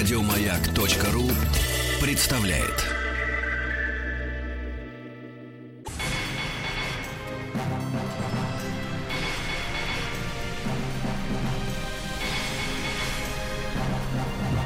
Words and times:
Радиомаяк.ру 0.00 1.28
представляет. 2.00 2.86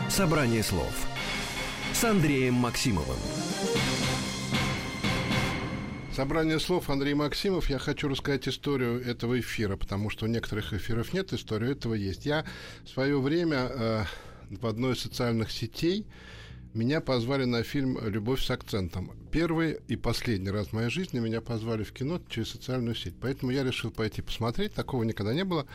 Собрание 0.09 0.63
слов 0.63 0.95
с 1.93 2.05
Андреем 2.05 2.55
Максимовым. 2.55 3.19
Собрание 6.15 6.61
слов 6.61 6.89
Андрей 6.91 7.15
Максимов. 7.15 7.69
Я 7.69 7.81
хочу 7.81 8.07
рассказать 8.07 8.47
историю 8.47 9.05
этого 9.05 9.41
эфира, 9.41 9.77
потому 9.77 10.11
что 10.11 10.27
у 10.27 10.29
некоторых 10.29 10.73
эфиров 10.73 11.13
нет, 11.13 11.33
история 11.33 11.73
этого 11.73 11.95
есть. 11.95 12.25
Я 12.25 12.45
в 12.85 12.89
свое 12.91 13.21
время 13.21 13.69
э, 13.69 14.05
в 14.51 14.67
одной 14.67 14.95
из 14.95 15.01
социальных 15.01 15.51
сетей 15.51 16.07
меня 16.75 17.01
позвали 17.01 17.45
на 17.45 17.63
фильм 17.63 17.99
«Любовь 18.05 18.43
с 18.43 18.51
акцентом». 18.51 19.13
Первый 19.31 19.79
и 19.87 19.97
последний 19.97 20.51
раз 20.51 20.69
в 20.69 20.73
моей 20.73 20.91
жизни 20.91 21.21
меня 21.21 21.41
позвали 21.41 21.85
в 21.85 21.93
кино 21.93 22.21
через 22.29 22.49
социальную 22.49 22.95
сеть. 22.97 23.15
Поэтому 23.21 23.53
я 23.53 23.63
решил 23.63 23.91
пойти 23.91 24.23
посмотреть. 24.23 24.75
Такого 24.75 25.05
никогда 25.05 25.33
не 25.35 25.45
было 25.45 25.67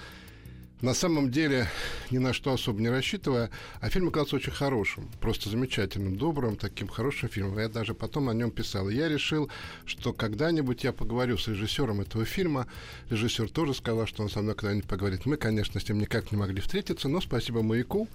на 0.81 0.93
самом 0.93 1.29
деле 1.29 1.67
ни 2.09 2.17
на 2.17 2.33
что 2.33 2.53
особо 2.53 2.79
не 2.79 2.89
рассчитывая, 2.89 3.49
а 3.81 3.89
фильм 3.89 4.07
оказался 4.07 4.37
очень 4.37 4.51
хорошим, 4.51 5.09
просто 5.19 5.49
замечательным, 5.49 6.17
добрым, 6.17 6.55
таким 6.55 6.87
хорошим 6.87 7.29
фильмом. 7.29 7.59
Я 7.59 7.67
даже 7.67 7.93
потом 7.93 8.29
о 8.29 8.33
нем 8.33 8.51
писал. 8.51 8.89
И 8.89 8.95
я 8.95 9.09
решил, 9.09 9.49
что 9.85 10.13
когда-нибудь 10.13 10.83
я 10.83 10.93
поговорю 10.93 11.37
с 11.37 11.47
режиссером 11.47 12.01
этого 12.01 12.25
фильма. 12.25 12.67
Режиссер 13.09 13.49
тоже 13.49 13.73
сказал, 13.73 14.07
что 14.07 14.23
он 14.23 14.29
со 14.29 14.41
мной 14.41 14.55
когда-нибудь 14.55 14.87
поговорит. 14.87 15.25
Мы, 15.25 15.37
конечно, 15.37 15.79
с 15.79 15.89
ним 15.89 15.99
никак 15.99 16.31
не 16.31 16.37
могли 16.37 16.61
встретиться, 16.61 17.09
но 17.09 17.19
спасибо 17.21 17.61
маяку. 17.61 18.07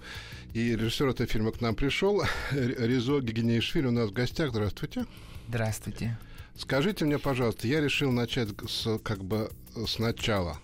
И 0.53 0.75
режиссер 0.75 1.09
этого 1.09 1.27
фильма 1.27 1.51
к 1.51 1.61
нам 1.61 1.75
пришел. 1.75 2.23
Резо 2.51 3.19
Гигинеишвили 3.19 3.87
у 3.87 3.91
нас 3.91 4.09
в 4.09 4.13
гостях. 4.13 4.49
Здравствуйте. 4.49 5.05
Здравствуйте. 5.47 6.17
Скажите 6.57 7.05
мне, 7.05 7.19
пожалуйста, 7.19 7.67
я 7.67 7.81
решил 7.81 8.11
начать 8.11 8.47
с, 8.67 8.97
как 8.99 9.23
бы 9.23 9.51
сначала 9.87 10.57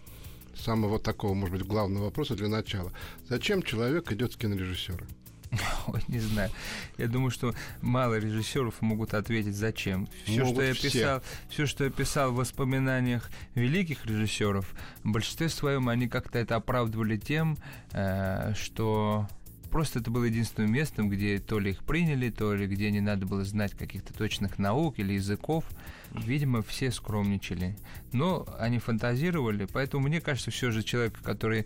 самого 0.62 1.00
такого, 1.00 1.34
может 1.34 1.58
быть, 1.58 1.68
главного 1.68 2.06
вопроса 2.06 2.36
для 2.36 2.48
начала. 2.48 2.92
Зачем 3.28 3.64
человек 3.64 4.12
идет 4.12 4.34
в 4.34 4.38
кинорежиссера? 4.38 5.06
Ой, 5.88 6.02
не 6.08 6.20
знаю. 6.20 6.50
Я 6.98 7.08
думаю, 7.08 7.32
что 7.32 7.54
мало 7.82 8.18
режиссеров 8.18 8.82
могут 8.82 9.14
ответить, 9.14 9.56
зачем. 9.56 10.08
Все, 10.26 10.46
что 10.46 10.62
я 10.62 10.74
писал, 10.74 11.22
все, 11.50 11.66
что 11.66 11.84
я 11.84 11.90
писал 11.90 12.32
в 12.32 12.36
воспоминаниях 12.36 13.30
великих 13.56 14.06
режиссеров, 14.06 14.74
в 15.04 15.12
большинстве 15.12 15.50
своем 15.50 15.90
они 15.90 16.08
как-то 16.08 16.40
это 16.40 16.56
оправдывали 16.56 17.18
тем, 17.18 17.58
э, 17.92 18.54
что 18.56 19.28
просто 19.72 20.00
это 20.00 20.12
было 20.12 20.26
единственным 20.26 20.72
местом, 20.72 21.10
где 21.10 21.40
то 21.40 21.58
ли 21.58 21.72
их 21.72 21.84
приняли, 21.84 22.30
то 22.30 22.54
ли 22.54 22.68
где 22.68 22.92
не 22.92 23.02
надо 23.02 23.26
было 23.26 23.44
знать 23.44 23.74
каких-то 23.74 24.14
точных 24.14 24.60
наук 24.60 25.00
или 25.00 25.14
языков. 25.14 25.66
Видимо, 26.12 26.62
все 26.62 26.92
скромничали. 26.92 27.78
Но 28.12 28.46
они 28.60 28.80
фантазировали, 28.80 29.66
поэтому 29.66 30.08
мне 30.08 30.22
кажется, 30.22 30.52
все 30.52 30.72
же 30.72 30.84
человек, 30.84 31.20
который 31.24 31.66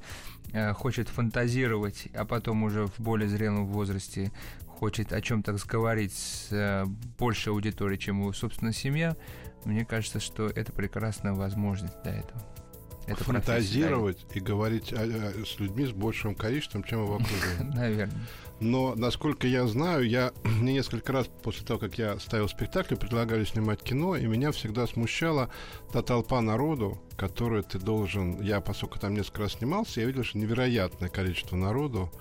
э, 0.53 0.73
хочет 0.73 1.09
фантазировать, 1.09 2.08
а 2.14 2.25
потом 2.25 2.64
уже 2.64 2.88
в 2.88 3.00
более 3.00 3.28
зрелом 3.28 3.66
возрасте 3.66 4.31
хочет 4.67 5.12
о 5.12 5.22
чем-то 5.22 5.56
говорить 5.67 6.14
с 6.14 6.50
э, 6.52 6.86
большей 7.17 7.52
аудиторией, 7.53 8.00
чем 8.00 8.19
его 8.19 8.34
собственная 8.34 8.73
семья, 8.73 9.17
мне 9.66 9.84
кажется, 9.84 10.19
что 10.19 10.45
это 10.47 10.72
прекрасная 10.72 11.34
возможность 11.34 12.02
для 12.03 12.14
этого. 12.17 12.42
Это 13.08 13.23
фантазировать 13.23 14.25
и 14.34 14.39
говорить 14.39 14.92
о, 14.94 15.02
о, 15.02 15.45
с 15.45 15.59
людьми 15.59 15.86
с 15.86 15.92
большим 15.92 16.36
количеством, 16.36 16.84
чем 16.84 17.03
его 17.03 17.16
окружение. 17.16 17.73
Наверное. 17.75 18.22
Но, 18.59 18.95
насколько 18.95 19.47
я 19.47 19.67
знаю, 19.67 20.08
я 20.08 20.31
мне 20.44 20.73
несколько 20.73 21.12
раз 21.12 21.28
после 21.44 21.66
того, 21.66 21.80
как 21.80 21.97
я 21.97 22.20
ставил 22.20 22.47
спектакль, 22.47 22.96
предлагали 22.96 23.44
снимать 23.44 23.81
кино, 23.81 24.16
и 24.16 24.25
меня 24.25 24.52
всегда 24.52 24.88
смущала 24.88 25.50
та 25.91 26.02
толпа 26.02 26.41
народу, 26.41 27.00
которую 27.18 27.63
ты 27.63 27.80
должен... 27.80 28.41
Я, 28.41 28.62
поскольку 28.62 29.00
там 29.00 29.13
несколько 29.13 29.41
раз 29.44 29.53
снимался, 29.53 30.01
я 30.01 30.07
видел, 30.07 30.24
что 30.24 30.38
невероятное 30.38 31.09
количество 31.09 31.56
народу 31.56 32.12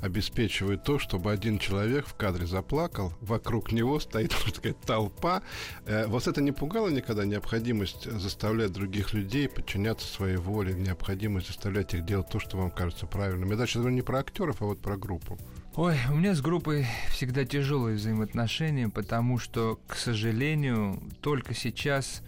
обеспечивает 0.00 0.84
то, 0.84 0.98
чтобы 0.98 1.32
один 1.32 1.58
человек 1.58 2.06
в 2.06 2.14
кадре 2.14 2.46
заплакал, 2.46 3.12
вокруг 3.20 3.72
него 3.72 4.00
стоит, 4.00 4.32
можно 4.40 4.54
сказать, 4.54 4.80
толпа. 4.80 5.42
Э, 5.86 6.06
вас 6.06 6.26
это 6.28 6.40
не 6.40 6.52
пугало 6.52 6.88
никогда, 6.88 7.24
необходимость 7.24 8.10
заставлять 8.10 8.72
других 8.72 9.12
людей 9.12 9.48
подчиняться 9.48 10.06
своей 10.06 10.36
воле, 10.36 10.74
необходимость 10.74 11.48
заставлять 11.48 11.94
их 11.94 12.04
делать 12.04 12.28
то, 12.28 12.38
что 12.40 12.56
вам 12.56 12.70
кажется 12.70 13.06
правильным? 13.06 13.50
Я 13.50 13.56
дальше 13.56 13.78
говорю 13.78 13.94
не 13.94 14.02
про 14.02 14.20
актеров, 14.20 14.62
а 14.62 14.66
вот 14.66 14.80
про 14.80 14.96
группу. 14.96 15.38
Ой, 15.74 15.96
у 16.10 16.16
меня 16.16 16.34
с 16.34 16.40
группой 16.40 16.86
всегда 17.10 17.44
тяжелые 17.44 17.96
взаимоотношения, 17.96 18.88
потому 18.88 19.38
что, 19.38 19.78
к 19.86 19.94
сожалению, 19.94 21.00
только 21.20 21.54
сейчас 21.54 22.22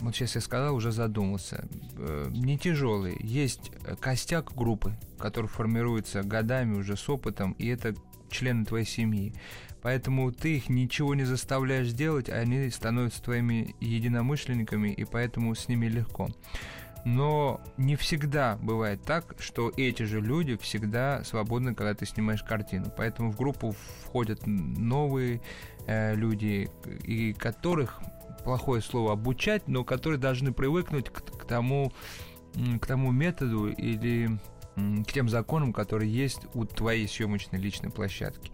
вот 0.00 0.14
сейчас 0.14 0.34
я 0.34 0.40
сказал, 0.40 0.74
уже 0.74 0.92
задумался. 0.92 1.66
Э, 1.96 2.28
не 2.30 2.58
тяжелый. 2.58 3.16
Есть 3.20 3.72
костяк 4.00 4.54
группы, 4.54 4.96
который 5.18 5.46
формируется 5.46 6.22
годами 6.22 6.76
уже 6.76 6.96
с 6.96 7.08
опытом, 7.08 7.52
и 7.52 7.66
это 7.68 7.94
члены 8.30 8.64
твоей 8.64 8.86
семьи. 8.86 9.34
Поэтому 9.82 10.32
ты 10.32 10.56
их 10.56 10.68
ничего 10.68 11.14
не 11.14 11.24
заставляешь 11.24 11.92
делать, 11.92 12.30
а 12.30 12.36
они 12.36 12.70
становятся 12.70 13.22
твоими 13.22 13.76
единомышленниками, 13.80 14.88
и 14.88 15.04
поэтому 15.04 15.54
с 15.54 15.68
ними 15.68 15.86
легко. 15.86 16.30
Но 17.04 17.60
не 17.76 17.96
всегда 17.96 18.56
бывает 18.62 19.02
так, 19.02 19.36
что 19.38 19.70
эти 19.76 20.04
же 20.04 20.22
люди 20.22 20.56
всегда 20.56 21.22
свободны, 21.24 21.74
когда 21.74 21.92
ты 21.92 22.06
снимаешь 22.06 22.42
картину. 22.42 22.86
Поэтому 22.96 23.30
в 23.30 23.36
группу 23.36 23.74
входят 24.04 24.46
новые 24.46 25.42
э, 25.86 26.14
люди, 26.14 26.70
и 27.04 27.34
которых 27.34 28.00
плохое 28.44 28.82
слово 28.82 29.12
обучать, 29.12 29.66
но 29.66 29.84
которые 29.84 30.18
должны 30.18 30.52
привыкнуть 30.52 31.10
к, 31.10 31.22
к 31.22 31.44
тому 31.44 31.92
к 32.80 32.86
тому 32.86 33.10
методу 33.10 33.68
или 33.68 34.38
к 34.76 35.12
тем 35.12 35.28
законам, 35.28 35.72
которые 35.72 36.12
есть 36.12 36.42
у 36.54 36.64
твоей 36.64 37.08
съемочной 37.08 37.58
личной 37.58 37.90
площадки. 37.90 38.52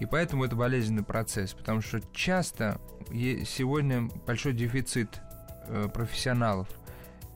И 0.00 0.06
поэтому 0.06 0.44
это 0.44 0.56
болезненный 0.56 1.02
процесс, 1.02 1.54
потому 1.54 1.80
что 1.80 2.00
часто 2.12 2.80
сегодня 3.10 4.10
большой 4.26 4.52
дефицит 4.52 5.20
э, 5.68 5.88
профессионалов, 5.92 6.68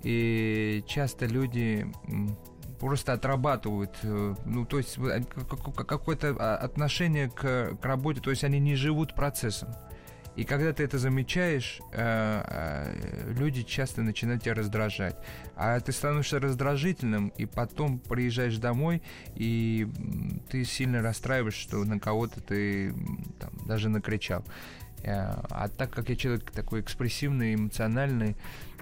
и 0.02 0.84
часто 0.86 1.26
люди 1.26 1.90
просто 2.78 3.14
отрабатывают, 3.14 3.94
э, 4.02 4.34
ну, 4.44 4.66
то 4.66 4.78
есть 4.78 4.98
какое-то 5.86 6.36
а, 6.38 6.56
отношение 6.56 7.30
к, 7.30 7.76
к 7.76 7.84
работе, 7.84 8.20
то 8.20 8.30
есть 8.30 8.44
они 8.44 8.58
не 8.58 8.74
живут 8.74 9.14
процессом. 9.14 9.70
И 10.36 10.44
когда 10.44 10.72
ты 10.72 10.84
это 10.84 10.98
замечаешь, 10.98 11.80
э, 11.92 12.42
э, 12.46 13.32
люди 13.36 13.62
часто 13.62 14.02
начинают 14.02 14.42
тебя 14.42 14.54
раздражать. 14.54 15.16
А 15.56 15.78
ты 15.80 15.92
становишься 15.92 16.38
раздражительным, 16.38 17.28
и 17.36 17.46
потом 17.46 17.98
приезжаешь 17.98 18.56
домой, 18.56 19.02
и 19.34 19.88
ты 20.50 20.64
сильно 20.64 21.02
расстраиваешь, 21.02 21.54
что 21.54 21.84
на 21.84 21.98
кого-то 21.98 22.40
ты 22.40 22.94
там, 23.38 23.50
даже 23.66 23.88
накричал. 23.88 24.44
Э, 25.02 25.34
а 25.50 25.69
так 25.69 25.90
как 25.90 26.08
я 26.08 26.16
человек 26.16 26.50
такой 26.50 26.80
экспрессивный, 26.80 27.54
эмоциональный, 27.54 28.36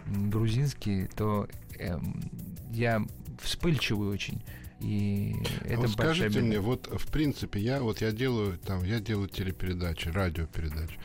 грузинский, 0.06 1.06
то 1.06 1.48
эм, 1.78 2.30
я 2.72 3.02
вспыльчивый 3.40 4.08
очень. 4.08 4.42
И 4.80 5.34
а 5.62 5.66
это 5.66 5.80
вот 5.80 5.90
скажите 5.90 6.28
беда. 6.28 6.40
мне, 6.40 6.60
вот 6.60 6.88
в 6.92 7.10
принципе 7.10 7.60
я 7.60 7.82
вот 7.82 8.00
я 8.00 8.12
делаю 8.12 8.58
там 8.58 8.84
я 8.84 9.00
делаю 9.00 9.28
телепередачи, 9.28 10.08
радиопередачи. 10.08 10.98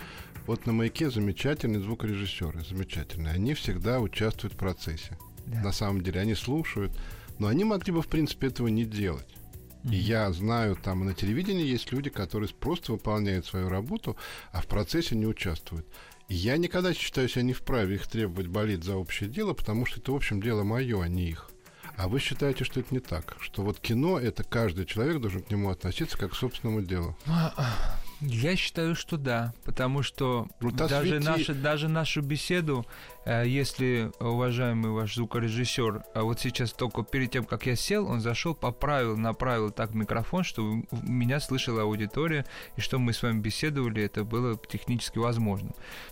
Вот 0.45 0.65
на 0.65 0.73
маяке 0.73 1.09
замечательные 1.09 1.81
звукорежиссеры, 1.81 2.63
замечательные. 2.65 3.33
Они 3.33 3.53
всегда 3.53 3.99
участвуют 3.99 4.53
в 4.53 4.57
процессе. 4.57 5.17
Да. 5.45 5.61
На 5.61 5.71
самом 5.71 6.01
деле, 6.01 6.19
они 6.19 6.35
слушают, 6.35 6.91
но 7.39 7.47
они 7.47 7.63
могли 7.63 7.93
бы, 7.93 8.01
в 8.01 8.07
принципе, 8.07 8.47
этого 8.47 8.67
не 8.67 8.85
делать. 8.85 9.35
И 9.83 9.95
я 9.95 10.31
знаю, 10.31 10.77
там 10.77 11.05
на 11.05 11.13
телевидении 11.13 11.65
есть 11.65 11.91
люди, 11.91 12.09
которые 12.09 12.49
просто 12.49 12.93
выполняют 12.93 13.45
свою 13.45 13.67
работу, 13.67 14.15
а 14.51 14.61
в 14.61 14.67
процессе 14.67 15.15
не 15.15 15.27
участвуют. 15.27 15.85
И 16.29 16.35
я 16.35 16.55
никогда 16.57 16.93
считаю 16.93 17.27
себя 17.27 17.41
не 17.41 17.53
вправе 17.53 17.95
их 17.95 18.07
требовать 18.07 18.47
болеть 18.47 18.83
за 18.83 18.95
общее 18.95 19.29
дело, 19.29 19.53
потому 19.53 19.85
что 19.85 19.99
это, 19.99 20.13
в 20.13 20.15
общем, 20.15 20.41
дело 20.41 20.63
мое, 20.63 21.01
а 21.01 21.07
не 21.09 21.29
их. 21.29 21.49
А 21.97 22.07
вы 22.07 22.19
считаете, 22.19 22.63
что 22.63 22.79
это 22.79 22.93
не 22.93 22.99
так? 22.99 23.35
Что 23.39 23.61
вот 23.61 23.79
кино, 23.79 24.19
это 24.19 24.43
каждый 24.43 24.85
человек 24.85 25.21
должен 25.21 25.43
к 25.43 25.51
нему 25.51 25.69
относиться 25.69 26.17
как 26.17 26.31
к 26.31 26.35
собственному 26.35 26.81
делу? 26.81 27.15
А, 27.27 27.53
а, 27.55 27.99
я 28.25 28.55
считаю, 28.55 28.95
что 28.95 29.17
да, 29.17 29.53
потому 29.63 30.01
что 30.01 30.47
ну, 30.61 30.71
даже, 30.71 31.19
наша, 31.19 31.53
даже 31.53 31.89
нашу 31.89 32.21
беседу, 32.21 32.85
э, 33.25 33.43
если 33.45 34.11
уважаемый 34.19 34.91
ваш 34.91 35.15
звукорежиссер, 35.15 36.03
а 36.15 36.23
вот 36.23 36.39
сейчас 36.39 36.71
только 36.71 37.03
перед 37.03 37.31
тем, 37.31 37.43
как 37.43 37.65
я 37.65 37.75
сел, 37.75 38.07
он 38.07 38.21
зашел, 38.21 38.55
поправил, 38.55 39.17
направил 39.17 39.71
так 39.71 39.93
микрофон, 39.93 40.43
что 40.43 40.63
меня 41.03 41.39
слышала 41.39 41.81
аудитория, 41.81 42.45
и 42.77 42.81
что 42.81 42.97
мы 42.97 43.13
с 43.13 43.21
вами 43.21 43.39
беседовали, 43.39 44.03
это 44.03 44.23
было 44.23 44.57
технически 44.57 45.17
возможно. 45.17 45.71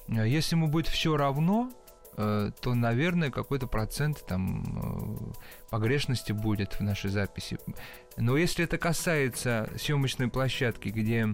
Э, 0.09 0.27
если 0.27 0.55
ему 0.55 0.67
будет 0.67 0.87
все 0.87 1.15
равно, 1.15 1.71
э, 1.71 1.80
то, 2.15 2.73
наверное, 2.73 3.31
какой-то 3.31 3.67
процент 3.67 4.25
там 4.27 4.63
э, 4.63 5.69
погрешности 5.69 6.31
будет 6.31 6.73
в 6.73 6.81
нашей 6.81 7.09
записи. 7.09 7.57
Но 8.17 8.37
если 8.37 8.65
это 8.65 8.77
касается 8.77 9.69
съемочной 9.77 10.27
площадки, 10.27 10.89
где 10.89 11.33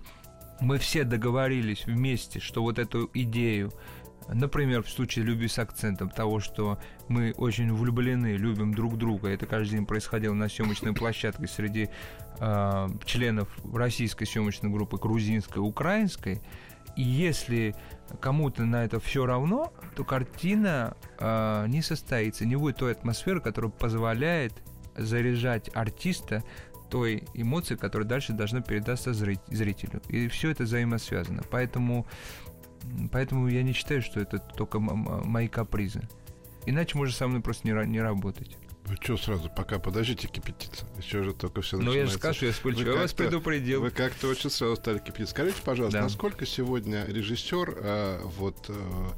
мы 0.59 0.77
все 0.77 1.03
договорились 1.03 1.85
вместе, 1.85 2.39
что 2.39 2.61
вот 2.61 2.79
эту 2.79 3.09
идею 3.13 3.71
Например, 4.27 4.83
в 4.83 4.89
случае 4.89 5.23
любви 5.23 5.47
с 5.47 5.57
акцентом 5.57 6.09
того, 6.09 6.39
что 6.39 6.79
мы 7.07 7.33
очень 7.37 7.73
влюблены, 7.73 8.35
любим 8.35 8.73
друг 8.73 8.97
друга. 8.97 9.29
Это 9.29 9.45
каждый 9.45 9.77
день 9.77 9.85
происходило 9.85 10.33
на 10.33 10.49
съемочной 10.49 10.93
площадке 10.93 11.47
среди 11.47 11.89
э, 12.39 12.87
членов 13.05 13.47
российской 13.73 14.25
съемочной 14.25 14.69
группы, 14.69 14.97
грузинской, 14.97 15.61
украинской. 15.61 16.41
И 16.97 17.03
если 17.03 17.75
кому-то 18.19 18.65
на 18.65 18.83
это 18.83 18.99
все 18.99 19.25
равно, 19.25 19.71
то 19.95 20.03
картина 20.03 20.97
э, 21.19 21.65
не 21.67 21.81
состоится, 21.81 22.45
не 22.45 22.55
будет 22.55 22.77
той 22.77 22.91
атмосферы, 22.91 23.39
которая 23.39 23.71
позволяет 23.71 24.53
заряжать 24.97 25.69
артиста 25.73 26.43
той 26.89 27.23
эмоции, 27.33 27.75
которая 27.75 28.07
дальше 28.07 28.33
должна 28.33 28.61
передаться 28.61 29.13
зрителю. 29.13 30.01
И 30.09 30.27
все 30.27 30.49
это 30.49 30.63
взаимосвязано. 30.63 31.43
Поэтому 31.49 32.05
Поэтому 33.11 33.47
я 33.47 33.63
не 33.63 33.73
считаю, 33.73 34.01
что 34.01 34.19
это 34.19 34.39
только 34.39 34.79
мои 34.79 35.47
капризы. 35.47 36.01
Иначе 36.65 36.97
можно 36.97 37.13
со 37.13 37.27
мной 37.27 37.41
просто 37.41 37.67
не, 37.67 37.85
не 37.87 38.01
работать. 38.01 38.57
Вы 38.87 38.95
что 39.01 39.17
сразу, 39.17 39.49
пока 39.49 39.79
подождите 39.79 40.29
кипятиться. 40.29 40.85
Еще 40.97 41.21
же 41.21 41.33
только 41.33 41.61
все 41.61 41.77
Ну, 41.77 41.91
я 41.91 42.05
же 42.05 42.13
скажу, 42.13 42.45
я 42.45 42.53
вспыльчивый, 42.53 42.93
я 42.93 43.01
вас 43.01 43.13
предупредил. 43.13 43.81
Вы 43.81 43.91
как-то 43.91 44.27
очень 44.29 44.49
сразу 44.49 44.77
стали 44.77 44.99
кипятиться. 44.99 45.31
Скажите, 45.31 45.61
пожалуйста, 45.61 45.99
да. 45.99 46.03
насколько 46.03 46.45
сегодня 46.45 47.05
режиссер, 47.05 47.79
э, 47.81 48.21
вот, 48.23 48.65
э, 48.69 49.09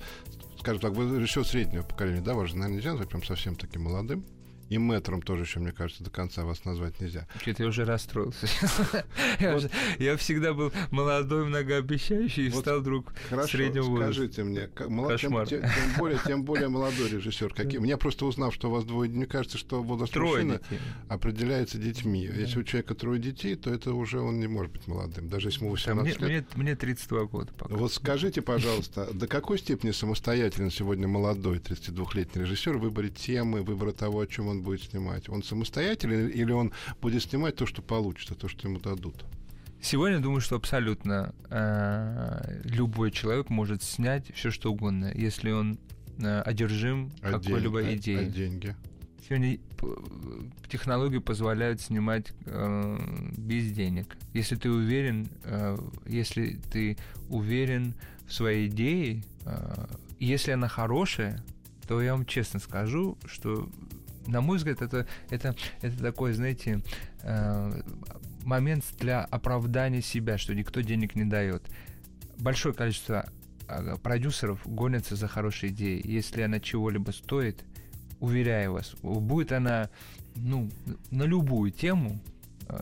скажем 0.60 0.82
так, 0.82 0.94
вы 0.94 1.20
режиссер 1.20 1.46
среднего 1.46 1.84
поколения, 1.84 2.22
да, 2.22 2.34
вас 2.34 2.50
же, 2.50 2.56
наверное, 2.56 2.78
нельзя 2.78 2.92
назвать 2.92 3.10
прям 3.10 3.24
совсем 3.24 3.56
таким 3.56 3.84
молодым. 3.84 4.26
И 4.70 4.78
мэтром 4.78 5.22
тоже 5.22 5.44
еще, 5.44 5.60
мне 5.60 5.72
кажется, 5.72 6.04
до 6.04 6.10
конца 6.12 6.46
вас 6.46 6.64
назвать 6.64 7.00
нельзя. 7.02 7.28
Что-то 7.42 7.64
я 7.64 7.70
уже 7.70 7.86
расстроился. 7.86 8.48
я, 10.00 10.16
всегда 10.18 10.54
был 10.54 10.72
молодой, 10.92 11.46
многообещающий, 11.46 12.48
и 12.48 12.50
стал 12.52 12.80
вдруг 12.80 13.14
среднего 13.48 13.86
возраста. 13.86 14.14
скажите 14.14 14.44
мне, 14.44 14.68
Кошмар. 14.68 15.48
Тем, 15.48 16.44
более, 16.44 16.70
молодой 16.70 17.10
режиссер. 17.10 17.54
Мне 17.80 17.98
просто 17.98 18.26
узнав, 18.26 18.54
что 18.54 18.70
у 18.70 18.72
вас 18.72 18.86
двое, 18.86 19.10
мне 19.10 19.26
кажется, 19.26 19.58
что 19.58 19.82
возраст 19.82 20.16
мужчины 20.16 20.60
определяется 21.08 21.78
детьми. 21.78 22.30
Если 22.32 22.60
у 22.60 22.64
человека 22.64 22.94
трое 22.96 23.20
детей, 23.20 23.56
то 23.56 23.74
это 23.74 23.94
уже 23.94 24.20
он 24.20 24.40
не 24.40 24.48
может 24.48 24.72
быть 24.72 24.88
молодым, 24.88 25.30
даже 25.30 25.48
если 25.48 25.62
ему 25.62 25.72
18 25.72 26.22
лет. 26.22 26.46
Мне, 26.56 26.76
32 26.76 27.24
года 27.26 27.52
пока. 27.58 27.76
Вот 27.76 27.92
скажите, 27.92 28.42
пожалуйста, 28.42 29.10
до 29.14 29.28
какой 29.28 29.58
степени 29.58 29.92
самостоятельно 29.92 30.70
сегодня 30.70 31.08
молодой 31.08 31.58
32-летний 31.58 32.44
режиссер 32.44 32.78
в 32.78 32.82
выборе 32.82 33.10
темы, 33.10 33.64
выбора 33.64 33.92
того, 33.92 34.22
о 34.22 34.28
чем 34.28 34.48
он 34.48 34.59
будет 34.60 34.84
снимать? 34.84 35.30
Он 35.30 35.44
самостоятельный 35.44 36.30
или 36.30 36.52
он 36.52 36.72
будет 37.02 37.24
снимать 37.24 37.56
то, 37.56 37.66
что 37.66 37.82
получится, 37.82 38.36
то, 38.36 38.48
что 38.48 38.68
ему 38.68 38.80
дадут? 38.80 39.26
Сегодня 39.82 40.20
думаю, 40.20 40.42
что 40.42 40.58
абсолютно 40.58 41.34
э, 41.50 42.62
любой 42.66 43.12
человек 43.12 43.50
может 43.50 43.82
снять 43.82 44.34
все, 44.36 44.52
что 44.52 44.72
угодно, 44.72 45.12
если 45.16 45.52
он 45.52 45.80
э, 46.18 46.42
одержим 46.42 47.12
а 47.22 47.32
какой-либо 47.32 47.82
день, 47.84 47.98
идеей. 47.98 48.18
А, 48.18 48.22
а 48.22 48.26
деньги? 48.26 48.76
Сегодня 49.28 49.60
технологии 50.70 51.20
позволяют 51.20 51.82
снимать 51.82 52.34
э, 52.46 52.98
без 53.38 53.72
денег. 53.72 54.18
Если 54.34 54.56
ты 54.56 54.72
уверен, 54.72 55.30
э, 55.44 55.78
если 56.08 56.60
ты 56.72 56.98
уверен 57.30 57.94
в 58.28 58.34
своей 58.34 58.68
идее, 58.68 59.24
э, 59.46 59.86
если 60.20 60.52
она 60.52 60.68
хорошая, 60.68 61.44
то 61.88 62.02
я 62.02 62.14
вам 62.14 62.26
честно 62.26 62.60
скажу, 62.60 63.18
что 63.26 63.70
на 64.30 64.42
мой 64.42 64.58
взгляд, 64.58 64.82
это, 64.82 65.08
это, 65.30 65.56
это 65.82 65.98
такой, 66.02 66.34
знаете, 66.34 66.82
э, 67.24 67.82
момент 68.44 68.86
для 69.00 69.24
оправдания 69.26 70.02
себя, 70.02 70.38
что 70.38 70.54
никто 70.56 70.82
денег 70.82 71.16
не 71.16 71.26
дает. 71.26 71.64
Большое 72.38 72.74
количество 72.74 73.30
э, 73.68 73.96
продюсеров 74.02 74.62
гонятся 74.66 75.16
за 75.16 75.28
хорошей 75.28 75.70
идеей. 75.70 76.02
Если 76.06 76.42
она 76.42 76.60
чего-либо 76.60 77.12
стоит, 77.12 77.64
уверяю 78.20 78.74
вас, 78.74 78.96
будет 79.02 79.52
она 79.52 79.90
ну, 80.36 80.70
на 81.12 81.24
любую 81.24 81.72
тему, 81.72 82.20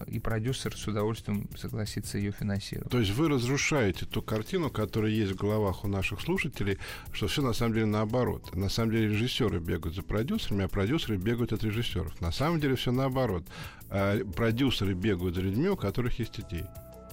и 0.08 0.20
продюсер 0.20 0.76
с 0.76 0.88
удовольствием 0.88 1.50
согласится 1.56 2.18
ее 2.18 2.32
финансировать. 2.32 2.92
То 2.92 3.00
есть 3.00 3.12
вы 3.12 3.30
разрушаете 3.30 4.06
ту 4.06 4.22
картину, 4.22 4.70
которая 4.70 5.12
есть 5.12 5.34
в 5.34 5.36
головах 5.36 5.84
у 5.84 5.88
наших 5.88 6.22
слушателей, 6.22 6.78
что 7.12 7.28
все 7.28 7.42
на 7.42 7.54
самом 7.54 7.74
деле 7.74 7.86
наоборот. 7.86 8.56
На 8.56 8.70
самом 8.70 8.92
деле 8.92 9.10
режиссеры 9.10 9.60
бегают 9.60 9.96
за 9.96 10.04
продюсерами, 10.04 10.66
а 10.66 10.68
продюсеры 10.68 11.18
бегают 11.18 11.54
от 11.54 11.64
режиссеров. 11.64 12.20
На 12.22 12.32
самом 12.32 12.60
деле 12.60 12.76
все 12.76 12.92
наоборот. 12.92 13.46
А 13.90 14.24
продюсеры 14.36 14.94
бегают 14.94 15.36
за 15.36 15.42
людьми, 15.42 15.70
у 15.70 15.78
которых 15.78 16.20
есть 16.20 16.40
идеи. 16.40 16.66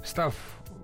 Став 0.05 0.35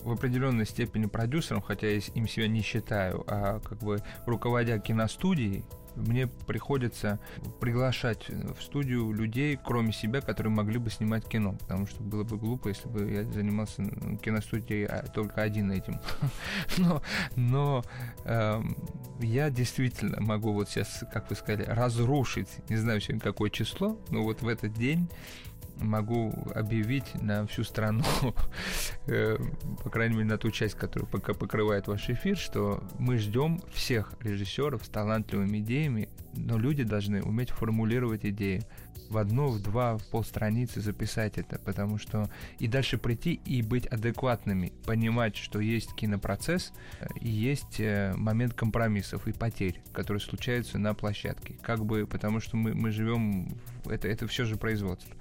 в 0.03 0.13
определенной 0.13 0.67
степени 0.67 1.07
продюсером, 1.07 1.61
хотя 1.61 1.89
я 1.89 2.01
им 2.15 2.27
себя 2.27 2.49
не 2.49 2.63
считаю, 2.63 3.23
а 3.27 3.61
как 3.61 3.79
бы 3.81 4.03
руководя 4.25 4.79
киностудией, 4.79 5.65
мне 6.01 6.27
приходится 6.27 7.19
приглашать 7.61 8.29
в 8.29 8.63
студию 8.63 9.13
людей, 9.13 9.59
кроме 9.63 9.93
себя, 9.93 10.21
которые 10.21 10.53
могли 10.53 10.79
бы 10.79 10.91
снимать 10.91 11.27
кино, 11.27 11.53
потому 11.53 11.87
что 11.87 12.03
было 12.03 12.25
бы 12.25 12.37
глупо, 12.37 12.69
если 12.69 12.89
бы 12.89 13.11
я 13.11 13.25
занимался 13.25 13.85
киностудией 14.23 14.87
а, 14.87 15.07
только 15.07 15.43
один 15.43 15.71
этим. 15.71 16.01
но 16.79 17.03
но 17.37 17.85
э, 18.25 18.63
я 19.21 19.51
действительно 19.51 20.21
могу 20.21 20.53
вот 20.53 20.69
сейчас, 20.69 21.05
как 21.13 21.29
вы 21.31 21.37
сказали, 21.37 21.65
разрушить, 21.65 22.49
не 22.69 22.77
знаю 22.77 23.01
сегодня 23.01 23.21
какое 23.21 23.51
число, 23.51 23.99
но 24.11 24.23
вот 24.23 24.43
в 24.43 24.49
этот 24.49 24.73
день 24.75 25.09
могу 25.81 26.33
объявить 26.55 27.15
на 27.21 27.47
всю 27.47 27.65
страну, 27.65 28.05
э, 29.07 29.37
по 29.83 29.91
крайней 29.91 30.17
мере, 30.17 30.29
на 30.29 30.39
ту 30.39 30.51
часть, 30.51 30.75
которая 30.75 31.09
пока 31.09 31.35
покрывает 31.35 31.89
ваш 31.89 32.09
эфир, 32.11 32.37
что 32.37 32.83
мы 32.99 33.19
ждем 33.19 33.61
всех 33.73 34.15
режиссеров 34.21 34.85
с 34.85 34.89
талантливыми 34.89 35.59
идеями, 35.59 36.09
но 36.35 36.59
люди 36.59 36.85
должны 36.85 37.23
уметь 37.23 37.51
формулировать 37.51 38.25
идеи. 38.25 38.63
В 39.09 39.19
одно, 39.19 39.49
в 39.49 39.61
два, 39.61 39.99
в 39.99 40.07
полстраницы 40.09 40.81
записать 40.81 41.37
это, 41.37 41.59
потому 41.59 41.99
что 41.99 42.31
и 42.61 42.69
дальше 42.69 42.97
прийти 42.97 43.41
и 43.45 43.61
быть 43.61 43.87
адекватными, 43.87 44.73
понимать, 44.87 45.37
что 45.37 45.59
есть 45.59 45.95
кинопроцесс 45.97 46.73
э, 47.01 47.07
и 47.21 47.29
есть 47.29 47.81
э, 47.81 48.13
момент 48.17 48.55
компромиссов 48.55 49.27
и 49.27 49.33
потерь, 49.33 49.81
которые 49.93 50.21
случаются 50.21 50.79
на 50.79 50.95
площадке. 50.95 51.57
Как 51.63 51.85
бы, 51.85 52.07
потому 52.07 52.39
что 52.39 52.57
мы, 52.57 52.75
мы 52.75 52.93
живем, 52.93 53.49
это, 53.87 54.07
это 54.07 54.29
все 54.29 54.45
же 54.45 54.57
производство. 54.57 55.13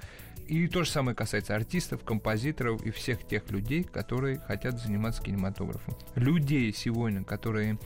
И 0.49 0.67
то 0.67 0.83
же 0.83 0.89
самое 0.89 1.15
касается 1.15 1.55
артистов, 1.55 2.03
композиторов 2.03 2.83
и 2.83 2.89
всех 2.89 3.23
тех 3.23 3.51
людей, 3.51 3.83
которые 3.83 4.39
хотят 4.39 4.81
заниматься 4.81 5.21
кинематографом. 5.21 5.95
Людей 6.15 6.73
сегодня, 6.73 7.23
которые 7.23 7.77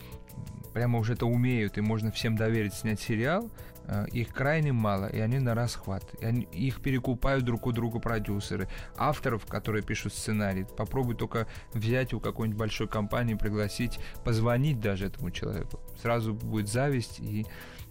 прямо 0.73 0.99
уже 0.99 1.11
это 1.11 1.25
умеют, 1.25 1.77
и 1.77 1.81
можно 1.81 2.09
всем 2.09 2.37
доверить 2.37 2.73
снять 2.73 3.01
сериал, 3.01 3.51
э, 3.85 4.05
их 4.13 4.29
крайне 4.29 4.71
мало, 4.71 5.07
и 5.07 5.19
они 5.19 5.39
на 5.39 5.55
расхват. 5.55 6.05
И 6.21 6.25
они, 6.25 6.43
их 6.53 6.81
перекупают 6.81 7.43
друг 7.43 7.67
у 7.67 7.73
друга 7.73 7.99
продюсеры. 7.99 8.69
Авторов, 8.95 9.45
которые 9.45 9.83
пишут 9.83 10.13
сценарий, 10.13 10.65
попробуй 10.77 11.15
только 11.15 11.47
взять 11.73 12.13
у 12.13 12.21
какой-нибудь 12.21 12.57
большой 12.57 12.87
компании, 12.87 13.33
пригласить, 13.33 13.99
позвонить 14.23 14.79
даже 14.79 15.07
этому 15.07 15.31
человеку. 15.31 15.81
Сразу 16.01 16.33
будет 16.33 16.69
зависть, 16.69 17.19
и, 17.19 17.45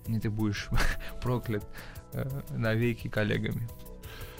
ты 0.06 0.30
будешь 0.30 0.70
проклят 1.20 1.68
э, 2.14 2.26
навеки 2.56 3.08
коллегами. 3.08 3.68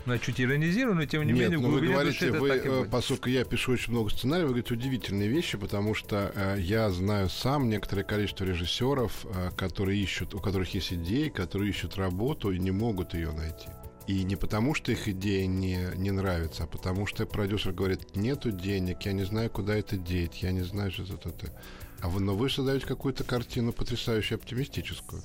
Ну, 0.05 0.19
чуть 0.19 0.41
иронизирую, 0.41 0.97
но 0.97 1.05
тем 1.05 1.23
не 1.23 1.33
Нет, 1.33 1.51
менее... 1.51 1.59
Ну, 1.59 1.71
вы 1.71 1.81
говорите, 1.81 2.33
вы, 2.33 2.49
э, 2.49 2.85
поскольку 2.91 3.29
я 3.29 3.45
пишу 3.45 3.73
очень 3.73 3.93
много 3.93 4.11
сценариев, 4.11 4.49
вы 4.49 4.55
говорите 4.55 4.75
удивительные 4.75 5.29
вещи, 5.29 5.57
потому 5.57 5.95
что 5.95 6.33
э, 6.35 6.57
я 6.61 6.91
знаю 6.91 7.29
сам 7.29 7.69
некоторое 7.69 8.03
количество 8.03 8.45
режиссеров, 8.45 9.25
э, 9.25 9.51
которые 9.57 10.03
ищут, 10.03 10.35
у 10.35 10.41
которых 10.41 10.75
есть 10.75 10.93
идеи, 10.93 11.29
которые 11.29 11.71
ищут 11.71 11.97
работу 11.97 12.51
и 12.51 12.59
не 12.59 12.73
могут 12.73 13.15
ее 13.15 13.31
найти. 13.31 13.69
И 14.09 14.25
не 14.25 14.35
потому, 14.35 14.75
что 14.75 14.91
их 14.91 15.07
идея 15.07 15.47
не, 15.47 15.79
не 15.97 16.11
нравится, 16.11 16.65
а 16.65 16.67
потому 16.67 17.07
что 17.07 17.25
продюсер 17.25 17.73
говорит, 17.73 18.17
нету 18.17 18.51
денег, 18.51 19.03
я 19.03 19.13
не 19.13 19.25
знаю, 19.25 19.51
куда 19.51 19.77
это 19.77 19.97
деть, 19.97 20.43
я 20.43 20.51
не 20.51 20.63
знаю, 20.63 20.91
что 20.91 21.05
это. 21.05 21.29
это. 21.29 21.53
А 22.01 22.09
вы, 22.09 22.21
но 22.21 22.35
вы 22.35 22.51
создаете 22.51 22.85
какую-то 22.85 23.23
картину 23.23 23.73
потрясающе 23.73 24.35
оптимистическую. 24.35 25.23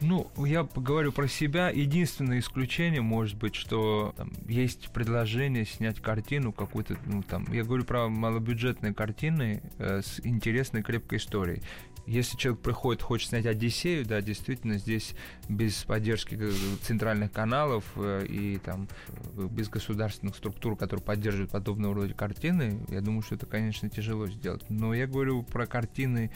Ну, 0.00 0.30
я 0.44 0.68
говорю 0.74 1.12
про 1.12 1.28
себя. 1.28 1.70
Единственное 1.70 2.40
исключение 2.40 3.00
может 3.00 3.36
быть, 3.38 3.54
что 3.54 4.12
там, 4.16 4.32
есть 4.48 4.90
предложение 4.90 5.64
снять 5.64 6.00
картину 6.00 6.52
какую-то, 6.52 6.96
ну, 7.06 7.22
там, 7.22 7.46
я 7.52 7.64
говорю 7.64 7.84
про 7.84 8.08
малобюджетные 8.08 8.92
картины 8.92 9.62
э, 9.78 10.02
с 10.02 10.20
интересной 10.24 10.82
крепкой 10.82 11.18
историей. 11.18 11.62
Если 12.06 12.36
человек 12.36 12.60
приходит, 12.60 13.00
хочет 13.00 13.30
снять 13.30 13.46
Одиссею, 13.46 14.04
да, 14.04 14.20
действительно, 14.20 14.76
здесь 14.76 15.14
без 15.48 15.84
поддержки 15.84 16.38
центральных 16.82 17.32
каналов 17.32 17.84
э, 17.96 18.26
и 18.28 18.58
там 18.58 18.88
э, 19.08 19.48
без 19.50 19.70
государственных 19.70 20.36
структур, 20.36 20.76
которые 20.76 21.02
поддерживают 21.02 21.50
подобного 21.50 21.94
рода 21.94 22.12
картины, 22.12 22.84
я 22.88 23.00
думаю, 23.00 23.22
что 23.22 23.36
это, 23.36 23.46
конечно, 23.46 23.88
тяжело 23.88 24.26
сделать. 24.26 24.68
Но 24.68 24.92
я 24.92 25.06
говорю 25.06 25.44
про 25.44 25.66
картины, 25.66 26.30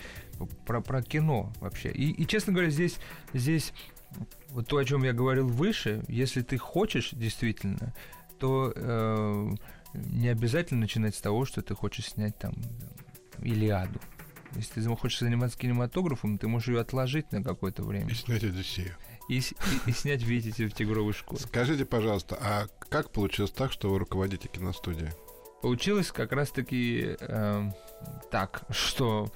про, 0.66 0.80
про 0.80 1.02
кино 1.02 1.52
вообще. 1.60 1.90
И, 1.90 2.10
и, 2.10 2.26
честно 2.26 2.52
говоря, 2.52 2.70
здесь, 2.70 2.98
здесь 3.32 3.72
вот 4.50 4.68
то, 4.68 4.78
о 4.78 4.84
чем 4.84 5.02
я 5.02 5.12
говорил 5.12 5.48
выше, 5.48 6.02
если 6.08 6.42
ты 6.42 6.58
хочешь 6.58 7.10
действительно, 7.12 7.94
то 8.38 8.72
э, 8.74 9.54
не 9.94 10.28
обязательно 10.28 10.80
начинать 10.80 11.14
с 11.14 11.20
того, 11.20 11.44
что 11.44 11.62
ты 11.62 11.74
хочешь 11.74 12.06
снять 12.06 12.38
там 12.38 12.54
Илиаду. 13.42 14.00
Если 14.54 14.80
ты 14.80 14.96
хочешь 14.96 15.20
заниматься 15.20 15.58
кинематографом, 15.58 16.38
ты 16.38 16.48
можешь 16.48 16.68
ее 16.68 16.80
отложить 16.80 17.30
на 17.32 17.42
какое-то 17.42 17.82
время. 17.82 18.10
И 18.10 18.14
снять 18.14 18.44
Одиссею. 18.44 18.94
И, 19.28 19.40
и, 19.40 19.42
и 19.86 19.92
снять 19.92 20.22
«Видите 20.22 20.66
в 20.66 20.72
тигровой 20.72 21.12
шкуре». 21.12 21.42
Скажите, 21.42 21.84
пожалуйста, 21.84 22.38
а 22.40 22.66
как 22.88 23.10
получилось 23.10 23.50
так, 23.50 23.72
что 23.72 23.90
вы 23.90 23.98
руководите 23.98 24.48
киностудией? 24.48 25.10
Получилось 25.60 26.10
как 26.12 26.32
раз-таки 26.32 27.16
э, 27.20 27.70
так, 28.30 28.62
что 28.70 29.30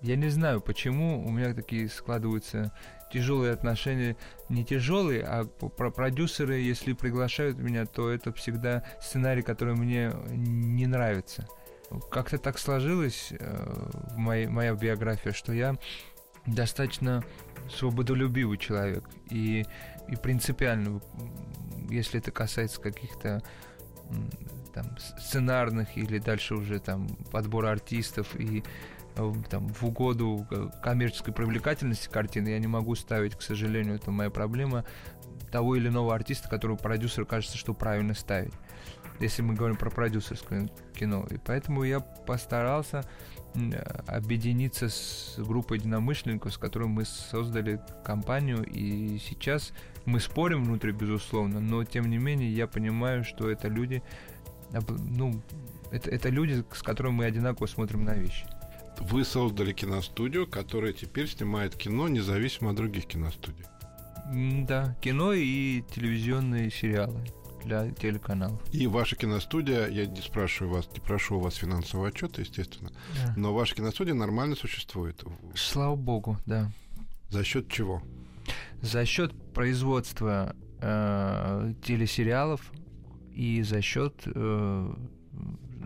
я 0.00 0.16
не 0.16 0.28
знаю, 0.28 0.60
почему 0.60 1.26
у 1.26 1.30
меня 1.30 1.54
такие 1.54 1.88
складываются 1.88 2.72
тяжелые 3.12 3.52
отношения, 3.52 4.16
не 4.48 4.64
тяжелые, 4.64 5.22
а 5.22 5.44
про 5.44 5.90
продюсеры, 5.90 6.56
если 6.56 6.92
приглашают 6.92 7.58
меня, 7.58 7.86
то 7.86 8.10
это 8.10 8.32
всегда 8.32 8.84
сценарий, 9.00 9.42
который 9.42 9.74
мне 9.74 10.12
не 10.28 10.86
нравится. 10.86 11.48
Как-то 12.10 12.38
так 12.38 12.58
сложилось 12.58 13.32
э, 13.32 13.90
моей, 14.16 14.46
моя 14.46 14.74
биография, 14.74 15.32
что 15.32 15.52
я 15.52 15.76
достаточно 16.46 17.24
свободолюбивый 17.70 18.58
человек 18.58 19.04
и, 19.30 19.64
и 20.06 20.16
принципиально, 20.16 21.00
если 21.90 22.20
это 22.20 22.30
касается 22.30 22.80
каких-то 22.80 23.42
там, 24.74 24.96
сценарных 24.98 25.96
или 25.96 26.18
дальше 26.18 26.54
уже 26.54 26.78
там 26.78 27.08
подбора 27.30 27.70
артистов 27.70 28.36
и 28.36 28.62
там, 29.50 29.68
в 29.68 29.84
угоду 29.84 30.46
коммерческой 30.82 31.32
привлекательности 31.32 32.08
картины 32.08 32.48
я 32.48 32.58
не 32.58 32.66
могу 32.66 32.94
ставить, 32.94 33.34
к 33.34 33.42
сожалению, 33.42 33.96
это 33.96 34.10
моя 34.10 34.30
проблема, 34.30 34.84
того 35.50 35.76
или 35.76 35.88
иного 35.88 36.14
артиста, 36.14 36.48
которого 36.48 36.76
продюсеру 36.76 37.26
кажется, 37.26 37.56
что 37.56 37.74
правильно 37.74 38.14
ставить 38.14 38.52
если 39.20 39.42
мы 39.42 39.54
говорим 39.54 39.76
про 39.76 39.90
продюсерское 39.90 40.68
кино. 40.94 41.26
И 41.30 41.38
поэтому 41.38 41.82
я 41.84 42.00
постарался 42.00 43.04
объединиться 44.06 44.88
с 44.88 45.34
группой 45.38 45.78
единомышленников, 45.78 46.52
с 46.52 46.58
которой 46.58 46.86
мы 46.86 47.04
создали 47.04 47.80
компанию, 48.04 48.62
и 48.64 49.18
сейчас 49.18 49.72
мы 50.04 50.20
спорим 50.20 50.64
внутри, 50.64 50.92
безусловно, 50.92 51.58
но 51.58 51.84
тем 51.84 52.08
не 52.08 52.18
менее 52.18 52.52
я 52.52 52.66
понимаю, 52.66 53.24
что 53.24 53.50
это 53.50 53.68
люди, 53.68 54.02
ну, 54.88 55.40
это, 55.90 56.10
это 56.10 56.28
люди, 56.28 56.62
с 56.72 56.82
которыми 56.82 57.14
мы 57.14 57.24
одинаково 57.24 57.66
смотрим 57.66 58.04
на 58.04 58.14
вещи. 58.14 58.46
Вы 59.00 59.24
создали 59.24 59.72
киностудию, 59.72 60.46
которая 60.46 60.92
теперь 60.92 61.28
снимает 61.28 61.74
кино 61.76 62.08
независимо 62.08 62.70
от 62.70 62.76
других 62.76 63.06
киностудий. 63.06 63.64
Да, 64.66 64.96
кино 65.00 65.32
и 65.32 65.82
телевизионные 65.94 66.70
сериалы 66.70 67.24
для 67.64 67.90
телеканалов. 67.90 68.60
И 68.72 68.86
ваша 68.86 69.16
киностудия, 69.16 69.88
я 69.88 70.06
не 70.06 70.20
спрашиваю 70.20 70.74
вас, 70.74 70.88
не 70.92 71.00
прошу 71.00 71.36
у 71.36 71.40
вас 71.40 71.54
финансового 71.54 72.08
отчета, 72.08 72.42
естественно, 72.42 72.90
да. 73.14 73.34
но 73.36 73.54
ваша 73.54 73.74
киностудия 73.74 74.14
нормально 74.14 74.54
существует. 74.56 75.22
Слава 75.54 75.96
богу, 75.96 76.36
да. 76.46 76.70
За 77.30 77.44
счет 77.44 77.68
чего? 77.70 78.02
За 78.80 79.04
счет 79.04 79.32
производства 79.52 80.54
э, 80.80 81.74
телесериалов 81.84 82.72
и 83.34 83.62
за 83.62 83.82
счет 83.82 84.14
э, 84.26 84.94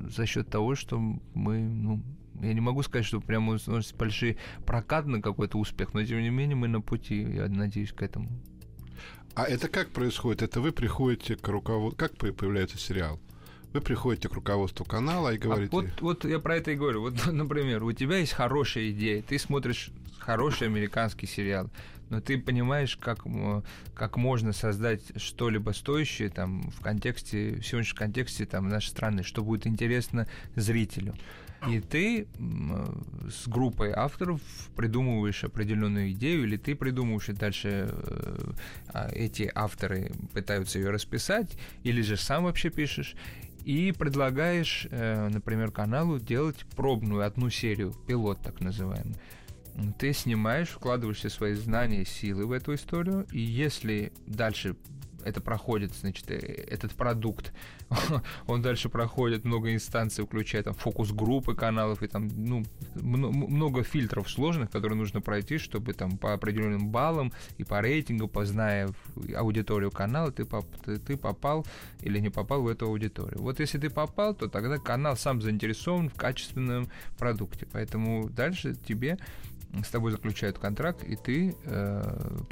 за 0.09 0.26
счет 0.26 0.49
того, 0.49 0.75
что 0.75 0.99
мы, 0.99 1.61
ну, 1.61 2.02
я 2.42 2.54
не 2.54 2.61
могу 2.61 2.82
сказать, 2.82 3.06
что 3.06 3.20
прямо 3.20 3.58
у 3.66 3.70
нас 3.70 3.92
большой 3.92 4.37
прокат 4.66 5.06
на 5.06 5.22
какой-то 5.22 5.58
успех, 5.58 5.94
но 5.94 6.04
тем 6.04 6.20
не 6.20 6.30
менее 6.30 6.56
мы 6.56 6.68
на 6.68 6.80
пути, 6.80 7.22
я 7.22 7.49
надеюсь, 7.49 7.92
к 7.92 8.02
этому. 8.02 8.28
А 9.34 9.44
это 9.44 9.68
как 9.68 9.90
происходит? 9.90 10.42
Это 10.42 10.61
вы 10.61 10.72
приходите 10.72 11.37
к 11.37 11.49
руководству... 11.49 11.96
Как 11.96 12.16
появляется 12.16 12.78
сериал? 12.78 13.18
Вы 13.72 13.80
приходите 13.80 14.28
к 14.28 14.34
руководству 14.34 14.84
канала 14.84 15.32
и 15.32 15.37
а 15.37 15.40
говорите... 15.40 15.70
А 15.72 15.80
вот, 15.80 16.00
вот 16.00 16.25
я 16.25 16.38
про 16.38 16.56
это 16.56 16.72
и 16.72 16.76
говорю. 16.76 17.00
Вот, 17.00 17.26
например, 17.32 17.82
у 17.84 17.92
тебя 17.92 18.18
есть 18.18 18.32
хорошая 18.32 18.90
идея, 18.90 19.22
ты 19.22 19.38
смотришь 19.38 19.90
хороший 20.18 20.68
американский 20.68 21.26
сериал, 21.26 21.70
но 22.11 22.20
ты 22.20 22.38
понимаешь, 22.38 22.96
как, 22.96 23.25
как 23.94 24.16
можно 24.18 24.52
создать 24.52 25.00
что-либо 25.16 25.70
стоящее 25.70 26.28
там 26.28 26.70
в 26.70 26.80
контексте, 26.80 27.56
в 27.56 27.66
сегодняшнем 27.66 27.96
контексте 27.96 28.44
там 28.44 28.68
нашей 28.68 28.88
страны, 28.88 29.22
что 29.22 29.42
будет 29.42 29.66
интересно 29.66 30.28
зрителю. 30.54 31.14
И 31.69 31.81
ты 31.81 32.26
с 33.31 33.47
группой 33.47 33.92
авторов 33.92 34.40
придумываешь 34.75 35.45
определенную 35.45 36.11
идею, 36.12 36.45
или 36.45 36.57
ты 36.57 36.75
придумываешь, 36.75 37.28
и 37.28 37.33
дальше 37.33 37.88
э, 37.90 38.52
а, 38.88 39.09
эти 39.12 39.50
авторы 39.54 40.12
пытаются 40.33 40.78
ее 40.78 40.90
расписать, 40.90 41.57
или 41.85 42.02
же 42.02 42.16
сам 42.16 42.45
вообще 42.45 42.71
пишешь, 42.71 43.14
и 43.64 43.92
предлагаешь, 43.92 44.88
э, 44.90 45.28
например, 45.28 45.71
каналу 45.71 46.19
делать 46.19 46.64
пробную 46.76 47.25
одну 47.25 47.49
серию, 47.49 47.95
пилот 48.07 48.40
так 48.42 48.61
называемый. 48.61 49.16
Ты 49.99 50.12
снимаешь, 50.12 50.69
вкладываешь 50.69 51.19
все 51.19 51.31
свои 51.31 51.54
знания, 51.54 52.04
силы 52.04 52.47
в 52.47 52.52
эту 52.52 52.75
историю, 52.75 53.26
и 53.33 53.40
если 53.40 54.12
дальше 54.26 54.76
это 55.25 55.41
проходит, 55.41 55.95
значит, 55.95 56.31
э, 56.31 56.37
этот 56.37 56.93
продукт, 56.93 57.52
он 58.47 58.62
дальше 58.62 58.88
проходит 58.88 59.45
много 59.45 59.73
инстанций, 59.73 60.25
включая 60.25 60.62
там 60.62 60.75
фокус-группы 60.75 61.55
каналов 61.55 62.02
и 62.02 62.07
там, 62.07 62.29
ну, 62.35 62.64
много 62.95 63.83
фильтров 63.83 64.31
сложных, 64.31 64.71
которые 64.71 64.99
нужно 64.99 65.21
пройти, 65.21 65.59
чтобы 65.59 65.93
там 65.93 66.17
по 66.19 66.33
определенным 66.33 66.88
баллам 66.88 67.33
и 67.59 67.64
по 67.64 67.81
рейтингу, 67.81 68.29
позная 68.29 68.91
аудиторию 69.37 69.91
канала, 69.91 70.31
ты, 70.33 70.45
поп, 70.45 70.67
ты, 70.85 70.99
ты 70.99 71.17
попал 71.17 71.67
или 72.00 72.19
не 72.19 72.31
попал 72.31 72.62
в 72.62 72.69
эту 72.69 72.87
аудиторию. 72.87 73.41
Вот 73.41 73.61
если 73.61 73.79
ты 73.79 73.91
попал, 73.91 74.35
то 74.35 74.49
тогда 74.49 74.79
канал 74.79 75.17
сам 75.17 75.41
заинтересован 75.41 76.09
в 76.09 76.14
качественном 76.14 76.88
продукте. 77.19 77.67
Поэтому 77.73 78.29
дальше 78.29 78.75
тебе 78.75 79.19
с 79.81 79.88
тобой 79.88 80.12
заключают 80.12 80.59
контракт, 80.59 81.02
и 81.02 81.17
ты 81.17 81.57
э, 81.64 82.02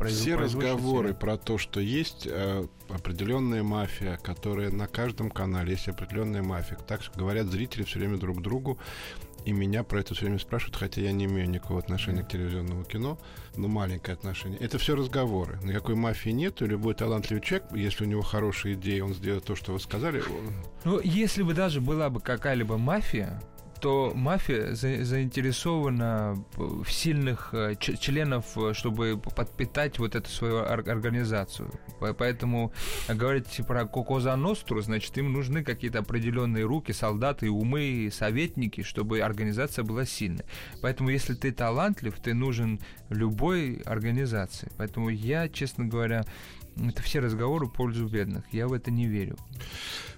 Все 0.07 0.37
разговоры 0.37 1.13
про 1.13 1.37
то, 1.37 1.59
что 1.59 1.79
есть 1.79 2.27
э, 2.27 2.65
определенная 2.89 3.63
мафия, 3.63 4.17
которая 4.17 4.71
на 4.71 4.87
каждом 4.87 5.31
канале 5.31 5.73
есть 5.73 5.89
определенная 5.89 6.43
мафия. 6.43 6.79
Так 6.79 7.03
говорят 7.15 7.49
зрители 7.49 7.83
все 7.85 7.99
время 7.99 8.17
друг 8.17 8.41
другу. 8.41 8.79
И 9.45 9.53
меня 9.53 9.85
про 9.85 10.01
это 10.01 10.15
все 10.15 10.27
время 10.27 10.39
спрашивают, 10.39 10.77
хотя 10.77 11.01
я 11.01 11.13
не 11.13 11.25
имею 11.25 11.49
никакого 11.49 11.79
отношения 11.79 12.23
к 12.23 12.29
телевизионному 12.29 12.85
кино, 12.85 13.19
но 13.57 13.69
маленькое 13.69 14.15
отношение. 14.15 14.59
Это 14.59 14.79
все 14.79 14.95
разговоры. 14.95 15.59
Никакой 15.63 15.95
мафии 15.95 16.29
нет, 16.29 16.61
и 16.61 16.67
любой 16.67 16.95
талантливый 16.95 17.43
человек, 17.43 17.69
если 17.73 18.05
у 18.05 18.07
него 18.07 18.21
хорошая 18.21 18.75
идея, 18.75 19.05
он 19.05 19.15
сделает 19.15 19.45
то, 19.45 19.57
что 19.57 19.73
вы 19.73 19.81
сказали. 19.81 20.23
Ну, 20.85 21.01
если 21.01 21.43
бы 21.43 21.55
даже 21.55 21.81
была 21.81 22.11
бы 22.11 22.21
какая-либо 22.21 22.77
мафия, 22.77 23.41
то 23.81 24.13
мафия 24.15 24.75
за, 24.75 25.05
заинтересована 25.05 26.45
в 26.57 26.91
сильных 26.91 27.51
э, 27.53 27.75
членов, 27.77 28.57
э, 28.57 28.73
чтобы 28.75 29.19
подпитать 29.19 29.99
вот 29.99 30.15
эту 30.15 30.29
свою 30.29 30.57
ор- 30.57 30.89
организацию. 30.89 31.71
Поэтому 32.19 32.73
говорить 33.09 33.61
про 33.67 33.87
Кокоза 33.87 34.37
Ностру, 34.37 34.81
значит, 34.81 35.17
им 35.19 35.33
нужны 35.33 35.65
какие-то 35.65 36.01
определенные 36.01 36.65
руки, 36.65 36.93
солдаты, 36.93 37.51
умы, 37.51 38.11
советники, 38.13 38.83
чтобы 38.83 39.21
организация 39.21 39.85
была 39.85 40.05
сильной. 40.05 40.45
Поэтому, 40.83 41.11
если 41.11 41.35
ты 41.35 41.53
талантлив, 41.53 42.15
ты 42.21 42.35
нужен 42.35 42.81
любой 43.09 43.83
организации. 43.85 44.71
Поэтому 44.77 45.09
я, 45.09 45.49
честно 45.49 45.85
говоря, 45.87 46.25
это 46.77 47.03
все 47.03 47.21
разговоры 47.21 47.67
в 47.67 47.73
пользу 47.73 48.07
бедных. 48.07 48.45
Я 48.53 48.69
в 48.69 48.73
это 48.73 48.91
не 48.91 49.07
верю. 49.07 49.37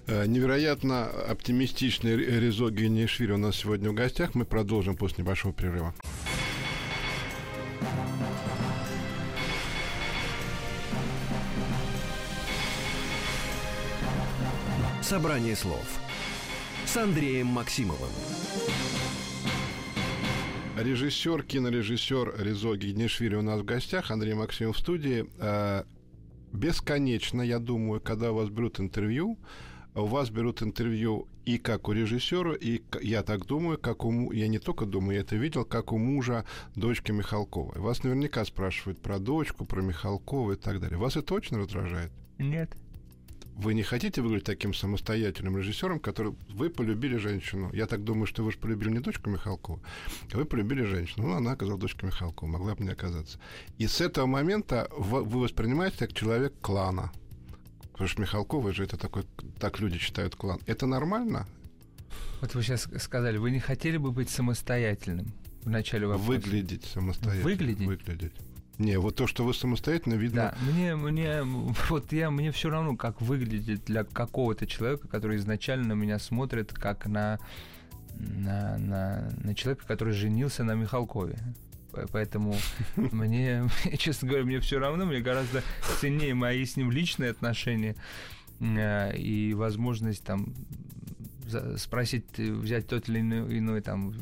Э, 0.07 0.25
невероятно 0.25 1.05
оптимистичный 1.05 2.15
Резо 2.15 2.69
Генишвили 2.69 3.31
у 3.31 3.37
нас 3.37 3.55
сегодня 3.55 3.89
в 3.89 3.93
гостях. 3.93 4.35
Мы 4.35 4.45
продолжим 4.45 4.95
после 4.97 5.23
небольшого 5.23 5.53
перерыва. 5.53 5.93
Собрание 15.01 15.55
слов 15.55 15.85
с 16.85 16.97
Андреем 16.97 17.47
Максимовым. 17.47 18.09
Режиссер, 20.77 21.43
кинорежиссер 21.43 22.35
Резо 22.39 22.75
Генишвили 22.75 23.35
у 23.35 23.41
нас 23.41 23.61
в 23.61 23.63
гостях. 23.63 24.11
Андрей 24.11 24.33
Максимов 24.33 24.75
в 24.75 24.79
студии. 24.79 25.25
Бесконечно, 26.53 27.41
я 27.41 27.57
думаю, 27.57 27.99
когда 27.99 28.31
у 28.31 28.35
вас 28.35 28.49
берут 28.49 28.79
интервью, 28.79 29.39
у 29.95 30.05
вас 30.05 30.29
берут 30.29 30.61
интервью 30.61 31.27
и 31.45 31.57
как 31.57 31.87
у 31.87 31.91
режиссера, 31.91 32.53
и, 32.53 32.81
я 33.01 33.23
так 33.23 33.45
думаю, 33.45 33.77
как 33.77 34.05
у... 34.05 34.31
Я 34.31 34.47
не 34.47 34.59
только 34.59 34.85
думаю, 34.85 35.15
я 35.15 35.21
это 35.21 35.35
видел, 35.35 35.65
как 35.65 35.91
у 35.91 35.97
мужа 35.97 36.45
дочки 36.75 37.11
Михалковой. 37.11 37.81
Вас 37.81 38.03
наверняка 38.03 38.45
спрашивают 38.45 38.99
про 38.99 39.17
дочку, 39.19 39.65
про 39.65 39.81
Михалкова 39.81 40.53
и 40.53 40.55
так 40.55 40.79
далее. 40.79 40.97
Вас 40.97 41.17
это 41.17 41.33
очень 41.33 41.57
раздражает? 41.57 42.11
Нет. 42.37 42.77
Вы 43.55 43.75
не 43.75 43.83
хотите 43.83 44.21
выглядеть 44.21 44.45
таким 44.45 44.73
самостоятельным 44.73 45.57
режиссером, 45.57 45.99
который 45.99 46.33
вы 46.49 46.69
полюбили 46.69 47.17
женщину? 47.17 47.69
Я 47.71 47.85
так 47.85 48.03
думаю, 48.03 48.25
что 48.25 48.43
вы 48.43 48.51
же 48.51 48.57
полюбили 48.57 48.89
не 48.89 48.99
дочку 48.99 49.29
Михалкова, 49.29 49.79
а 50.31 50.37
вы 50.37 50.45
полюбили 50.45 50.83
женщину. 50.83 51.27
Ну, 51.27 51.35
она 51.35 51.51
оказалась 51.51 51.79
дочкой 51.79 52.09
Михалкова, 52.09 52.49
могла 52.49 52.75
бы 52.75 52.83
не 52.83 52.89
оказаться. 52.89 53.39
И 53.77 53.85
с 53.87 54.01
этого 54.01 54.25
момента 54.25 54.89
вы, 54.97 55.23
воспринимаете 55.23 55.97
как 55.99 56.13
человек 56.13 56.53
клана. 56.61 57.11
Потому 57.91 58.07
что 58.07 58.21
Михалкова 58.21 58.73
же 58.73 58.83
это 58.83 58.97
такой, 58.97 59.23
так 59.59 59.79
люди 59.79 59.99
считают 59.99 60.35
клан. 60.35 60.59
Это 60.65 60.87
нормально? 60.87 61.47
Вот 62.41 62.55
вы 62.55 62.63
сейчас 62.63 62.89
сказали, 62.99 63.37
вы 63.37 63.51
не 63.51 63.59
хотели 63.59 63.97
бы 63.97 64.11
быть 64.11 64.29
самостоятельным 64.29 65.31
в 65.61 65.69
начале 65.69 66.07
вопроса? 66.07 66.27
Выглядеть 66.27 66.85
самостоятельно. 66.85 67.43
Выглядеть? 67.43 67.87
Выглядеть. 67.87 68.33
Не, 68.79 68.97
вот 68.97 69.15
то, 69.15 69.27
что 69.27 69.43
вы 69.43 69.53
самостоятельно, 69.53 70.15
видно. 70.15 70.55
Да, 70.55 70.71
мне, 70.71 70.95
мне, 70.95 71.43
вот 71.89 72.11
я, 72.11 72.31
мне 72.31 72.51
все 72.51 72.69
равно, 72.69 72.95
как 72.95 73.21
выглядит 73.21 73.85
для 73.85 74.03
какого-то 74.03 74.65
человека, 74.65 75.07
который 75.07 75.37
изначально 75.37 75.89
на 75.89 75.93
меня 75.93 76.19
смотрит, 76.19 76.73
как 76.73 77.05
на, 77.05 77.39
на, 78.15 78.77
на, 78.77 79.31
на 79.37 79.55
человека, 79.55 79.85
который 79.85 80.13
женился 80.13 80.63
на 80.63 80.73
Михалкове. 80.73 81.37
Поэтому 82.11 82.55
мне, 82.95 83.63
честно 83.97 84.27
говоря, 84.27 84.45
мне 84.45 84.59
все 84.59 84.79
равно, 84.79 85.05
мне 85.05 85.19
гораздо 85.19 85.63
ценнее 85.99 86.33
мои 86.33 86.65
с 86.65 86.75
ним 86.75 86.91
личные 86.91 87.29
отношения 87.29 87.95
э, 88.59 89.15
и 89.15 89.53
возможность 89.53 90.23
там 90.23 90.53
спросить, 91.77 92.25
э, 92.37 92.51
взять 92.51 92.87
тот 92.87 93.09
или 93.09 93.19
иной, 93.21 93.59
иной 93.59 93.81
там 93.81 94.13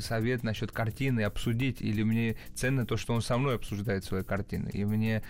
совет 0.00 0.42
насчет 0.42 0.72
картины, 0.72 1.22
обсудить, 1.22 1.80
или 1.80 2.02
мне 2.02 2.36
ценно 2.54 2.86
то, 2.86 2.96
что 2.96 3.14
он 3.14 3.22
со 3.22 3.36
мной 3.38 3.56
обсуждает 3.56 4.04
свои 4.04 4.22
картины. 4.22 4.70
И 4.72 4.84
мне 4.84 5.22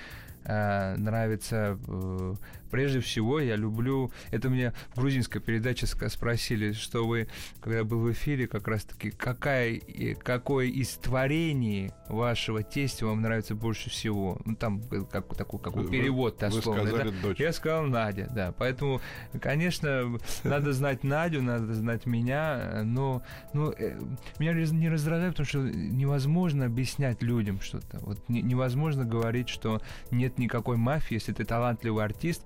э, 0.45 0.97
нравится 0.97 1.79
э, 1.87 2.35
прежде 2.71 3.01
всего 3.01 3.41
я 3.41 3.57
люблю 3.57 4.11
это 4.31 4.49
мне 4.49 4.73
в 4.95 5.01
грузинской 5.01 5.41
передаче 5.41 5.87
спросили 5.87 6.73
что 6.73 7.07
вы 7.07 7.29
когда 7.61 7.85
был 7.85 8.01
в 8.01 8.13
эфире 8.13 8.47
как 8.47 8.69
раз 8.69 8.85
таки 8.85 9.11
какая 9.11 9.81
какое 10.23 10.67
из 10.67 10.91
творений 10.95 11.91
вашего 12.09 12.63
тестя 12.63 13.07
вам 13.07 13.23
нравится 13.23 13.55
больше 13.55 13.91
всего 13.91 14.39
ну 14.45 14.57
там 14.57 14.83
как 15.11 15.35
такой 15.37 15.61
какой 15.61 15.89
перевод 15.89 16.39
дословно 16.39 16.85
да? 16.91 17.11
дочь. 17.23 17.41
я 17.41 17.53
сказал 17.53 17.85
Надя 17.85 18.29
да 18.35 18.53
поэтому 18.57 19.01
конечно 19.41 20.19
надо 20.45 20.73
знать 20.73 21.05
Надю 21.05 21.43
надо 21.43 21.75
знать 21.75 22.07
меня 22.07 22.83
но 22.85 23.23
но 23.53 23.73
э, 23.73 23.99
меня 24.39 24.53
не 24.53 24.89
раздражает 24.89 25.33
потому 25.33 25.47
что 25.47 25.59
невозможно 25.59 26.67
объяснять 26.67 27.23
людям 27.23 27.61
что-то 27.61 27.99
вот 28.01 28.19
невозможно 28.29 29.05
говорить 29.05 29.49
что 29.49 29.81
нет 30.11 30.39
никакой 30.39 30.77
мафии, 30.77 31.15
если 31.15 31.33
ты 31.33 31.45
талантливый 31.45 32.05
артист, 32.05 32.43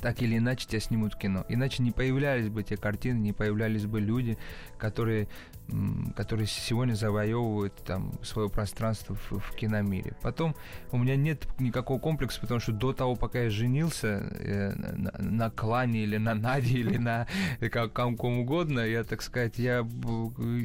так 0.00 0.22
или 0.22 0.38
иначе 0.38 0.66
тебя 0.66 0.80
снимут 0.80 1.16
кино. 1.16 1.44
Иначе 1.48 1.82
не 1.82 1.90
появлялись 1.90 2.48
бы 2.48 2.62
те 2.62 2.76
картины, 2.76 3.18
не 3.18 3.32
появлялись 3.32 3.86
бы 3.86 4.00
люди, 4.00 4.38
которые, 4.78 5.28
которые 6.16 6.46
сегодня 6.46 6.94
завоевывают 6.94 7.74
там 7.84 8.12
свое 8.22 8.48
пространство 8.48 9.14
в, 9.14 9.38
в 9.38 9.54
киномире. 9.54 10.14
Потом 10.22 10.56
у 10.90 10.98
меня 10.98 11.16
нет 11.16 11.46
никакого 11.58 11.98
комплекса, 11.98 12.40
потому 12.40 12.60
что 12.60 12.72
до 12.72 12.92
того, 12.92 13.14
пока 13.16 13.42
я 13.42 13.50
женился 13.50 14.28
э, 14.32 14.72
на, 14.74 15.12
на 15.18 15.50
клане 15.50 16.02
или 16.02 16.16
на 16.16 16.34
Наде 16.34 16.78
или 16.78 16.96
на 16.96 17.26
как, 17.70 17.92
ком 17.92 18.40
угодно, 18.40 18.80
я, 18.80 19.04
так 19.04 19.22
сказать, 19.22 19.58
я, 19.58 19.86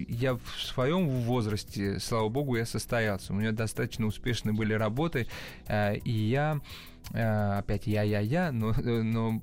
я 0.08 0.36
в 0.36 0.62
своем 0.62 1.08
возрасте, 1.08 2.00
слава 2.00 2.30
богу, 2.30 2.56
я 2.56 2.66
состоялся. 2.66 3.34
У 3.34 3.36
меня 3.36 3.52
достаточно 3.52 4.06
успешные 4.06 4.54
были 4.54 4.74
работы, 4.74 5.28
э, 5.68 5.98
и 5.98 6.12
я 6.12 6.46
Э, 6.56 6.95
опять 7.14 7.88
я-я-я, 7.88 8.52
но, 8.52 8.74
но 8.84 9.42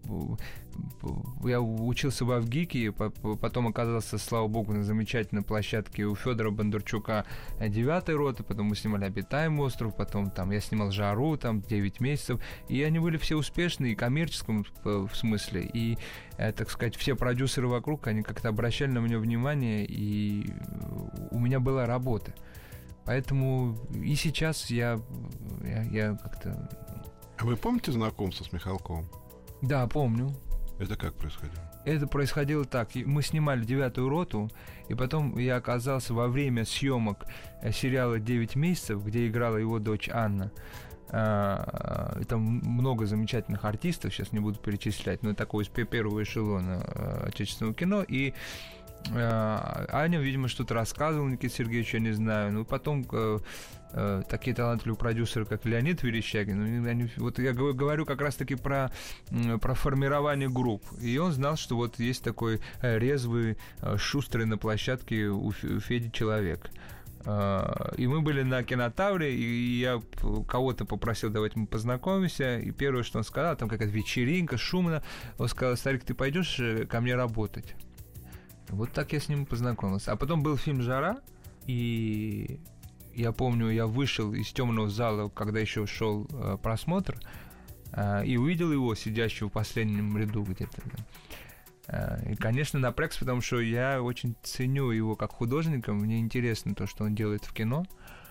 я 1.45 1.61
учился 1.61 2.25
в 2.25 2.31
Авгике, 2.31 2.92
потом 2.92 3.69
оказался, 3.69 4.19
слава 4.19 4.49
богу, 4.49 4.73
на 4.73 4.85
замечательной 4.85 5.42
площадке 5.42 6.04
у 6.04 6.14
Федора 6.14 6.50
Бондарчука 6.50 7.25
9 7.61 8.09
роты, 8.11 8.42
потом 8.42 8.66
мы 8.66 8.76
снимали 8.76 9.04
«Обитаемый 9.04 9.66
остров», 9.66 9.97
потом 9.97 10.31
там 10.31 10.50
я 10.50 10.61
снимал 10.61 10.90
«Жару», 10.90 11.37
там 11.37 11.61
9 11.61 12.00
месяцев, 12.00 12.40
и 12.69 12.83
они 12.83 12.99
были 12.99 13.16
все 13.16 13.37
успешные, 13.37 13.92
и 13.92 13.97
коммерческом 13.97 14.64
в 14.85 15.11
смысле, 15.14 15.69
и, 15.73 15.99
э, 16.37 16.52
так 16.52 16.71
сказать, 16.71 16.97
все 16.97 17.16
продюсеры 17.16 17.69
вокруг, 17.69 18.07
они 18.07 18.23
как-то 18.23 18.49
обращали 18.49 18.90
на 18.90 18.99
меня 18.99 19.19
внимание, 19.19 19.84
и 19.84 20.52
у 21.30 21.39
меня 21.39 21.60
была 21.60 21.86
работа. 21.86 22.34
Поэтому 23.04 23.76
и 23.93 24.15
сейчас 24.15 24.71
я, 24.71 25.00
я, 25.65 25.82
я 25.82 26.15
как-то 26.15 26.69
а 27.38 27.45
вы 27.45 27.56
помните 27.56 27.92
знакомство 27.92 28.45
с 28.45 28.52
Михалковым? 28.52 29.08
Да, 29.60 29.86
помню. 29.86 30.34
Это 30.78 30.97
как 30.97 31.14
происходило? 31.14 31.73
Это 31.84 32.06
происходило 32.06 32.64
так. 32.64 32.95
Мы 32.95 33.23
снимали 33.23 33.64
девятую 33.64 34.08
роту, 34.08 34.50
и 34.88 34.95
потом 34.95 35.36
я 35.38 35.56
оказался 35.56 36.14
во 36.14 36.28
время 36.28 36.64
съемок 36.64 37.26
э, 37.60 37.73
сериала 37.73 38.18
«Девять 38.18 38.56
месяцев», 38.56 39.04
где 39.04 39.26
играла 39.26 39.56
его 39.56 39.78
дочь 39.78 40.08
Анна. 40.08 40.52
А, 41.14 42.23
там 42.26 42.40
много 42.40 43.04
замечательных 43.04 43.66
артистов, 43.66 44.14
сейчас 44.14 44.32
не 44.32 44.40
буду 44.40 44.58
перечислять, 44.58 45.23
но 45.23 45.34
такого 45.34 45.60
из 45.60 45.68
первого 45.68 46.23
эшелона 46.23 46.82
э, 46.86 47.26
отечественного 47.28 47.75
кино. 47.75 48.02
И 48.02 48.32
Аня, 49.10 50.19
видимо, 50.21 50.49
что-то 50.49 50.75
рассказывала 50.75 51.28
Никита 51.28 51.54
Сергеевич, 51.54 51.95
я 51.95 52.00
не 52.00 52.12
знаю. 52.12 52.52
Ну, 52.52 52.65
потом 52.65 53.06
э, 53.12 53.38
э, 53.93 54.23
такие 54.28 54.54
талантливые 54.54 54.99
продюсеры, 54.99 55.45
как 55.45 55.65
Леонид 55.65 56.02
Верещагин, 56.02 56.82
ну, 56.82 56.88
они, 56.88 57.10
вот 57.17 57.38
я 57.38 57.52
говорю 57.52 58.06
как 58.06 58.21
раз-таки 58.21 58.54
про, 58.54 58.91
про 59.60 59.75
формирование 59.75 60.49
групп. 60.49 60.84
И 61.00 61.19
он 61.19 61.32
знал, 61.32 61.56
что 61.56 61.76
вот 61.76 61.99
есть 61.99 62.23
такой 62.23 62.60
э, 62.80 62.99
резвый, 62.99 63.56
шустрый 63.97 64.47
на 64.47 64.56
площадке 64.56 65.26
у, 65.26 65.50
Феди 65.52 66.10
человек. 66.10 66.71
И 67.25 68.06
мы 68.08 68.21
были 68.21 68.43
на 68.43 68.65
кинотавре, 68.65 69.32
и 69.32 69.78
я 69.78 70.02
кого-то 70.49 70.84
попросил, 70.84 71.30
давайте 71.30 71.56
мы 71.56 71.69
познакомимся. 71.69 72.58
И 72.58 72.73
первое, 72.73 73.04
что 73.04 73.19
он 73.19 73.25
сказал, 73.25 73.56
там 73.56 73.69
какая-то 73.69 73.95
вечеринка, 73.95 74.56
шумно. 74.56 75.04
Он 75.38 75.47
сказал, 75.47 75.76
Старик, 75.76 76.02
ты 76.02 76.15
пойдешь 76.15 76.60
ко 76.88 77.00
мне 77.00 77.15
работать? 77.15 77.76
Вот 78.73 78.93
так 78.93 79.13
я 79.13 79.21
с 79.21 79.28
ним 79.28 79.47
познакомился. 79.47 80.13
А 80.13 80.17
потом 80.17 80.43
был 80.43 80.56
фильм 80.56 80.82
«Жара», 80.82 81.21
и 81.67 82.58
я 83.15 83.32
помню, 83.32 83.71
я 83.71 83.87
вышел 83.87 84.32
из 84.32 84.50
темного 84.52 84.89
зала, 84.89 85.28
когда 85.28 85.61
еще 85.61 85.87
шел 85.87 86.26
э, 86.30 86.56
просмотр, 86.63 87.19
э, 87.93 88.25
и 88.25 88.37
увидел 88.37 88.73
его, 88.73 88.95
сидящего 88.95 89.49
в 89.49 89.52
последнем 89.52 90.17
ряду 90.17 90.43
где-то. 90.43 90.82
Э, 91.89 92.32
и, 92.32 92.35
конечно, 92.35 92.78
напрягся, 92.78 93.21
потому 93.21 93.43
что 93.43 93.61
я 93.61 94.02
очень 94.02 94.35
ценю 94.43 94.91
его 94.91 95.15
как 95.15 95.32
художника, 95.32 95.93
мне 95.93 96.19
интересно 96.19 96.75
то, 96.75 96.87
что 96.87 97.04
он 97.04 97.15
делает 97.15 97.45
в 97.45 97.52
кино. 97.52 97.85
А, 97.85 98.22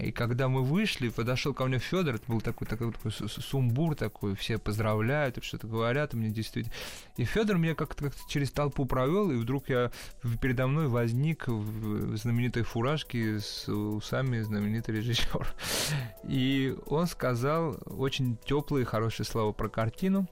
и 0.00 0.12
когда 0.12 0.48
мы 0.48 0.62
вышли, 0.62 1.08
подошел 1.08 1.54
ко 1.54 1.64
мне 1.64 1.78
Федор, 1.78 2.16
это 2.16 2.24
был 2.30 2.40
такой, 2.40 2.66
такой, 2.66 2.92
такой 2.92 3.10
сумбур 3.10 3.96
такой, 3.96 4.36
все 4.36 4.58
поздравляют, 4.58 5.42
что-то 5.42 5.66
говорят, 5.66 6.14
мне 6.14 6.30
действительно... 6.30 6.74
И 7.16 7.24
Федор 7.24 7.56
меня 7.56 7.74
как-то 7.74 8.04
как 8.04 8.14
через 8.28 8.50
толпу 8.50 8.84
провел, 8.84 9.30
и 9.30 9.36
вдруг 9.36 9.68
я 9.68 9.90
передо 10.40 10.66
мной 10.66 10.88
возник 10.88 11.48
в 11.48 12.16
знаменитой 12.16 12.62
фуражке 12.62 13.40
с 13.40 13.68
усами 13.68 14.40
знаменитый 14.40 14.94
режиссер. 14.96 15.54
И 16.24 16.76
он 16.86 17.06
сказал 17.06 17.78
очень 17.86 18.36
теплые, 18.44 18.84
хорошие 18.84 19.26
слова 19.26 19.52
про 19.52 19.68
картину. 19.68 20.28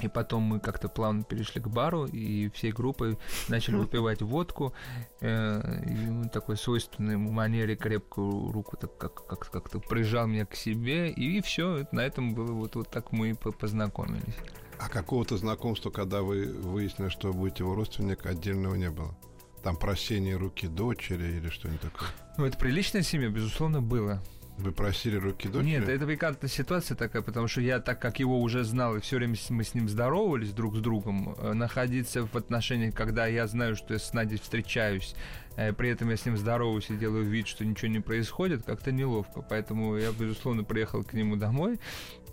И 0.00 0.08
потом 0.08 0.42
мы 0.42 0.60
как-то 0.60 0.88
плавно 0.88 1.22
перешли 1.22 1.60
к 1.60 1.68
бару, 1.68 2.06
и 2.06 2.50
всей 2.50 2.72
группой 2.72 3.18
начали 3.48 3.76
выпивать 3.76 4.20
водку. 4.20 4.74
Э, 5.20 5.60
и 5.86 6.28
такой 6.28 6.56
свойственной 6.56 7.16
манере 7.16 7.76
крепкую 7.76 8.52
руку 8.52 8.76
так 8.76 8.96
как, 8.98 9.26
как, 9.26 9.50
как-то 9.50 9.80
прижал 9.80 10.26
меня 10.26 10.44
к 10.44 10.54
себе, 10.54 11.10
и, 11.10 11.38
и 11.38 11.40
все. 11.40 11.86
На 11.92 12.00
этом 12.00 12.34
было 12.34 12.52
вот, 12.52 12.74
вот 12.76 12.90
так 12.90 13.12
мы 13.12 13.30
и 13.30 13.34
познакомились. 13.34 14.36
А 14.78 14.88
какого-то 14.88 15.38
знакомства, 15.38 15.90
когда 15.90 16.20
вы 16.20 16.46
выяснили, 16.46 17.08
что 17.08 17.32
будете 17.32 17.64
его 17.64 17.74
родственник, 17.74 18.26
отдельного 18.26 18.74
не 18.74 18.90
было? 18.90 19.16
Там 19.62 19.76
прощение 19.76 20.36
руки 20.36 20.66
дочери 20.66 21.36
или 21.38 21.48
что-нибудь 21.48 21.80
такое? 21.80 22.08
Ну, 22.36 22.44
это 22.44 22.58
приличная 22.58 23.02
семья, 23.02 23.30
безусловно, 23.30 23.80
было. 23.80 24.22
Вы 24.58 24.72
просили 24.72 25.16
руки 25.16 25.48
дочери? 25.48 25.70
Нет, 25.70 25.88
это 25.88 26.06
пикантная 26.06 26.48
ситуация 26.48 26.96
такая, 26.96 27.20
потому 27.20 27.46
что 27.46 27.60
я, 27.60 27.78
так 27.78 28.00
как 28.00 28.18
его 28.18 28.40
уже 28.40 28.64
знал, 28.64 28.96
и 28.96 29.00
все 29.00 29.16
время 29.16 29.36
мы 29.50 29.64
с 29.64 29.74
ним 29.74 29.88
здоровались 29.88 30.52
друг 30.52 30.76
с 30.76 30.80
другом, 30.80 31.34
э, 31.38 31.52
находиться 31.52 32.26
в 32.26 32.34
отношениях, 32.34 32.94
когда 32.94 33.26
я 33.26 33.46
знаю, 33.46 33.76
что 33.76 33.92
я 33.92 33.98
с 33.98 34.14
Надей 34.14 34.38
встречаюсь, 34.38 35.14
э, 35.56 35.74
при 35.74 35.90
этом 35.90 36.08
я 36.08 36.16
с 36.16 36.24
ним 36.24 36.38
здороваюсь 36.38 36.88
и 36.88 36.96
делаю 36.96 37.24
вид, 37.24 37.48
что 37.48 37.66
ничего 37.66 37.88
не 37.88 38.00
происходит, 38.00 38.64
как-то 38.64 38.92
неловко. 38.92 39.42
Поэтому 39.42 39.96
я, 39.98 40.10
безусловно, 40.12 40.64
приехал 40.64 41.04
к 41.04 41.12
нему 41.12 41.36
домой, 41.36 41.78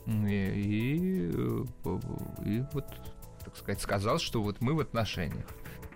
и, 0.06 0.12
и, 0.12 1.32
э, 1.34 1.66
и 2.46 2.64
вот 2.72 2.86
так 3.44 3.58
сказать, 3.58 3.82
сказал, 3.82 4.20
что 4.20 4.42
вот 4.42 4.62
мы 4.62 4.74
в 4.74 4.80
отношениях 4.80 5.46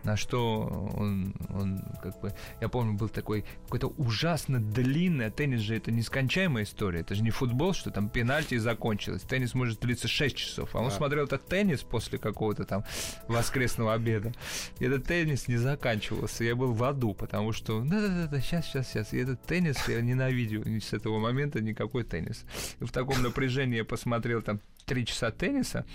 на 0.07 0.15
что 0.15 0.93
он, 0.97 1.35
он 1.49 1.83
как 2.01 2.19
бы, 2.21 2.33
я 2.61 2.69
помню, 2.69 2.97
был 2.97 3.09
такой 3.09 3.43
какой-то 3.65 3.87
ужасно 3.97 4.59
длинный, 4.59 5.25
а 5.25 5.31
теннис 5.31 5.59
же 5.59 5.75
это 5.75 5.91
нескончаемая 5.91 6.63
история, 6.63 7.01
это 7.01 7.13
же 7.13 7.21
не 7.21 7.29
футбол, 7.29 7.73
что 7.73 7.91
там 7.91 8.09
пенальти 8.09 8.55
и 8.55 8.57
закончилось. 8.57 9.23
Теннис 9.23 9.53
может 9.53 9.81
длиться 9.81 10.07
6 10.07 10.35
часов, 10.35 10.75
а 10.75 10.79
он 10.79 10.89
да. 10.89 10.95
смотрел 10.95 11.25
этот 11.25 11.45
теннис 11.45 11.83
после 11.83 12.17
какого-то 12.17 12.63
там 12.63 12.85
воскресного 13.27 13.93
обеда. 13.93 14.31
И 14.79 14.85
этот 14.85 15.03
теннис 15.03 15.49
не 15.49 15.57
заканчивался, 15.57 16.45
я 16.45 16.55
был 16.55 16.71
в 16.71 16.83
аду, 16.85 17.13
потому 17.13 17.51
что, 17.51 17.81
да-да-да, 17.81 18.39
сейчас, 18.39 18.65
сейчас, 18.67 18.87
сейчас, 18.87 19.13
и 19.13 19.17
этот 19.17 19.43
теннис 19.43 19.77
я 19.89 19.99
ненавидел 19.99 20.63
с 20.65 20.93
этого 20.93 21.19
момента 21.19 21.59
никакой 21.59 22.05
теннис. 22.05 22.45
И 22.79 22.85
в 22.85 22.91
таком 22.93 23.21
напряжении 23.21 23.75
я 23.75 23.85
посмотрел 23.85 24.41
там 24.41 24.61
три 24.85 25.05
часа 25.05 25.31
тенниса, 25.31 25.85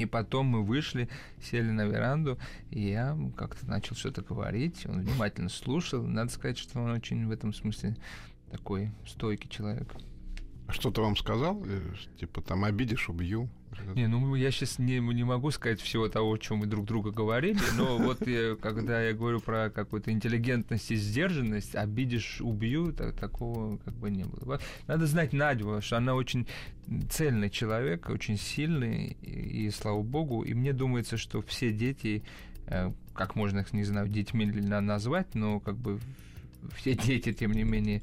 и 0.00 0.06
потом 0.06 0.46
мы 0.46 0.62
вышли, 0.62 1.10
сели 1.42 1.70
на 1.70 1.84
веранду, 1.86 2.38
и 2.70 2.80
я 2.80 3.16
как-то 3.36 3.66
начал 3.66 3.94
что-то 3.94 4.22
говорить. 4.22 4.86
Он 4.86 5.02
внимательно 5.02 5.50
слушал. 5.50 6.02
Надо 6.02 6.32
сказать, 6.32 6.56
что 6.56 6.80
он 6.80 6.90
очень 6.90 7.26
в 7.26 7.30
этом 7.30 7.52
смысле 7.52 7.96
такой 8.50 8.92
стойкий 9.06 9.50
человек. 9.50 9.94
А 10.66 10.72
что-то 10.72 11.02
вам 11.02 11.16
сказал? 11.16 11.62
Э, 11.66 11.80
типа 12.18 12.40
там 12.40 12.64
обидишь, 12.64 13.10
убью? 13.10 13.50
Не, 13.94 14.06
ну 14.06 14.34
я 14.34 14.50
сейчас 14.50 14.78
не, 14.78 14.98
не 14.98 15.24
могу 15.24 15.50
сказать 15.50 15.80
всего 15.80 16.08
того, 16.08 16.32
о 16.32 16.38
чем 16.38 16.58
мы 16.58 16.66
друг 16.66 16.86
друга 16.86 17.10
говорили, 17.10 17.58
но 17.76 17.98
вот 17.98 18.26
я, 18.26 18.56
когда 18.56 19.02
я 19.02 19.12
говорю 19.12 19.40
про 19.40 19.70
какую-то 19.70 20.10
интеллигентность 20.10 20.90
и 20.90 20.96
сдержанность, 20.96 21.74
обидишь, 21.74 22.40
убью, 22.40 22.92
так, 22.92 23.14
такого 23.14 23.78
как 23.78 23.94
бы 23.94 24.10
не 24.10 24.24
было. 24.24 24.60
Надо 24.86 25.06
знать 25.06 25.32
Надю, 25.32 25.80
что 25.80 25.96
она 25.96 26.14
очень 26.14 26.46
цельный 27.10 27.50
человек, 27.50 28.08
очень 28.08 28.36
сильный, 28.36 29.16
и, 29.22 29.66
и 29.66 29.70
слава 29.70 30.02
богу, 30.02 30.42
и 30.42 30.54
мне 30.54 30.72
думается, 30.72 31.16
что 31.16 31.42
все 31.42 31.72
дети, 31.72 32.22
э, 32.66 32.92
как 33.14 33.36
можно 33.36 33.60
их, 33.60 33.72
не 33.72 33.84
знаю, 33.84 34.08
детьми 34.08 34.46
назвать, 34.46 35.34
но 35.34 35.60
как 35.60 35.76
бы 35.76 36.00
все 36.76 36.94
дети, 36.94 37.32
тем 37.32 37.52
не 37.52 37.64
менее, 37.64 38.02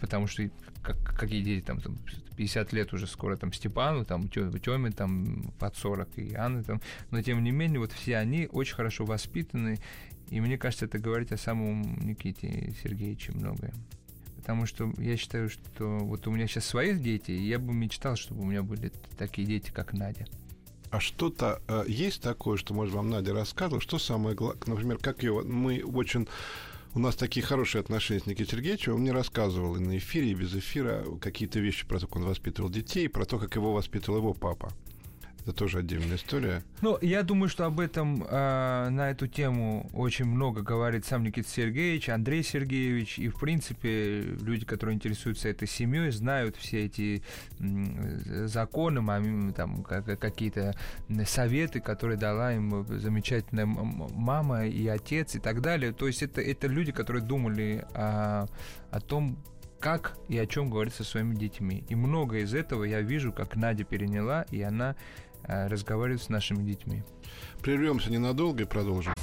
потому 0.00 0.26
что 0.26 0.48
как, 0.82 0.96
какие 1.02 1.42
дети 1.42 1.64
там, 1.64 1.80
там 1.80 1.96
50 2.36 2.72
лет 2.72 2.92
уже 2.92 3.06
скоро 3.06 3.36
там 3.36 3.52
Степану, 3.52 4.04
там 4.04 4.28
Тёме 4.28 4.90
там 4.90 5.52
под 5.58 5.76
40 5.76 6.08
и 6.18 6.34
Анны 6.34 6.62
там, 6.64 6.80
но 7.10 7.22
тем 7.22 7.42
не 7.42 7.50
менее 7.50 7.80
вот 7.80 7.92
все 7.92 8.16
они 8.16 8.48
очень 8.50 8.74
хорошо 8.74 9.04
воспитаны, 9.04 9.78
и 10.30 10.40
мне 10.40 10.58
кажется, 10.58 10.86
это 10.86 10.98
говорит 10.98 11.32
о 11.32 11.36
самом 11.36 11.98
Никите 12.06 12.74
Сергеевиче 12.82 13.32
многое. 13.32 13.72
Потому 14.36 14.66
что 14.66 14.92
я 14.98 15.16
считаю, 15.16 15.50
что 15.50 15.98
вот 15.98 16.26
у 16.26 16.30
меня 16.30 16.46
сейчас 16.46 16.64
свои 16.64 16.94
дети, 16.94 17.32
и 17.32 17.48
я 17.48 17.58
бы 17.58 17.74
мечтал, 17.74 18.16
чтобы 18.16 18.42
у 18.42 18.46
меня 18.46 18.62
были 18.62 18.92
такие 19.18 19.46
дети, 19.46 19.70
как 19.70 19.92
Надя. 19.92 20.26
А 20.90 21.00
что-то 21.00 21.60
э, 21.68 21.84
есть 21.86 22.22
такое, 22.22 22.56
что, 22.56 22.72
может, 22.72 22.94
вам 22.94 23.10
Надя 23.10 23.34
рассказывала? 23.34 23.80
Что 23.80 23.98
самое 23.98 24.34
главное? 24.34 24.62
Например, 24.66 24.98
как 24.98 25.22
ее... 25.22 25.42
Мы 25.42 25.82
очень 25.82 26.26
у 26.98 27.00
нас 27.00 27.14
такие 27.14 27.46
хорошие 27.46 27.78
отношения 27.78 28.20
с 28.20 28.26
Никитой 28.26 28.56
Сергеевичем. 28.56 28.94
Он 28.94 29.00
мне 29.02 29.12
рассказывал 29.12 29.76
и 29.76 29.78
на 29.78 29.98
эфире, 29.98 30.32
и 30.32 30.34
без 30.34 30.52
эфира 30.52 31.04
какие-то 31.20 31.60
вещи 31.60 31.86
про 31.86 32.00
то, 32.00 32.08
как 32.08 32.16
он 32.16 32.24
воспитывал 32.24 32.70
детей, 32.70 33.08
про 33.08 33.24
то, 33.24 33.38
как 33.38 33.54
его 33.54 33.72
воспитывал 33.72 34.18
его 34.18 34.34
папа. 34.34 34.72
Это 35.48 35.56
тоже 35.56 35.78
отдельная 35.78 36.16
история. 36.16 36.62
Ну, 36.82 36.98
я 37.00 37.22
думаю, 37.22 37.48
что 37.48 37.64
об 37.64 37.80
этом 37.80 38.22
э, 38.22 38.88
на 38.90 39.10
эту 39.10 39.26
тему 39.26 39.88
очень 39.94 40.26
много 40.26 40.60
говорит 40.60 41.06
сам 41.06 41.22
Никита 41.22 41.48
Сергеевич, 41.48 42.10
Андрей 42.10 42.42
Сергеевич, 42.42 43.18
и, 43.18 43.28
в 43.28 43.40
принципе, 43.40 44.20
люди, 44.20 44.66
которые 44.66 44.96
интересуются 44.96 45.48
этой 45.48 45.66
семьей, 45.66 46.10
знают 46.10 46.56
все 46.56 46.84
эти 46.84 47.22
законы, 48.44 49.54
там, 49.54 49.84
какие-то 49.84 50.76
советы, 51.24 51.80
которые 51.80 52.18
дала 52.18 52.52
им 52.52 52.86
замечательная 52.86 53.64
мама 53.64 54.66
и 54.66 54.86
отец 54.86 55.34
и 55.34 55.38
так 55.38 55.62
далее. 55.62 55.94
То 55.94 56.08
есть 56.08 56.22
это, 56.22 56.42
это 56.42 56.66
люди, 56.66 56.92
которые 56.92 57.24
думали 57.24 57.86
о, 57.94 58.48
о 58.90 59.00
том, 59.00 59.42
как 59.80 60.18
и 60.28 60.36
о 60.38 60.46
чем 60.46 60.70
говорить 60.70 60.94
со 60.94 61.04
своими 61.04 61.34
детьми. 61.34 61.84
И 61.88 61.94
много 61.94 62.38
из 62.38 62.52
этого 62.54 62.84
я 62.84 63.00
вижу, 63.00 63.32
как 63.32 63.56
Надя 63.56 63.84
переняла, 63.84 64.42
и 64.50 64.60
она 64.60 64.96
Э, 65.48 65.66
разговаривать 65.66 66.22
с 66.22 66.28
нашими 66.28 66.62
детьми. 66.62 67.02
Прервемся 67.62 68.10
ненадолго 68.10 68.64
и 68.64 68.66
продолжим. 68.66 69.14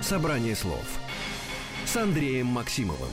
Собрание 0.00 0.54
слов 0.54 0.84
с 1.86 1.96
Андреем 1.96 2.46
Максимовым. 2.46 3.10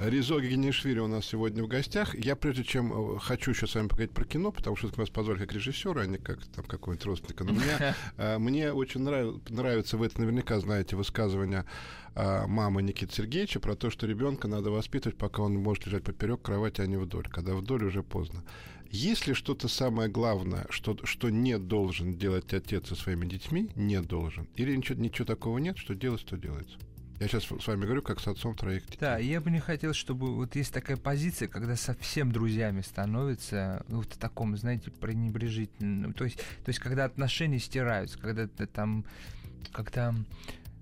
Ризо 0.00 0.40
Генишвили 0.40 0.98
у 0.98 1.06
нас 1.08 1.26
сегодня 1.26 1.62
в 1.62 1.68
гостях. 1.68 2.14
Я, 2.14 2.34
прежде 2.34 2.64
чем 2.64 3.16
э, 3.16 3.18
хочу 3.18 3.50
еще 3.50 3.66
с 3.66 3.74
вами 3.74 3.88
поговорить 3.88 4.14
про 4.14 4.24
кино, 4.24 4.50
потому 4.50 4.74
что 4.74 4.88
вас 4.96 5.10
позвали 5.10 5.40
как 5.40 5.52
режиссера, 5.52 6.00
а 6.00 6.06
не 6.06 6.16
как 6.16 6.42
там 6.46 6.64
какой-нибудь 6.64 7.04
родственника. 7.04 7.44
Но 7.44 7.52
меня, 7.52 7.94
э, 8.16 8.38
мне 8.38 8.72
очень 8.72 9.02
нрав, 9.02 9.34
нравится, 9.50 9.98
вы 9.98 10.06
это 10.06 10.18
наверняка 10.20 10.58
знаете, 10.58 10.96
высказывание 10.96 11.66
э, 12.14 12.46
мамы 12.46 12.82
Никиты 12.82 13.12
Сергеевича 13.12 13.60
про 13.60 13.76
то, 13.76 13.90
что 13.90 14.06
ребенка 14.06 14.48
надо 14.48 14.70
воспитывать, 14.70 15.18
пока 15.18 15.42
он 15.42 15.56
может 15.56 15.84
лежать 15.84 16.02
поперек 16.02 16.40
кровати, 16.40 16.80
а 16.80 16.86
не 16.86 16.96
вдоль. 16.96 17.28
Когда 17.28 17.54
вдоль 17.54 17.84
уже 17.84 18.02
поздно. 18.02 18.42
Есть 18.90 19.26
ли 19.26 19.34
что-то 19.34 19.68
самое 19.68 20.08
главное, 20.08 20.66
что, 20.70 20.96
что 21.04 21.28
не 21.28 21.58
должен 21.58 22.14
делать 22.14 22.54
отец 22.54 22.88
со 22.88 22.94
своими 22.94 23.26
детьми? 23.26 23.68
Не 23.76 24.00
должен. 24.00 24.48
Или 24.56 24.74
ничего, 24.74 24.98
ничего 24.98 25.26
такого 25.26 25.58
нет, 25.58 25.76
что 25.76 25.94
делать, 25.94 26.22
что 26.22 26.38
делается? 26.38 26.78
Я 27.20 27.28
сейчас 27.28 27.44
с 27.44 27.66
вами 27.66 27.84
говорю, 27.84 28.00
как 28.00 28.18
с 28.18 28.26
отцом 28.26 28.56
троих 28.56 28.86
детей. 28.86 28.96
Да, 28.98 29.18
я 29.18 29.42
бы 29.42 29.50
не 29.50 29.60
хотел, 29.60 29.92
чтобы 29.92 30.34
вот 30.34 30.56
есть 30.56 30.72
такая 30.72 30.96
позиция, 30.96 31.48
когда 31.48 31.76
совсем 31.76 32.32
друзьями 32.32 32.80
становится, 32.80 33.84
ну, 33.88 34.00
в 34.00 34.06
таком, 34.06 34.56
знаете, 34.56 34.90
пренебрежительном. 34.90 36.14
То 36.14 36.24
есть, 36.24 36.38
то 36.38 36.68
есть, 36.68 36.78
когда 36.78 37.04
отношения 37.04 37.58
стираются, 37.58 38.18
когда 38.18 38.48
ты 38.48 38.66
там, 38.66 39.04
когда 39.70 40.14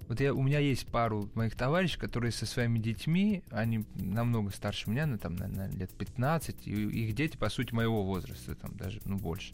вот 0.06 0.20
я, 0.20 0.32
у 0.32 0.40
меня 0.40 0.60
есть 0.60 0.86
пару 0.86 1.28
моих 1.34 1.56
товарищей, 1.56 1.98
которые 1.98 2.30
со 2.30 2.46
своими 2.46 2.78
детьми, 2.78 3.42
они 3.50 3.84
намного 3.96 4.52
старше 4.52 4.88
меня, 4.88 5.06
ну, 5.06 5.18
там, 5.18 5.34
наверное, 5.34 5.68
лет 5.72 5.90
15, 5.90 6.68
и 6.68 6.70
их 6.70 7.16
дети, 7.16 7.36
по 7.36 7.48
сути, 7.48 7.74
моего 7.74 8.04
возраста, 8.04 8.54
там, 8.54 8.76
даже, 8.76 9.00
ну, 9.04 9.16
больше. 9.16 9.52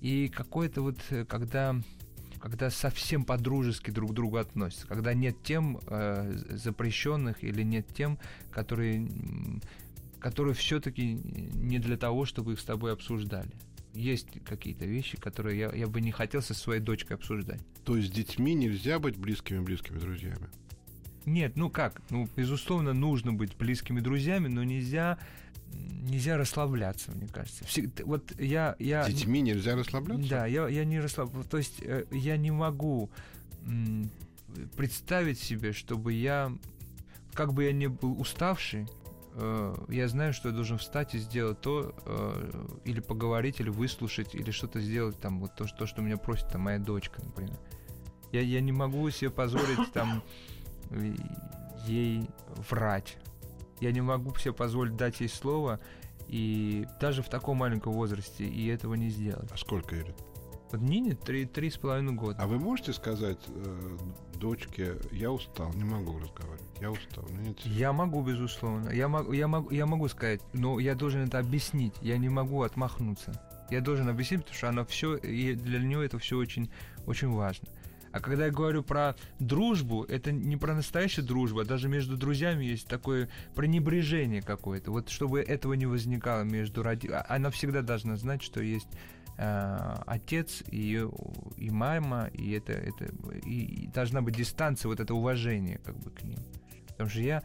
И 0.00 0.28
какое-то 0.34 0.80
вот, 0.80 0.98
когда 1.28 1.76
когда 2.38 2.70
совсем 2.70 3.24
по-дружески 3.24 3.90
друг 3.90 4.10
к 4.10 4.14
другу 4.14 4.36
относятся, 4.36 4.86
когда 4.86 5.14
нет 5.14 5.42
тем 5.42 5.80
э, 5.86 6.32
запрещенных 6.50 7.42
или 7.44 7.62
нет 7.62 7.86
тем, 7.94 8.18
которые, 8.50 9.08
которые 10.20 10.54
все-таки 10.54 11.14
не 11.14 11.78
для 11.78 11.96
того, 11.96 12.24
чтобы 12.24 12.52
их 12.52 12.60
с 12.60 12.64
тобой 12.64 12.92
обсуждали. 12.92 13.50
Есть 13.94 14.28
какие-то 14.44 14.84
вещи, 14.84 15.16
которые 15.16 15.58
я, 15.58 15.72
я 15.72 15.86
бы 15.86 16.00
не 16.00 16.12
хотел 16.12 16.42
со 16.42 16.54
своей 16.54 16.80
дочкой 16.80 17.16
обсуждать. 17.16 17.60
То 17.84 17.96
есть 17.96 18.10
с 18.10 18.12
детьми 18.12 18.54
нельзя 18.54 18.98
быть 18.98 19.16
близкими-близкими 19.16 19.98
друзьями? 19.98 20.48
Нет, 21.24 21.56
ну 21.56 21.68
как? 21.68 22.00
Ну, 22.10 22.28
безусловно, 22.36 22.94
нужно 22.94 23.32
быть 23.32 23.56
близкими 23.56 24.00
друзьями, 24.00 24.48
но 24.48 24.64
нельзя 24.64 25.18
нельзя 25.72 26.36
расслабляться, 26.36 27.12
мне 27.12 27.28
кажется. 27.28 27.64
Всегда, 27.64 28.04
вот 28.04 28.38
я, 28.40 28.76
я... 28.78 29.04
С 29.04 29.08
детьми 29.08 29.40
нельзя 29.40 29.76
расслабляться? 29.76 30.28
Да, 30.28 30.46
я, 30.46 30.68
я 30.68 30.84
не 30.84 31.00
расслабляюсь. 31.00 31.46
То 31.46 31.58
есть 31.58 31.82
э, 31.82 32.06
я 32.10 32.36
не 32.36 32.50
могу 32.50 33.10
представить 34.76 35.38
себе, 35.38 35.72
чтобы 35.72 36.12
я, 36.12 36.52
как 37.34 37.52
бы 37.52 37.64
я 37.64 37.72
ни 37.72 37.86
был 37.86 38.18
уставший, 38.20 38.88
э, 39.34 39.76
я 39.88 40.08
знаю, 40.08 40.32
что 40.32 40.48
я 40.48 40.54
должен 40.54 40.78
встать 40.78 41.14
и 41.14 41.18
сделать 41.18 41.60
то, 41.60 41.94
э, 42.06 42.66
или 42.84 43.00
поговорить, 43.00 43.60
или 43.60 43.68
выслушать, 43.68 44.34
или 44.34 44.50
что-то 44.50 44.80
сделать, 44.80 45.20
там, 45.20 45.40
вот 45.40 45.54
то, 45.54 45.66
что, 45.66 45.78
то, 45.78 45.86
что 45.86 46.02
меня 46.02 46.16
просит 46.16 46.48
там, 46.48 46.62
моя 46.62 46.78
дочка, 46.78 47.22
например. 47.22 47.58
Я, 48.32 48.40
я 48.40 48.60
не 48.60 48.72
могу 48.72 49.08
себе 49.10 49.30
позволить 49.30 49.92
там 49.92 50.22
ей 51.86 52.28
врать 52.70 53.16
я 53.80 53.92
не 53.92 54.00
могу 54.00 54.34
себе 54.36 54.52
позволить 54.52 54.96
дать 54.96 55.20
ей 55.20 55.28
слово, 55.28 55.80
и 56.28 56.86
даже 57.00 57.22
в 57.22 57.28
таком 57.28 57.58
маленьком 57.58 57.92
возрасте, 57.92 58.44
и 58.44 58.66
этого 58.66 58.94
не 58.94 59.08
сделать. 59.08 59.50
А 59.50 59.56
сколько 59.56 59.94
ей 59.94 60.04
Вот 60.70 60.80
Нине 60.80 61.14
три, 61.14 61.46
три 61.46 61.70
с 61.70 61.78
половиной 61.78 62.12
года. 62.12 62.38
А 62.38 62.46
вы 62.46 62.58
можете 62.58 62.92
сказать 62.92 63.38
э, 63.48 63.96
дочке, 64.34 64.96
я 65.10 65.32
устал, 65.32 65.72
не 65.72 65.84
могу 65.84 66.18
разговаривать, 66.18 66.62
я 66.80 66.90
устал? 66.90 67.24
Нет. 67.30 67.58
Я 67.60 67.92
могу, 67.92 68.22
безусловно. 68.22 68.90
Я 68.90 69.08
могу, 69.08 69.32
я, 69.32 69.48
могу, 69.48 69.70
я 69.70 69.86
могу 69.86 70.08
сказать, 70.08 70.42
но 70.52 70.78
я 70.78 70.94
должен 70.94 71.22
это 71.22 71.38
объяснить. 71.38 71.94
Я 72.02 72.18
не 72.18 72.28
могу 72.28 72.62
отмахнуться. 72.62 73.40
Я 73.70 73.80
должен 73.80 74.08
объяснить, 74.08 74.40
потому 74.40 74.56
что 74.56 74.68
она 74.68 74.84
все, 74.84 75.16
и 75.16 75.54
для 75.54 75.78
нее 75.78 76.04
это 76.04 76.18
все 76.18 76.38
очень, 76.38 76.70
очень 77.06 77.30
важно. 77.30 77.68
А 78.18 78.20
когда 78.20 78.46
я 78.46 78.50
говорю 78.50 78.82
про 78.82 79.14
дружбу, 79.38 80.02
это 80.02 80.32
не 80.32 80.56
про 80.56 80.74
настоящую 80.74 81.24
дружбу, 81.24 81.60
а 81.60 81.64
даже 81.64 81.88
между 81.88 82.16
друзьями 82.16 82.64
есть 82.64 82.88
такое 82.88 83.28
пренебрежение 83.54 84.42
какое-то. 84.42 84.90
Вот 84.90 85.08
чтобы 85.08 85.40
этого 85.40 85.74
не 85.74 85.86
возникало 85.86 86.42
между 86.42 86.82
родителями. 86.82 87.22
А, 87.28 87.36
она 87.36 87.50
всегда 87.50 87.80
должна 87.80 88.16
знать, 88.16 88.42
что 88.42 88.60
есть 88.60 88.88
э, 89.36 89.94
отец 90.04 90.64
и, 90.72 91.06
и 91.56 91.70
мама, 91.70 92.28
и 92.32 92.50
это, 92.50 92.72
это 92.72 93.08
и, 93.44 93.84
и 93.84 93.86
должна 93.86 94.20
быть 94.20 94.34
дистанция, 94.34 94.88
вот 94.88 94.98
это 94.98 95.14
уважение 95.14 95.78
как 95.84 95.96
бы 95.96 96.10
к 96.10 96.24
ним. 96.24 96.40
Потому 96.88 97.10
что 97.10 97.20
я, 97.20 97.44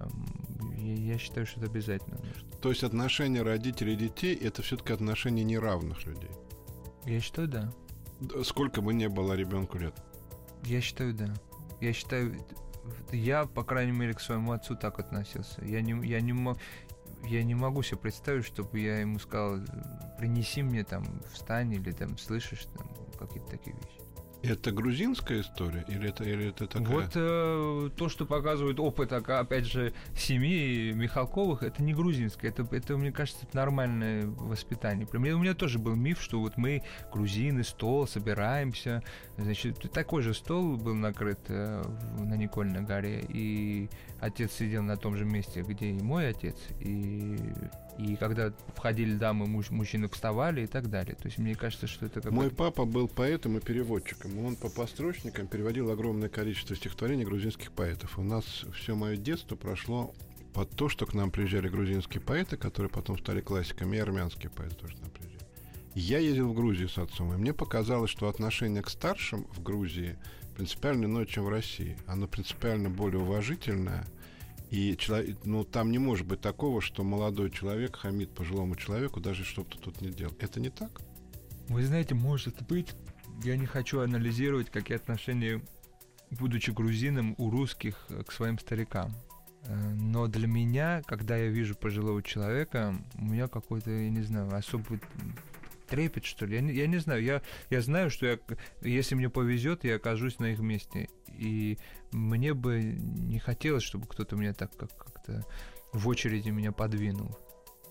эм, 0.00 0.74
я, 0.78 1.12
я 1.12 1.18
считаю, 1.18 1.46
что 1.46 1.60
это 1.60 1.70
обязательно 1.70 2.16
нужно. 2.16 2.50
То 2.60 2.70
есть 2.70 2.82
отношения 2.82 3.42
родителей 3.42 3.92
и 3.92 3.96
детей 3.96 4.34
это 4.34 4.62
все-таки 4.62 4.92
отношения 4.92 5.44
неравных 5.44 6.04
людей. 6.06 6.32
Я 7.06 7.20
считаю, 7.20 7.46
да. 7.46 7.72
Сколько 8.42 8.82
бы 8.82 8.92
не 8.92 9.08
было 9.08 9.34
ребенку 9.34 9.78
лет? 9.78 9.94
Я 10.64 10.80
считаю, 10.80 11.14
да. 11.14 11.32
Я 11.80 11.92
считаю, 11.92 12.34
я, 13.12 13.46
по 13.46 13.62
крайней 13.62 13.92
мере, 13.92 14.14
к 14.14 14.20
своему 14.20 14.52
отцу 14.52 14.76
так 14.76 14.98
относился. 14.98 15.64
Я 15.64 15.80
не, 15.80 16.06
я 16.06 16.20
не, 16.20 16.32
мог, 16.32 16.58
я 17.24 17.42
не 17.44 17.54
могу 17.54 17.82
себе 17.82 17.98
представить, 17.98 18.44
чтобы 18.44 18.80
я 18.80 19.00
ему 19.00 19.18
сказал, 19.18 19.58
принеси 20.18 20.62
мне 20.62 20.84
там, 20.84 21.04
встань 21.32 21.72
или 21.72 21.92
там, 21.92 22.18
слышишь, 22.18 22.66
там, 22.76 22.88
какие-то 23.18 23.50
такие 23.50 23.76
вещи. 23.76 23.97
Это 24.42 24.70
грузинская 24.70 25.40
история 25.40 25.84
или 25.88 26.10
это, 26.10 26.22
или 26.22 26.48
это 26.50 26.66
такая? 26.66 26.88
Вот 26.88 27.10
э, 27.14 27.90
то, 27.96 28.08
что 28.08 28.24
показывает 28.24 28.78
опыт, 28.78 29.12
опять 29.12 29.66
же, 29.66 29.92
семьи 30.16 30.92
Михалковых, 30.92 31.64
это 31.64 31.82
не 31.82 31.92
грузинское, 31.92 32.50
это, 32.50 32.66
это 32.70 32.96
мне 32.96 33.10
кажется, 33.10 33.44
это 33.46 33.56
нормальное 33.56 34.26
воспитание. 34.26 35.08
У 35.12 35.18
меня, 35.18 35.34
у 35.34 35.40
меня 35.40 35.54
тоже 35.54 35.80
был 35.80 35.96
миф, 35.96 36.22
что 36.22 36.38
вот 36.38 36.56
мы, 36.56 36.84
грузины, 37.12 37.64
стол, 37.64 38.06
собираемся. 38.06 39.02
Значит, 39.36 39.90
такой 39.92 40.22
же 40.22 40.34
стол 40.34 40.76
был 40.76 40.94
накрыт 40.94 41.40
э, 41.48 41.82
на 42.18 42.34
Никольной 42.34 42.82
горе, 42.82 43.24
и 43.28 43.88
отец 44.20 44.52
сидел 44.52 44.84
на 44.84 44.96
том 44.96 45.16
же 45.16 45.24
месте, 45.24 45.62
где 45.62 45.90
и 45.90 46.00
мой 46.00 46.28
отец, 46.28 46.56
и 46.78 47.36
и 47.98 48.14
когда 48.14 48.52
входили 48.76 49.16
дамы, 49.16 49.46
муж, 49.46 49.70
мужчины 49.70 50.08
вставали 50.08 50.62
и 50.62 50.66
так 50.66 50.88
далее. 50.88 51.16
То 51.16 51.26
есть 51.26 51.38
мне 51.38 51.56
кажется, 51.56 51.88
что 51.88 52.06
это 52.06 52.20
как 52.20 52.30
Мой 52.30 52.50
папа 52.50 52.84
был 52.84 53.08
поэтом 53.08 53.58
и 53.58 53.60
переводчиком. 53.60 54.38
Он 54.44 54.54
по 54.54 54.68
построчникам 54.68 55.48
переводил 55.48 55.90
огромное 55.90 56.28
количество 56.28 56.76
стихотворений 56.76 57.24
грузинских 57.24 57.72
поэтов. 57.72 58.16
У 58.18 58.22
нас 58.22 58.44
все 58.74 58.94
мое 58.94 59.16
детство 59.16 59.56
прошло 59.56 60.14
под 60.54 60.70
то, 60.70 60.88
что 60.88 61.06
к 61.06 61.14
нам 61.14 61.32
приезжали 61.32 61.68
грузинские 61.68 62.20
поэты, 62.20 62.56
которые 62.56 62.90
потом 62.90 63.18
стали 63.18 63.40
классиками, 63.40 63.96
и 63.96 64.00
армянские 64.00 64.50
поэты 64.50 64.76
тоже 64.76 64.96
к 64.96 65.00
нам 65.00 65.10
приезжали. 65.10 65.38
Я 65.94 66.18
ездил 66.18 66.48
в 66.50 66.54
Грузию 66.54 66.88
с 66.88 66.98
отцом, 66.98 67.34
и 67.34 67.36
мне 67.36 67.52
показалось, 67.52 68.10
что 68.10 68.28
отношение 68.28 68.82
к 68.82 68.90
старшим 68.90 69.44
в 69.48 69.60
Грузии 69.60 70.16
принципиально 70.56 71.06
иное, 71.06 71.26
чем 71.26 71.44
в 71.44 71.48
России. 71.48 71.96
Оно 72.06 72.28
принципиально 72.28 72.90
более 72.90 73.20
уважительное– 73.20 74.06
и 74.70 74.96
человек, 74.96 75.38
ну, 75.44 75.64
там 75.64 75.90
не 75.90 75.98
может 75.98 76.26
быть 76.26 76.40
такого, 76.40 76.80
что 76.80 77.02
молодой 77.02 77.50
человек 77.50 77.96
хамит 77.96 78.34
пожилому 78.34 78.76
человеку, 78.76 79.20
даже 79.20 79.44
что 79.44 79.64
то 79.64 79.78
тут 79.78 80.00
не 80.00 80.10
делал. 80.10 80.34
Это 80.40 80.60
не 80.60 80.68
так? 80.68 81.00
Вы 81.68 81.84
знаете, 81.84 82.14
может 82.14 82.62
быть, 82.66 82.94
я 83.44 83.56
не 83.56 83.66
хочу 83.66 84.00
анализировать, 84.00 84.70
какие 84.70 84.96
отношения, 84.96 85.62
будучи 86.30 86.70
грузином, 86.70 87.34
у 87.38 87.50
русских 87.50 88.06
к 88.26 88.32
своим 88.32 88.58
старикам. 88.58 89.14
Э, 89.64 89.74
но 89.94 90.26
для 90.26 90.46
меня, 90.46 91.02
когда 91.06 91.36
я 91.36 91.48
вижу 91.48 91.74
пожилого 91.74 92.22
человека, 92.22 92.94
у 93.14 93.24
меня 93.24 93.48
какой-то, 93.48 93.90
я 93.90 94.10
не 94.10 94.22
знаю, 94.22 94.54
особый 94.54 95.00
трепет, 95.88 96.24
что 96.24 96.46
ли. 96.46 96.56
Я 96.56 96.60
не, 96.60 96.72
я 96.72 96.86
не 96.86 96.98
знаю. 96.98 97.22
Я, 97.22 97.42
я 97.70 97.80
знаю, 97.80 98.10
что 98.10 98.26
я, 98.26 98.38
если 98.82 99.14
мне 99.14 99.28
повезет, 99.28 99.84
я 99.84 99.96
окажусь 99.96 100.38
на 100.38 100.52
их 100.52 100.60
месте. 100.60 101.08
И 101.28 101.78
мне 102.12 102.54
бы 102.54 102.82
не 102.82 103.38
хотелось, 103.38 103.82
чтобы 103.82 104.06
кто-то 104.06 104.36
меня 104.36 104.54
так 104.54 104.76
как- 104.76 104.96
как-то 104.96 105.44
в 105.92 106.08
очереди 106.08 106.50
меня 106.50 106.72
подвинул. 106.72 107.36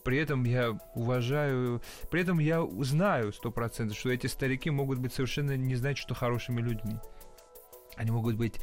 При 0.04 0.18
этом 0.18 0.46
я 0.46 0.72
уважаю, 0.96 1.82
при 2.10 2.22
этом 2.22 2.40
я 2.40 2.66
знаю 2.80 3.34
сто 3.34 3.52
процентов, 3.52 3.98
что 3.98 4.10
эти 4.10 4.28
старики 4.28 4.70
могут 4.70 5.00
быть 5.00 5.14
совершенно 5.14 5.58
не 5.58 5.76
знать, 5.76 5.98
что 5.98 6.16
хорошими 6.16 6.62
людьми. 6.62 6.98
Они 7.98 8.12
могут 8.12 8.38
быть 8.38 8.62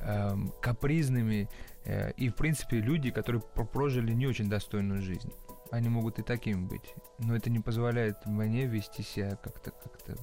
эм, 0.00 0.52
капризными 0.60 1.48
э, 1.84 2.12
и, 2.16 2.28
в 2.28 2.34
принципе, 2.34 2.80
люди, 2.80 3.10
которые 3.10 3.40
прожили 3.40 4.12
не 4.12 4.26
очень 4.26 4.48
достойную 4.48 5.00
жизнь. 5.02 5.32
Они 5.70 5.88
могут 5.88 6.18
и 6.18 6.22
такими 6.22 6.64
быть. 6.64 6.94
Но 7.18 7.36
это 7.36 7.50
не 7.50 7.60
позволяет 7.60 8.26
мне 8.26 8.66
вести 8.66 9.02
себя 9.02 9.36
как-то 9.36 9.70
как-то 9.70 10.16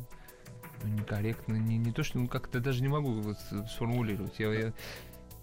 ну, 0.83 0.89
некорректно. 0.89 1.55
Не, 1.55 1.77
не 1.77 1.91
то, 1.91 2.03
что 2.03 2.19
ну, 2.19 2.27
как-то 2.27 2.60
даже 2.60 2.81
не 2.81 2.89
могу 2.89 3.13
вот 3.13 3.38
сформулировать. 3.69 4.39
Я, 4.39 4.53
я... 4.53 4.73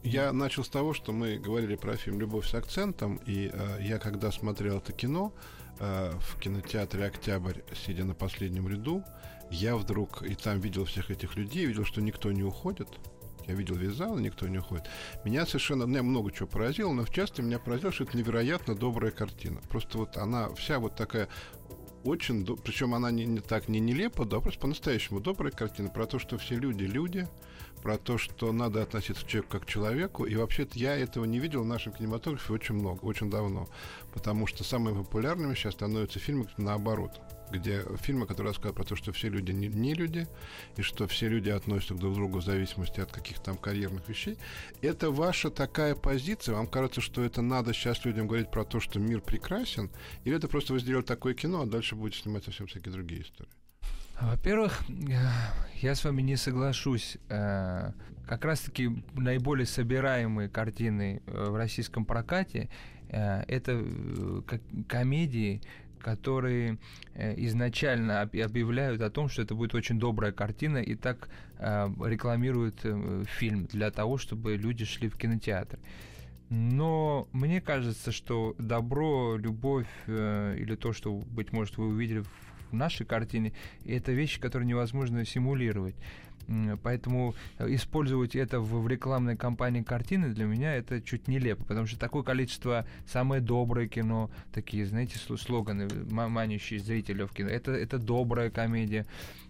я 0.03 0.33
начал 0.33 0.65
с 0.65 0.69
того, 0.69 0.95
что 0.95 1.13
мы 1.13 1.39
говорили 1.39 1.77
про 1.77 1.97
фильм 1.97 2.21
«Любовь 2.21 2.47
с 2.47 2.55
акцентом», 2.55 3.17
и 3.27 3.51
э, 3.53 3.79
я, 3.81 3.99
когда 3.99 4.31
смотрел 4.31 4.79
это 4.79 4.93
кино 4.93 5.33
э, 5.81 6.13
в 6.21 6.39
кинотеатре 6.39 7.07
«Октябрь», 7.07 7.61
сидя 7.75 8.05
на 8.05 8.15
последнем 8.15 8.69
ряду, 8.69 9.03
я 9.51 9.77
вдруг 9.77 10.23
и 10.23 10.35
там 10.35 10.61
видел 10.61 10.85
всех 10.85 11.11
этих 11.11 11.37
людей, 11.37 11.67
видел, 11.67 11.85
что 11.85 12.01
никто 12.01 12.33
не 12.33 12.43
уходит, 12.43 12.89
я 13.47 13.55
видел 13.55 13.77
весь 13.77 13.95
зал, 13.95 14.19
никто 14.19 14.49
не 14.49 14.59
уходит. 14.59 14.87
Меня 15.25 15.47
совершенно, 15.47 15.85
меня 15.85 16.03
много 16.03 16.33
чего 16.33 16.47
поразило, 16.47 16.93
но 16.93 17.05
в 17.05 17.11
частности 17.11 17.41
меня 17.41 17.59
поразило, 17.59 17.93
что 17.93 18.05
это 18.05 18.17
невероятно 18.17 18.75
добрая 18.75 19.11
картина. 19.11 19.61
Просто 19.69 19.99
вот 19.99 20.17
она 20.17 20.49
вся 20.55 20.79
вот 20.79 20.97
такая 20.97 21.29
очень, 22.05 22.45
причем 22.59 22.95
она 22.95 23.11
не, 23.11 23.25
не 23.25 23.41
так 23.41 23.69
не 23.69 23.81
нелепо, 23.81 24.25
да, 24.25 24.41
просто 24.41 24.61
по-настоящему 24.61 25.21
добрая 25.21 25.51
картина 25.51 25.89
про 25.89 26.07
то, 26.07 26.19
что 26.19 26.37
все 26.37 26.55
люди 26.57 26.85
люди, 26.85 27.27
про 27.83 27.99
то, 27.99 28.19
что 28.19 28.53
надо 28.53 28.83
относиться 28.83 29.25
к 29.25 29.29
человеку 29.29 29.53
как 29.53 29.63
к 29.63 29.67
человеку. 29.67 30.25
И 30.25 30.37
вообще-то 30.37 30.79
я 30.79 30.97
этого 30.97 31.25
не 31.25 31.39
видел 31.39 31.63
в 31.63 31.67
нашем 31.67 31.93
кинематографе 31.93 32.53
очень 32.53 32.75
много, 32.75 33.05
очень 33.05 33.31
давно. 33.31 33.69
Потому 34.13 34.47
что 34.47 34.65
самыми 34.65 35.03
популярными 35.03 35.55
сейчас 35.55 35.75
становятся 35.75 36.19
фильмы 36.19 36.47
наоборот 36.57 37.21
где 37.55 37.85
фильмы, 38.01 38.27
которые 38.27 38.51
рассказывают 38.51 38.77
про 38.77 38.85
то, 38.85 38.97
что 38.97 39.13
все 39.13 39.29
люди 39.29 39.53
не, 39.53 39.69
не 39.69 39.95
люди, 39.95 40.27
и 40.77 40.83
что 40.83 41.07
все 41.07 41.29
люди 41.29 41.51
относятся 41.51 41.95
друг 41.95 42.13
к 42.13 42.17
другу 42.17 42.39
в 42.39 42.45
зависимости 42.45 43.01
от 43.01 43.13
каких-то 43.13 43.45
там 43.45 43.57
карьерных 43.57 44.09
вещей. 44.09 44.39
Это 44.83 45.11
ваша 45.11 45.51
такая 45.51 45.95
позиция? 45.95 46.55
Вам 46.55 46.67
кажется, 46.67 47.01
что 47.01 47.23
это 47.23 47.43
надо 47.43 47.73
сейчас 47.73 48.05
людям 48.05 48.27
говорить 48.27 48.51
про 48.51 48.65
то, 48.65 48.81
что 48.81 48.99
мир 48.99 49.21
прекрасен? 49.21 49.91
Или 50.25 50.37
это 50.37 50.49
просто 50.49 50.73
вы 50.73 50.81
сделали 50.81 51.05
такое 51.05 51.35
кино, 51.35 51.63
а 51.63 51.67
дальше 51.67 51.95
будете 51.95 52.23
снимать 52.23 52.45
совсем 52.45 52.67
всякие 52.67 52.93
другие 52.93 53.23
истории? 53.23 53.51
Во-первых, 54.21 54.83
я 55.75 55.95
с 55.95 56.05
вами 56.05 56.23
не 56.23 56.37
соглашусь. 56.37 57.19
Э, 57.29 57.93
как 58.27 58.45
раз-таки 58.45 58.91
наиболее 59.15 59.67
собираемые 59.67 60.49
картины 60.49 61.21
э, 61.27 61.51
в 61.51 61.57
российском 61.57 62.05
прокате 62.05 62.71
э, 63.09 63.43
это 63.49 63.85
комедии, 64.89 65.63
которые 66.05 66.77
э, 67.15 67.35
изначально 67.47 68.21
объявляют 68.21 69.01
о 69.01 69.11
том, 69.11 69.31
что 69.31 69.41
это 69.41 69.55
будет 69.55 69.75
очень 69.75 69.99
добрая 69.99 70.33
картина, 70.33 70.77
и 70.77 70.95
так 70.95 71.31
э, 71.59 71.89
рекламируют 72.05 72.81
э, 72.85 73.25
фильм 73.27 73.65
для 73.65 73.91
того, 73.91 74.19
чтобы 74.19 74.57
люди 74.57 74.85
шли 74.85 75.09
в 75.09 75.17
кинотеатр. 75.17 75.79
Но 76.51 77.27
мне 77.33 77.63
кажется, 77.63 78.13
что 78.13 78.55
добро, 78.59 79.37
любовь 79.39 79.89
или 80.07 80.77
то, 80.77 80.93
что, 80.93 81.15
быть 81.15 81.53
может, 81.53 81.79
вы 81.79 81.87
увидели 81.87 82.21
в 82.21 82.75
нашей 82.75 83.07
картине, 83.07 83.55
это 83.87 84.13
вещи, 84.13 84.39
которые 84.39 84.69
невозможно 84.69 85.25
симулировать. 85.25 85.95
Поэтому 86.83 87.35
э, 87.59 87.75
использовать 87.75 88.37
это 88.37 88.61
в, 88.61 88.87
рекламной 88.89 89.37
кампании 89.37 89.83
картины 89.83 90.29
для 90.29 90.45
меня 90.45 90.75
это 90.75 91.01
чуть 91.01 91.29
нелепо, 91.29 91.65
потому 91.65 91.87
что 91.87 91.99
такое 91.99 92.23
количество 92.23 92.87
самое 93.07 93.41
доброе 93.41 93.89
кино, 93.89 94.31
такие, 94.53 94.87
знаете, 94.87 95.19
слоганы, 95.19 95.89
манящие 96.11 96.81
зрителей 96.81 97.25
в 97.25 97.33
кино, 97.33 97.51
это, 97.51 97.73
это 97.73 97.99
добрая 97.99 98.51
комедия. 98.51 99.07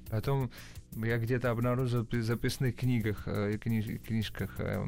Потом 0.09 0.51
я 0.97 1.19
где-то 1.19 1.51
обнаружил 1.51 2.07
в 2.09 2.23
записных 2.23 2.77
книгах, 2.77 3.25
э, 3.27 3.59
книж, 3.59 4.01
книжках, 4.07 4.55
э, 4.59 4.85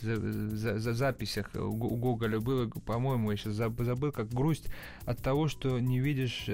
за, 0.00 0.16
за, 0.16 0.78
за 0.78 0.94
записях 0.94 1.50
у 1.54 1.96
Гоголя 1.96 2.40
было, 2.40 2.68
по-моему, 2.68 3.30
я 3.30 3.36
сейчас 3.36 3.54
забыл, 3.54 4.12
как 4.12 4.28
грусть 4.28 4.68
от 5.04 5.18
того, 5.18 5.48
что 5.48 5.78
не 5.78 6.00
видишь 6.00 6.48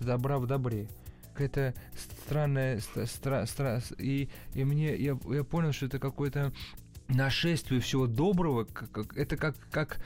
добра 0.00 0.38
в 0.38 0.46
добре 0.46 0.88
какая-то 1.34 1.74
странная, 2.26 2.80
стра, 2.80 3.46
стра, 3.46 3.80
и, 3.98 4.28
и 4.54 4.64
мне, 4.64 4.94
я, 4.96 5.18
я 5.28 5.44
понял, 5.44 5.72
что 5.72 5.86
это 5.86 5.98
какое-то 5.98 6.52
нашествие 7.08 7.80
всего 7.80 8.06
доброго, 8.06 8.64
как, 8.64 9.16
это 9.16 9.36
как, 9.36 9.56
как 9.70 9.98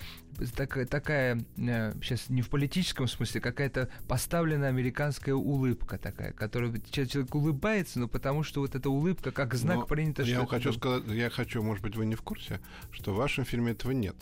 такая, 0.57 0.87
такая, 0.87 1.45
сейчас 1.57 2.29
не 2.29 2.43
в 2.43 2.49
политическом 2.49 3.07
смысле, 3.07 3.41
какая-то 3.41 3.89
поставленная 4.09 4.69
американская 4.71 5.35
улыбка 5.35 5.99
такая, 5.99 6.33
которая 6.33 6.73
человек 6.91 7.35
улыбается, 7.35 8.01
но 8.01 8.09
потому 8.09 8.43
что 8.43 8.61
вот 8.61 8.75
эта 8.75 8.91
улыбка 8.91 9.31
как 9.31 9.55
знак 9.55 9.77
но 9.77 9.87
принято. 9.87 10.23
Я 10.23 10.47
хочу 10.47 10.73
сказать, 10.73 11.05
я 11.09 11.31
хочу, 11.31 11.63
может 11.63 11.83
быть, 11.83 11.95
вы 11.95 12.07
не 12.07 12.15
в 12.15 12.23
курсе, 12.23 12.61
что 12.91 13.13
в 13.13 13.17
вашем 13.17 13.45
фильме 13.45 13.73
этого 13.73 13.93
нет 13.93 14.17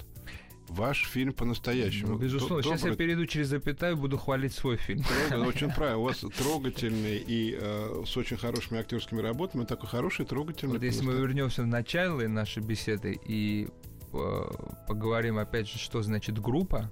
ваш 0.69 1.07
фильм 1.07 1.33
по-настоящему. 1.33 2.13
Ну, 2.13 2.19
безусловно. 2.19 2.63
Сейчас 2.63 2.85
я 2.85 2.95
перейду 2.95 3.27
через 3.27 3.49
запятую 3.49 3.93
и 3.93 3.95
буду 3.95 4.19
хвалить 4.19 4.53
свой 4.53 4.77
фильм. 4.77 5.05
Трогать, 5.29 5.49
очень 5.49 5.73
правильно. 5.73 5.99
У 5.99 6.05
вас 6.05 6.25
трогательный 6.39 7.19
и 7.19 7.57
э, 7.59 8.03
с 8.07 8.17
очень 8.17 8.37
хорошими 8.37 8.81
актерскими 8.81 9.21
работами. 9.21 9.65
Такой 9.65 9.89
хороший, 9.89 10.27
трогательный. 10.27 10.75
Вот 10.75 10.83
если 10.83 11.05
мы 11.05 11.15
вернемся 11.15 11.63
в 11.63 11.67
начало 11.67 12.27
нашей 12.27 12.63
беседы 12.63 13.19
и 13.27 13.69
э, 14.13 14.43
поговорим 14.89 15.39
опять 15.39 15.69
же, 15.69 15.79
что 15.79 16.03
значит 16.03 16.41
группа, 16.41 16.91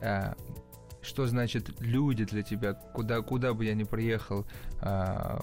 э, 0.00 0.34
что 1.08 1.26
значит 1.26 1.80
люди 1.80 2.24
для 2.24 2.42
тебя, 2.42 2.74
куда, 2.74 3.22
куда 3.22 3.54
бы 3.54 3.64
я 3.64 3.74
ни 3.74 3.84
приехал. 3.84 4.46
А, 4.80 5.40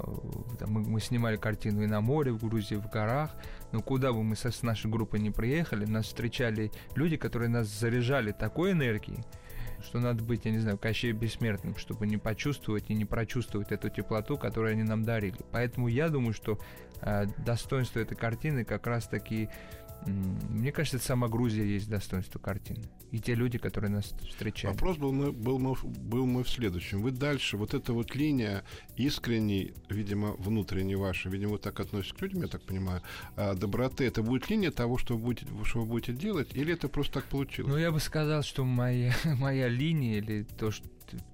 мы, 0.66 0.82
мы 0.82 1.02
снимали 1.02 1.36
картину 1.36 1.82
и 1.82 1.88
на 1.88 2.02
море, 2.02 2.32
в 2.32 2.40
Грузии, 2.40 2.76
в 2.76 2.88
горах, 2.90 3.32
но 3.72 3.82
куда 3.82 4.14
бы 4.14 4.24
мы 4.24 4.36
со, 4.36 4.52
с 4.52 4.62
нашей 4.62 4.90
группой 4.90 5.20
не 5.20 5.32
приехали, 5.32 5.86
нас 5.86 6.06
встречали 6.06 6.72
люди, 6.96 7.18
которые 7.18 7.50
нас 7.50 7.68
заряжали 7.68 8.32
такой 8.32 8.72
энергией, 8.72 9.24
что 9.84 10.00
надо 10.00 10.24
быть, 10.24 10.46
я 10.46 10.52
не 10.52 10.60
знаю, 10.60 10.78
Кощей 10.78 11.12
бессмертным, 11.12 11.76
чтобы 11.76 12.08
не 12.08 12.18
почувствовать 12.18 12.86
и 12.90 12.94
не 12.94 13.06
прочувствовать 13.06 13.72
эту 13.72 13.90
теплоту, 13.90 14.38
которую 14.38 14.74
они 14.74 14.84
нам 14.84 15.04
дарили. 15.04 15.40
Поэтому 15.52 15.88
я 15.88 16.10
думаю, 16.10 16.34
что 16.34 16.60
э, 17.02 17.26
достоинство 17.46 18.00
этой 18.00 18.16
картины 18.16 18.64
как 18.64 18.88
раз-таки 18.88 19.50
мне 20.06 20.72
кажется, 20.72 21.00
сама 21.00 21.28
Грузия 21.28 21.66
есть 21.66 21.90
достоинство 21.90 22.40
картины. 22.40 22.84
И 23.16 23.20
те 23.20 23.34
люди, 23.34 23.58
которые 23.58 23.92
нас 23.92 24.14
встречают. 24.30 24.76
Вопрос 24.76 24.98
был, 24.98 25.14
мой, 25.14 25.32
был, 25.32 25.58
мой, 25.58 25.78
был 25.84 26.26
мой 26.26 26.44
в 26.44 26.50
следующем. 26.50 27.02
Вы 27.02 27.12
дальше, 27.12 27.56
вот 27.56 27.74
эта 27.74 27.94
вот 27.94 28.14
линия 28.14 28.66
искренней, 28.98 29.74
видимо, 29.90 30.34
внутренней 30.34 30.98
вашей, 30.98 31.32
видимо, 31.32 31.54
вы 31.54 31.60
так 31.60 31.80
относитесь 31.80 32.12
к 32.12 32.22
людям, 32.22 32.42
я 32.42 32.50
так 32.50 32.62
понимаю, 32.64 33.02
а, 33.38 33.54
доброты, 33.54 34.04
это 34.04 34.22
будет 34.22 34.50
линия 34.50 34.70
того, 34.70 34.98
что 34.98 35.16
вы 35.16 35.22
будете, 35.22 35.48
что 35.64 35.80
вы 35.80 35.86
будете 35.86 36.12
делать, 36.12 36.50
или 36.54 36.74
это 36.74 36.90
просто 36.90 37.14
так 37.22 37.24
получилось? 37.30 37.72
Ну, 37.72 37.78
я 37.80 37.90
бы 37.90 38.02
сказал, 38.02 38.44
что 38.44 38.66
моя, 38.66 39.16
моя 39.24 39.70
линия, 39.70 40.18
или 40.18 40.44
то, 40.44 40.72
что 40.72 40.86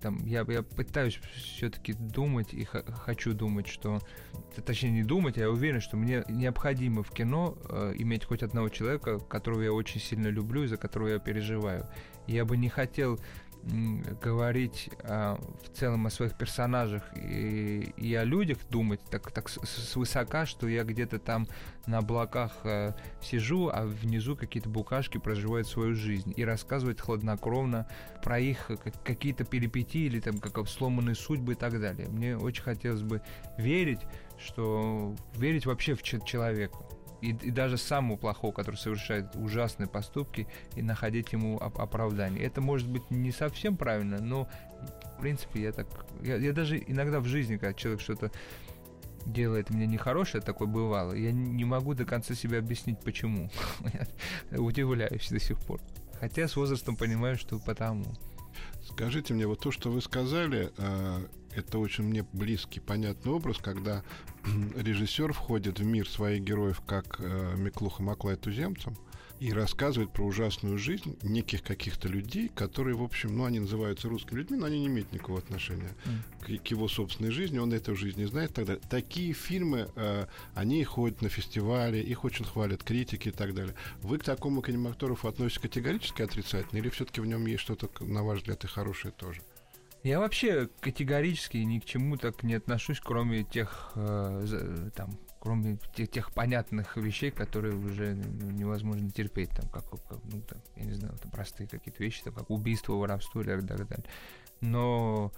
там, 0.02 0.26
я, 0.26 0.46
я 0.48 0.64
пытаюсь 0.64 1.20
все-таки 1.36 1.94
думать 1.94 2.54
и 2.54 2.66
хочу 2.66 3.34
думать, 3.34 3.68
что, 3.68 4.00
точнее 4.66 4.92
не 4.92 5.04
думать, 5.04 5.38
а 5.38 5.42
я 5.42 5.50
уверен, 5.50 5.82
что 5.82 5.98
мне 5.98 6.24
необходимо 6.30 7.04
в 7.04 7.12
кино 7.12 7.58
э, 7.70 7.94
иметь 7.98 8.26
хоть 8.26 8.44
одного 8.44 8.70
человека, 8.70 9.20
которого 9.20 9.62
я 9.62 9.74
очень 9.74 10.02
сильно 10.02 10.28
люблю 10.28 10.64
и 10.64 10.68
за 10.68 10.78
которого 10.78 11.10
я 11.10 11.20
переживаю. 11.20 11.88
Я 12.28 12.46
бы 12.46 12.58
не 12.58 12.70
хотел 12.70 13.20
говорить 14.22 14.90
а, 15.04 15.40
в 15.64 15.78
целом 15.78 16.08
о 16.08 16.10
своих 16.10 16.36
персонажах 16.36 17.04
и, 17.16 17.94
и 17.96 18.14
о 18.16 18.24
людях 18.24 18.58
думать 18.70 19.00
так, 19.10 19.32
так 19.32 19.50
свысока, 19.50 20.46
что 20.46 20.68
я 20.68 20.84
где-то 20.84 21.20
там 21.20 21.48
на 21.86 22.00
облаках 22.00 22.54
а, 22.64 22.96
сижу, 23.22 23.70
а 23.72 23.86
внизу 23.86 24.36
какие-то 24.36 24.70
букашки 24.70 25.20
проживают 25.20 25.68
свою 25.68 25.96
жизнь 25.96 26.34
и 26.36 26.44
рассказывать 26.44 27.00
хладнокровно 27.00 27.88
про 28.24 28.40
их 28.40 28.72
какие-то 29.04 29.44
перипетии 29.44 30.06
или 30.06 30.20
там 30.20 30.40
как 30.40 30.68
сломанные 30.68 31.16
судьбы 31.16 31.54
и 31.54 31.56
так 31.56 31.80
далее. 31.80 32.08
Мне 32.10 32.38
очень 32.38 32.64
хотелось 32.64 33.04
бы 33.04 33.22
верить, 33.58 34.02
что 34.40 35.16
верить 35.36 35.66
вообще 35.66 35.94
в 35.94 36.02
человека 36.02 36.78
и, 37.22 37.30
и 37.30 37.52
даже 37.52 37.78
самому 37.78 38.18
плохого, 38.18 38.52
который 38.52 38.76
совершает 38.76 39.36
ужасные 39.36 39.88
поступки, 39.88 40.48
и 40.76 40.82
находить 40.82 41.32
ему 41.34 41.58
оп- 41.58 41.80
оправдание. 41.80 42.44
Это 42.44 42.62
может 42.62 42.88
быть 42.90 43.10
не 43.10 43.32
совсем 43.32 43.78
правильно, 43.78 44.20
но 44.20 44.48
в 45.18 45.22
принципе 45.22 45.62
я 45.62 45.72
так... 45.72 45.88
Я, 46.22 46.38
я 46.38 46.52
даже 46.54 46.78
иногда 46.86 47.20
в 47.20 47.26
жизни, 47.26 47.58
когда 47.58 47.74
человек 47.74 48.02
что-то 48.02 48.32
делает 49.26 49.70
мне 49.70 49.86
нехорошее, 49.86 50.42
такое 50.42 50.68
бывало, 50.68 51.14
я 51.14 51.32
не 51.32 51.64
могу 51.66 51.94
до 51.94 52.06
конца 52.06 52.34
себе 52.34 52.58
объяснить, 52.58 53.00
почему. 53.00 53.50
удивляюсь 54.52 55.30
до 55.30 55.40
сих 55.40 55.60
пор. 55.60 55.80
Хотя 56.20 56.48
с 56.48 56.56
возрастом 56.56 56.96
понимаю, 56.96 57.38
что 57.38 57.60
потому. 57.60 58.06
Скажите 58.84 59.34
мне, 59.34 59.48
вот 59.48 59.60
то, 59.60 59.72
что 59.72 59.90
вы 59.90 60.02
сказали, 60.02 60.72
э, 60.78 61.26
это 61.56 61.80
очень 61.80 62.06
мне 62.06 62.26
близкий, 62.34 62.80
понятный 62.80 63.32
образ, 63.32 63.58
когда 63.58 64.04
режиссер 64.76 65.34
входит 65.34 65.80
в 65.80 65.86
мир 65.86 66.08
своих 66.08 66.44
героев, 66.44 66.82
как 66.86 67.18
э, 67.20 67.56
Миклуха 67.58 68.04
Маклай 68.04 68.36
туземцем, 68.36 68.96
и 69.42 69.52
рассказывает 69.54 70.14
про 70.14 70.24
ужасную 70.24 70.78
жизнь 70.78 71.18
неких 71.24 71.64
каких-то 71.64 72.08
людей, 72.08 72.48
которые, 72.48 72.96
в 72.96 73.02
общем, 73.02 73.36
ну, 73.36 73.46
они 73.46 73.60
называются 73.60 74.08
русскими 74.08 74.38
людьми, 74.38 74.56
но 74.56 74.68
они 74.68 74.80
не 74.82 74.86
имеют 74.86 75.12
никакого 75.12 75.40
отношения 75.40 75.96
mm. 76.06 76.60
к, 76.60 76.64
к 76.64 76.68
его 76.68 76.88
собственной 76.88 77.32
жизни, 77.32 77.58
он 77.58 77.74
эту 77.74 77.96
жизнь 77.96 78.20
не 78.20 78.28
знает 78.28 78.54
далее. 78.54 78.80
Такие 78.88 79.34
фильмы, 79.34 79.90
э, 79.96 80.28
они 80.54 80.84
ходят 80.84 81.24
на 81.24 81.30
фестивали, 81.30 81.98
их 81.98 82.24
очень 82.24 82.46
хвалят 82.46 82.84
критики 82.84 83.30
и 83.30 83.32
так 83.32 83.56
далее. 83.56 83.74
Вы 84.04 84.20
к 84.20 84.24
такому 84.24 84.62
кинематографу 84.62 85.28
относитесь 85.28 85.60
категорически 85.60 86.22
отрицательно, 86.22 86.78
или 86.78 86.90
все-таки 86.90 87.20
в 87.20 87.26
нем 87.26 87.44
есть 87.48 87.64
что-то, 87.64 87.90
на 88.04 88.24
ваш 88.24 88.42
взгляд, 88.42 88.64
и 88.64 88.68
хорошее 88.68 89.12
тоже? 89.12 89.42
Я 90.04 90.20
вообще 90.20 90.68
категорически 90.80 91.58
ни 91.58 91.80
к 91.80 91.86
чему 91.86 92.18
так 92.18 92.42
не 92.44 92.56
отношусь, 92.56 93.00
кроме 93.00 93.44
тех, 93.44 93.92
э, 93.96 94.90
там, 94.96 95.12
кроме 95.40 95.78
тех, 95.96 96.10
тех 96.10 96.34
понятных 96.34 96.98
вещей, 96.98 97.30
которые 97.30 97.76
уже 97.76 98.16
невозможно 98.16 99.12
терпеть, 99.12 99.50
там, 99.52 99.70
как, 99.70 99.88
как 99.90 100.20
ну, 100.24 100.42
там, 100.42 100.60
я 100.76 100.86
не 100.86 100.94
знаю, 100.94 101.16
там, 101.22 101.32
простые 101.32 101.68
какие-то 101.68 102.04
вещи, 102.04 102.24
там, 102.24 102.34
как 102.34 102.50
убийство, 102.50 102.94
воровство 102.94 103.42
и 103.42 103.46
так 103.46 103.66
далее. 103.66 103.88
Но 104.60 105.32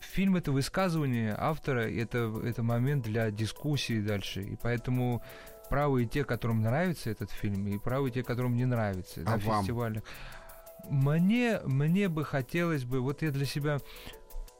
фильм 0.00 0.36
это 0.36 0.52
высказывание 0.52 1.34
автора, 1.36 1.80
это, 1.80 2.40
это 2.44 2.62
момент 2.62 3.04
для 3.04 3.30
дискуссии 3.30 4.00
дальше, 4.00 4.42
и 4.42 4.56
поэтому 4.56 5.22
правы 5.68 6.04
и 6.04 6.06
те, 6.06 6.24
которым 6.24 6.62
нравится 6.62 7.10
этот 7.10 7.30
фильм, 7.30 7.66
и 7.66 7.78
правы 7.78 8.08
и 8.08 8.12
те, 8.12 8.22
которым 8.22 8.56
не 8.56 8.64
нравится 8.64 9.20
а 9.26 9.36
на 9.36 9.38
вам? 9.38 9.60
фестивалях. 9.60 10.02
Мне, 10.84 11.60
мне 11.64 12.08
бы 12.08 12.24
хотелось 12.24 12.84
бы, 12.84 13.00
вот 13.00 13.22
я 13.22 13.30
для 13.30 13.46
себя, 13.46 13.78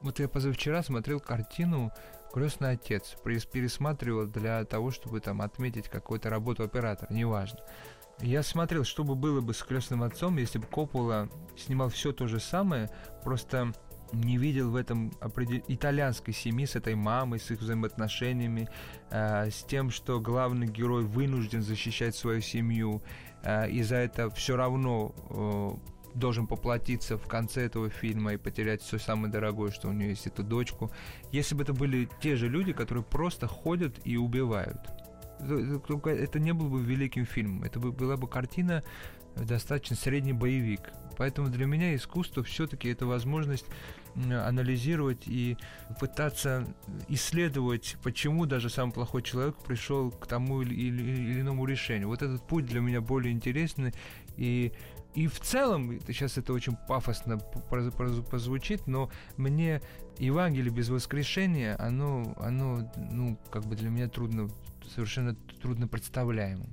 вот 0.01 0.19
я 0.19 0.29
позавчера 0.29 0.83
смотрел 0.83 1.21
картину 1.21 1.93
«Крестный 2.33 2.73
отец», 2.73 3.17
пересматривал 3.25 4.27
для 4.27 4.65
того, 4.65 4.91
чтобы 4.91 5.21
там 5.21 5.41
отметить 5.41 5.89
какую-то 5.89 6.29
работу 6.31 6.63
оператора, 6.63 7.13
неважно. 7.13 7.61
Я 8.21 8.43
смотрел, 8.43 8.85
что 8.85 9.05
бы 9.05 9.15
было 9.15 9.41
бы 9.41 9.55
с 9.55 9.63
крестным 9.63 10.03
отцом, 10.03 10.37
если 10.39 10.59
бы 10.59 10.67
Коппола 10.67 11.29
снимал 11.57 11.89
все 11.89 12.13
то 12.13 12.27
же 12.27 12.41
самое, 12.41 12.91
просто 13.23 13.73
не 14.13 14.39
видел 14.39 14.71
в 14.71 14.77
этом 14.77 15.13
итальянской 15.69 16.35
семьи 16.35 16.67
с 16.67 16.77
этой 16.77 16.95
мамой, 16.95 17.39
с 17.39 17.51
их 17.51 17.61
взаимоотношениями, 17.61 18.69
э, 19.11 19.51
с 19.51 19.63
тем, 19.65 19.91
что 19.91 20.21
главный 20.21 20.67
герой 20.67 21.05
вынужден 21.05 21.63
защищать 21.63 22.17
свою 22.17 22.41
семью, 22.41 23.03
э, 23.43 23.71
и 23.71 23.83
за 23.83 23.97
это 23.97 24.31
все 24.31 24.57
равно 24.57 25.15
э, 25.31 25.98
должен 26.19 26.47
поплатиться 26.47 27.17
в 27.17 27.27
конце 27.27 27.67
этого 27.67 27.89
фильма 27.91 28.35
и 28.35 28.37
потерять 28.37 28.83
все 28.83 28.99
самое 28.99 29.33
дорогое, 29.33 29.71
что 29.71 29.89
у 29.89 29.93
него 29.93 30.11
есть, 30.11 30.27
эту 30.27 30.43
дочку. 30.43 30.91
Если 31.33 31.55
бы 31.55 31.63
это 31.63 31.73
были 31.73 32.09
те 32.21 32.37
же 32.37 32.49
люди, 32.49 32.73
которые 32.73 33.05
просто 33.05 33.47
ходят 33.47 33.95
и 34.05 34.17
убивают. 34.17 34.81
Это 35.41 36.41
не 36.41 36.53
был 36.53 36.69
бы 36.69 36.83
великим 36.83 37.25
фильмом. 37.25 37.63
Это 37.63 37.79
была 37.79 38.17
бы 38.17 38.27
картина 38.27 38.83
достаточно 39.45 39.97
средний 39.97 40.33
боевик. 40.33 40.93
Поэтому 41.17 41.49
для 41.49 41.67
меня 41.67 41.95
искусство 41.97 42.45
все-таки 42.45 42.89
это 42.89 43.07
возможность 43.07 43.67
анализировать 44.15 45.25
и 45.27 45.57
пытаться 46.01 46.67
исследовать, 47.09 47.97
почему 48.03 48.47
даже 48.47 48.71
самый 48.71 48.93
плохой 48.93 49.23
человек 49.23 49.57
пришел 49.57 50.11
к 50.11 50.27
тому 50.27 50.63
или, 50.63 50.75
или, 50.75 51.03
или 51.03 51.41
иному 51.41 51.67
решению. 51.67 52.09
Вот 52.09 52.23
этот 52.23 52.47
путь 52.47 52.67
для 52.67 52.81
меня 52.81 53.01
более 53.01 53.33
интересный, 53.33 53.93
и 54.37 54.73
и 55.15 55.27
в 55.27 55.41
целом, 55.41 55.99
сейчас 56.07 56.39
это 56.39 56.53
очень 56.53 56.77
пафосно 56.77 57.39
позвучит, 57.39 58.87
но 58.87 59.11
мне 59.37 59.81
Евангелие 60.19 60.71
без 60.71 60.91
воскрешения, 60.91 61.77
оно, 61.81 62.37
оно, 62.39 62.93
ну, 63.11 63.37
как 63.51 63.65
бы 63.65 63.75
для 63.75 63.91
меня 63.91 64.09
трудно, 64.09 64.49
совершенно 64.95 65.35
трудно 65.61 65.89
представляемо. 65.89 66.67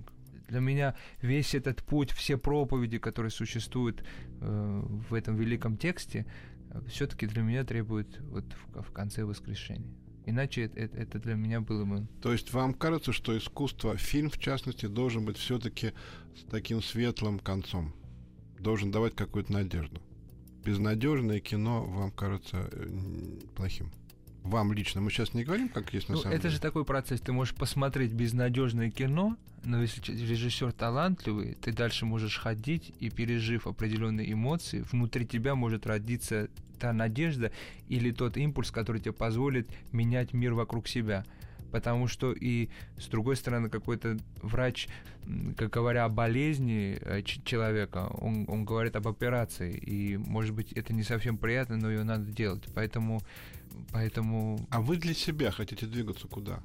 Для 0.47 0.59
меня 0.59 0.95
весь 1.21 1.55
этот 1.55 1.83
путь, 1.83 2.11
все 2.11 2.37
проповеди, 2.37 2.97
которые 2.97 3.31
существуют 3.31 4.03
э, 4.41 4.81
в 5.09 5.13
этом 5.13 5.35
великом 5.35 5.77
тексте, 5.77 6.25
все-таки 6.87 7.25
для 7.27 7.41
меня 7.41 7.63
требуют 7.63 8.19
вот 8.21 8.45
в, 8.73 8.81
в 8.81 8.91
конце 8.91 9.23
воскрешения. 9.23 9.93
Иначе 10.25 10.63
это, 10.63 10.79
это, 10.79 10.97
это 10.97 11.19
для 11.19 11.35
меня 11.35 11.61
было 11.61 11.85
бы... 11.85 12.07
То 12.21 12.31
есть 12.31 12.51
вам 12.51 12.73
кажется, 12.73 13.13
что 13.13 13.37
искусство, 13.37 13.95
фильм 13.95 14.29
в 14.29 14.39
частности, 14.39 14.87
должен 14.87 15.23
быть 15.25 15.37
все-таки 15.37 15.93
с 16.35 16.43
таким 16.49 16.81
светлым 16.81 17.39
концом? 17.39 17.93
должен 18.59 18.91
давать 18.91 19.15
какую-то 19.15 19.53
надежду. 19.53 20.01
Безнадежное 20.63 21.39
кино 21.39 21.85
вам 21.85 22.11
кажется 22.11 22.67
э, 22.71 22.87
плохим. 23.55 23.91
Вам 24.45 24.73
лично. 24.73 25.01
Мы 25.01 25.09
сейчас 25.09 25.33
не 25.33 25.43
говорим, 25.43 25.69
как 25.69 25.91
есть 25.93 26.07
на 26.07 26.15
ну, 26.15 26.21
самом 26.21 26.35
это 26.35 26.43
деле. 26.43 26.53
же 26.53 26.61
такой 26.61 26.85
процесс. 26.85 27.19
Ты 27.19 27.31
можешь 27.31 27.55
посмотреть 27.55 28.11
безнадежное 28.11 28.91
кино, 28.91 29.37
но 29.63 29.81
если 29.81 29.99
режиссер 30.11 30.71
талантливый, 30.71 31.55
ты 31.55 31.71
дальше 31.71 32.05
можешь 32.05 32.37
ходить 32.37 32.93
и, 32.99 33.09
пережив 33.09 33.65
определенные 33.65 34.31
эмоции, 34.31 34.85
внутри 34.91 35.25
тебя 35.25 35.55
может 35.55 35.87
родиться 35.87 36.49
та 36.79 36.93
надежда 36.93 37.51
или 37.89 38.11
тот 38.11 38.37
импульс, 38.37 38.69
который 38.69 39.01
тебе 39.01 39.13
позволит 39.13 39.67
менять 39.91 40.33
мир 40.33 40.53
вокруг 40.53 40.87
себя 40.87 41.25
потому 41.75 42.07
что 42.07 42.31
и 42.31 42.69
с 42.97 43.07
другой 43.07 43.35
стороны 43.35 43.69
какой-то 43.69 44.17
врач, 44.41 44.87
как 45.57 45.71
говоря 45.71 46.05
о 46.05 46.09
болезни 46.09 46.97
э, 47.01 47.21
человека, 47.21 48.07
он, 48.13 48.45
он 48.47 48.63
говорит 48.63 48.95
об 48.95 49.09
операции, 49.09 49.73
и 49.73 50.15
может 50.15 50.55
быть 50.55 50.71
это 50.71 50.93
не 50.93 51.03
совсем 51.03 51.37
приятно, 51.37 51.75
но 51.75 51.91
ее 51.91 52.05
надо 52.05 52.31
делать, 52.31 52.63
поэтому, 52.73 53.19
поэтому. 53.91 54.67
А 54.69 54.81
вы 54.81 54.97
для 54.97 55.13
себя 55.13 55.51
хотите 55.51 55.85
двигаться 55.85 56.27
куда, 56.27 56.63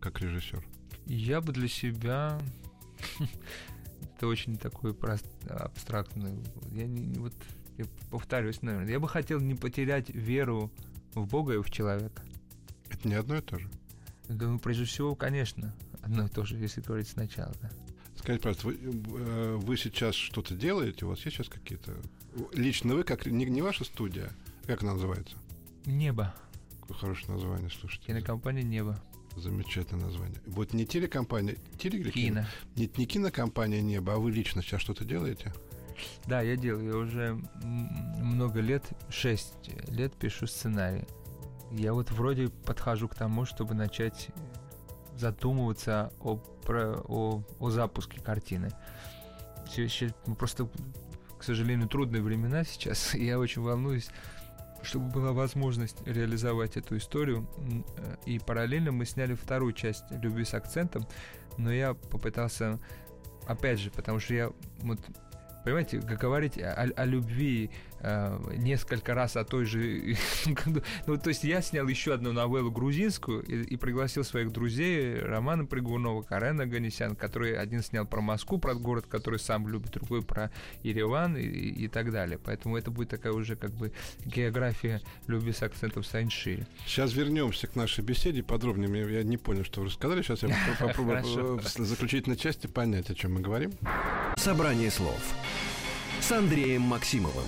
как 0.00 0.20
режиссер? 0.20 0.64
Я 1.06 1.40
бы 1.40 1.52
для 1.52 1.68
себя 1.68 2.40
это 4.16 4.26
очень 4.26 4.56
такой 4.56 4.94
прост, 4.94 5.26
абстрактный. 5.48 6.38
Я 6.70 6.86
не, 6.86 7.18
вот 7.18 7.34
я 7.78 7.86
повторюсь, 8.10 8.62
наверное, 8.62 8.90
я 8.90 9.00
бы 9.00 9.08
хотел 9.08 9.40
не 9.40 9.54
потерять 9.54 10.10
веру 10.10 10.72
в 11.14 11.26
Бога 11.26 11.54
и 11.54 11.62
в 11.62 11.70
человека. 11.70 12.22
Это 12.88 13.08
не 13.08 13.14
одно 13.14 13.36
и 13.36 13.40
то 13.40 13.58
же? 13.58 13.68
Да, 14.28 14.46
ну, 14.46 14.58
прежде 14.58 14.84
всего, 14.84 15.14
конечно, 15.14 15.74
одно 16.02 16.26
и 16.26 16.28
то 16.28 16.44
же, 16.44 16.56
если 16.56 16.80
говорить 16.80 17.08
сначала, 17.08 17.52
да. 17.60 17.70
Скажите, 18.16 18.42
пожалуйста, 18.42 18.66
вы, 18.68 18.78
э, 19.18 19.56
вы 19.56 19.76
сейчас 19.76 20.14
что-то 20.14 20.54
делаете? 20.54 21.04
У 21.04 21.08
вас 21.08 21.18
есть 21.24 21.36
сейчас 21.36 21.48
какие-то... 21.48 21.96
Лично 22.52 22.94
вы, 22.94 23.02
как 23.02 23.26
не, 23.26 23.46
не 23.46 23.62
ваша 23.62 23.84
студия, 23.84 24.30
как 24.66 24.82
она 24.82 24.94
называется? 24.94 25.36
Небо. 25.84 26.34
Какое 26.92 27.14
хорошее 27.14 27.32
название, 27.32 27.70
слушайте. 27.70 28.06
Кинокомпания 28.08 28.62
«Небо». 28.62 28.98
Замечательное 29.36 30.04
название. 30.04 30.40
Вот 30.46 30.74
не 30.74 30.84
телекомпания, 30.84 31.56
теле 31.78 32.00
или 32.00 32.10
Кино. 32.10 32.44
Нет, 32.76 32.98
не 32.98 33.06
кинокомпания 33.06 33.80
«Небо», 33.80 34.14
а 34.14 34.16
вы 34.18 34.30
лично 34.30 34.60
сейчас 34.62 34.82
что-то 34.82 35.04
делаете? 35.06 35.54
Да, 36.26 36.42
я 36.42 36.56
делаю. 36.56 36.86
Я 36.90 36.96
уже 36.96 37.40
много 37.64 38.60
лет, 38.60 38.84
6 39.08 39.54
лет 39.88 40.12
пишу 40.14 40.46
сценарий. 40.46 41.06
Я 41.70 41.94
вот 41.94 42.10
вроде 42.10 42.48
подхожу 42.50 43.08
к 43.08 43.14
тому, 43.14 43.46
чтобы 43.46 43.74
начать 43.74 44.28
задумываться 45.16 46.12
о, 46.20 46.36
про, 46.36 47.00
о, 47.08 47.42
о 47.58 47.70
запуске 47.70 48.20
картины. 48.20 48.70
Все, 49.66 49.84
еще- 49.84 50.14
ну, 50.26 50.34
просто, 50.34 50.68
к 51.38 51.42
сожалению, 51.42 51.88
трудные 51.88 52.22
времена 52.22 52.64
сейчас. 52.64 53.14
Я 53.14 53.38
очень 53.38 53.62
волнуюсь, 53.62 54.10
чтобы 54.82 55.10
была 55.10 55.32
возможность 55.32 55.96
реализовать 56.06 56.76
эту 56.76 56.96
историю. 56.96 57.46
Э, 57.96 58.16
И 58.26 58.38
параллельно 58.38 58.92
мы 58.92 59.04
сняли 59.06 59.34
вторую 59.34 59.72
часть 59.72 60.04
«Любви 60.10 60.44
с 60.44 60.54
акцентом», 60.54 61.06
но 61.58 61.72
я 61.72 61.94
попытался, 61.94 62.78
опять 63.46 63.78
же, 63.78 63.90
потому 63.90 64.20
что 64.20 64.34
я 64.34 64.52
вот 64.80 64.98
Понимаете, 65.64 65.98
говорить 65.98 66.58
о, 66.58 66.72
о 66.96 67.04
любви 67.04 67.70
э, 68.00 68.38
несколько 68.56 69.14
раз 69.14 69.36
о 69.36 69.44
той 69.44 69.64
же... 69.64 70.16
ну, 71.06 71.16
то 71.16 71.28
есть 71.28 71.44
я 71.44 71.62
снял 71.62 71.86
еще 71.86 72.14
одну 72.14 72.32
новеллу 72.32 72.70
грузинскую 72.70 73.42
и, 73.42 73.62
и 73.62 73.76
пригласил 73.76 74.24
своих 74.24 74.50
друзей 74.52 75.20
Романа 75.20 75.64
Пригунова, 75.64 76.22
Карена 76.22 76.66
Ганесян, 76.66 77.14
который 77.14 77.56
один 77.56 77.82
снял 77.82 78.06
про 78.06 78.20
Москву, 78.20 78.58
про 78.58 78.74
город, 78.74 79.06
который 79.08 79.38
сам 79.38 79.68
любит, 79.68 79.92
другой 79.92 80.22
про 80.22 80.50
Ереван 80.82 81.36
и, 81.36 81.42
и- 81.42 81.84
и 81.84 81.88
так 81.88 82.10
далее. 82.10 82.38
Поэтому 82.42 82.76
это 82.76 82.90
будет 82.90 83.08
такая 83.10 83.32
уже 83.32 83.54
как 83.56 83.70
бы 83.72 83.92
география 84.24 85.00
любви 85.28 85.52
с 85.52 85.62
акцентом 85.62 86.02
Сайнши. 86.02 86.66
Сейчас 86.86 87.12
вернемся 87.14 87.66
к 87.66 87.76
нашей 87.76 88.02
беседе 88.04 88.42
подробнее. 88.42 89.12
Я 89.12 89.22
не 89.22 89.36
понял, 89.36 89.64
что 89.64 89.80
вы 89.80 89.86
рассказали. 89.86 90.22
Сейчас 90.22 90.42
я 90.42 90.48
попро- 90.48 90.78
попробую 90.96 91.58
в 91.58 91.62
заключительной 91.68 92.36
части 92.36 92.66
понять, 92.66 93.10
о 93.10 93.14
чем 93.14 93.34
мы 93.34 93.40
говорим. 93.40 93.72
Собрание 94.36 94.90
слов 94.90 95.20
с 96.20 96.32
Андреем 96.32 96.82
Максимовым. 96.82 97.44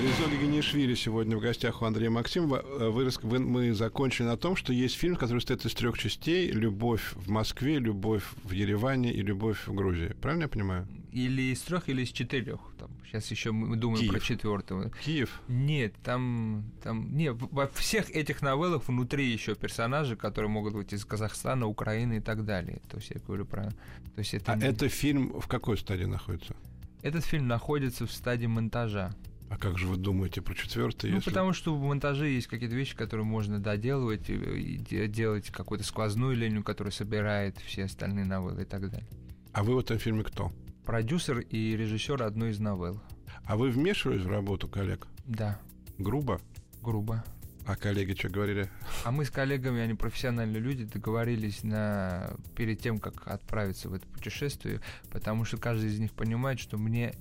Резо 0.00 0.30
Генишвили 0.30 0.94
сегодня 0.94 1.36
в 1.36 1.40
гостях 1.40 1.82
у 1.82 1.84
Андрея 1.84 2.10
Максимова. 2.10 2.62
Э, 2.64 2.88
Вы, 2.88 3.10
вы- 3.22 3.38
мы 3.38 3.74
закончили 3.74 4.26
на 4.26 4.36
том, 4.36 4.56
что 4.56 4.72
есть 4.72 4.94
фильм, 4.96 5.16
который 5.16 5.40
состоит 5.40 5.64
из 5.66 5.74
трех 5.74 5.98
частей. 5.98 6.50
«Любовь 6.50 7.12
в 7.14 7.28
Москве», 7.28 7.78
«Любовь 7.78 8.22
в 8.44 8.52
Ереване» 8.52 9.12
и 9.12 9.20
«Любовь 9.20 9.66
в 9.66 9.74
Грузии». 9.74 10.14
Правильно 10.20 10.44
я 10.44 10.48
понимаю? 10.48 10.86
Или 11.12 11.52
из 11.52 11.60
трех, 11.62 11.88
или 11.88 12.02
из 12.02 12.10
четырех. 12.10 12.60
Там, 12.78 12.90
сейчас 13.04 13.30
еще 13.30 13.50
мы 13.52 13.76
думаем 13.76 14.00
Киев. 14.00 14.12
про 14.12 14.20
четвертого. 14.20 14.90
Киев. 15.04 15.40
Нет, 15.48 15.94
там, 16.04 16.64
там, 16.82 17.16
не, 17.16 17.32
в- 17.32 17.48
во 17.52 17.66
всех 17.68 18.10
этих 18.10 18.42
новеллах 18.42 18.86
внутри 18.86 19.28
еще 19.30 19.54
персонажи, 19.56 20.14
которые 20.16 20.50
могут 20.50 20.74
быть 20.74 20.92
из 20.92 21.04
Казахстана, 21.04 21.66
Украины 21.66 22.18
и 22.18 22.20
так 22.20 22.44
далее. 22.44 22.80
То 22.88 22.98
есть 22.98 23.10
я 23.10 23.20
говорю 23.26 23.44
про, 23.44 23.64
то 23.64 24.18
есть 24.18 24.34
это, 24.34 24.52
А 24.52 24.56
не- 24.56 24.64
это 24.66 24.88
фильм 24.88 25.40
в 25.40 25.48
какой 25.48 25.76
стадии 25.78 26.04
находится? 26.04 26.54
этот 27.02 27.24
фильм 27.24 27.48
находится 27.48 28.06
в 28.06 28.12
стадии 28.12 28.46
монтажа. 28.46 29.12
А 29.48 29.56
как 29.58 29.78
же 29.78 29.88
вы 29.88 29.96
думаете 29.96 30.42
про 30.42 30.54
четвертый? 30.54 31.10
Ну, 31.10 31.16
если- 31.16 31.30
потому 31.30 31.52
что 31.54 31.74
в 31.74 31.82
монтаже 31.82 32.28
есть 32.28 32.46
какие-то 32.46 32.76
вещи, 32.76 32.94
которые 32.94 33.24
можно 33.26 33.58
доделывать, 33.58 34.30
и, 34.30 34.34
и 34.34 34.76
де- 34.76 35.08
делать 35.08 35.50
какую-то 35.50 35.84
сквозную 35.84 36.36
линию, 36.36 36.62
которая 36.62 36.92
собирает 36.92 37.58
все 37.58 37.86
остальные 37.86 38.26
новеллы 38.26 38.62
и 38.62 38.64
так 38.64 38.88
далее. 38.88 39.08
А 39.52 39.64
вы 39.64 39.74
в 39.74 39.78
этом 39.80 39.98
фильме 39.98 40.22
кто? 40.22 40.52
Продюсер 40.90 41.38
и 41.38 41.76
режиссер 41.76 42.20
одной 42.20 42.50
из 42.50 42.58
новелл. 42.58 43.00
А 43.44 43.56
вы 43.56 43.70
вмешивались 43.70 44.22
в 44.22 44.28
работу 44.28 44.66
коллег? 44.66 45.06
Да, 45.24 45.56
Грубо? 45.98 46.40
грубо. 46.82 47.22
А 47.64 47.76
коллеги 47.76 48.18
что 48.18 48.28
говорили? 48.28 48.68
А 49.04 49.12
мы 49.12 49.24
с 49.24 49.30
коллегами, 49.30 49.82
они 49.82 49.94
профессиональные 49.94 50.60
люди, 50.60 50.82
договорились 50.82 51.62
на 51.62 52.32
перед 52.56 52.80
тем, 52.80 52.98
как 52.98 53.28
отправиться 53.28 53.88
в 53.88 53.94
это 53.94 54.04
путешествие, 54.08 54.80
потому 55.12 55.44
что 55.44 55.58
каждый 55.58 55.90
из 55.90 56.00
них 56.00 56.10
понимает, 56.10 56.58
что 56.58 56.76
мне 56.76 57.14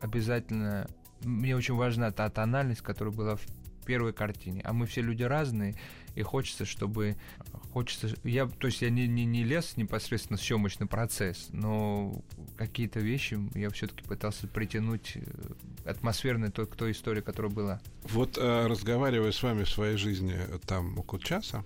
обязательно, 0.00 0.86
мне 1.24 1.56
очень 1.56 1.74
важна 1.74 2.12
та 2.12 2.30
тональность, 2.30 2.82
которая 2.82 3.12
была 3.12 3.34
в 3.34 3.44
первой 3.84 4.12
картине. 4.12 4.60
А 4.62 4.72
мы 4.72 4.86
все 4.86 5.02
люди 5.02 5.24
разные, 5.24 5.74
и 6.14 6.22
хочется, 6.22 6.64
чтобы 6.64 7.16
хочется, 7.72 8.08
я, 8.24 8.46
то 8.46 8.66
есть 8.66 8.82
я 8.82 8.90
не, 8.90 9.06
не, 9.06 9.24
не 9.24 9.44
лез 9.44 9.76
непосредственно 9.76 10.36
в 10.36 10.42
съемочный 10.42 10.86
процесс, 10.86 11.48
но 11.52 12.22
какие-то 12.56 13.00
вещи 13.00 13.38
я 13.54 13.70
все-таки 13.70 14.02
пытался 14.02 14.48
притянуть 14.48 15.12
э, 15.14 15.20
атмосферной 15.84 16.50
той, 16.50 16.66
к 16.66 16.76
той 16.76 16.92
истории, 16.92 17.20
которая 17.20 17.52
была. 17.52 17.80
Вот 18.04 18.38
э, 18.38 18.66
разговаривая 18.66 19.32
с 19.32 19.42
вами 19.42 19.64
в 19.64 19.70
своей 19.70 19.96
жизни 19.96 20.34
э, 20.36 20.58
там 20.66 20.98
около 20.98 21.20
часа, 21.20 21.64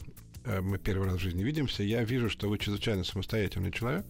мы 0.61 0.77
первый 0.77 1.09
раз 1.09 1.17
в 1.17 1.21
жизни 1.21 1.43
видимся, 1.43 1.83
я 1.83 2.05
вижу, 2.05 2.29
что 2.29 2.51
вы 2.51 2.59
чрезвычайно 2.59 3.03
самостоятельный 3.03 3.73
человек. 3.73 4.05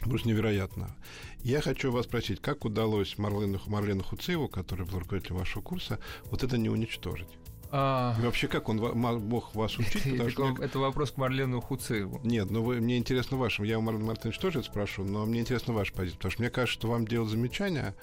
Просто 0.00 0.28
невероятно. 0.28 0.94
Я 1.40 1.60
хочу 1.60 1.90
вас 1.90 2.06
спросить, 2.06 2.40
как 2.40 2.64
удалось 2.64 3.18
Марлену, 3.18 3.60
Марлену 3.66 4.04
Хуцееву, 4.04 4.48
который 4.48 4.86
был 4.86 5.00
руководителем 5.00 5.38
вашего 5.38 5.62
курса, 5.62 5.98
вот 6.30 6.44
это 6.44 6.56
не 6.56 6.68
уничтожить? 6.68 7.28
А, 7.70 8.16
И 8.18 8.22
вообще, 8.24 8.48
как 8.48 8.68
он 8.68 8.78
мог 8.78 9.54
вас 9.54 9.78
учить? 9.78 10.06
это, 10.06 10.30
что 10.30 10.46
мне- 10.48 10.64
это 10.64 10.78
вопрос 10.78 11.10
к 11.12 11.16
Марлену 11.18 11.60
Хуцееву. 11.60 12.20
Нет, 12.24 12.50
ну 12.50 12.62
вы, 12.62 12.80
мне 12.80 12.96
интересно 12.98 13.36
вашим. 13.36 13.64
Я 13.64 13.78
у 13.78 13.82
Марлена 13.82 14.06
Мартыновича 14.06 14.40
тоже 14.40 14.60
это 14.60 14.68
спрошу, 14.68 15.04
но 15.04 15.26
мне 15.26 15.40
интересно 15.40 15.74
ваша 15.74 15.92
позиция. 15.92 16.16
Потому 16.16 16.32
что 16.32 16.42
мне 16.42 16.50
кажется, 16.50 16.74
что 16.80 16.88
вам 16.90 17.06
делать 17.06 17.30
замечания 17.30 17.94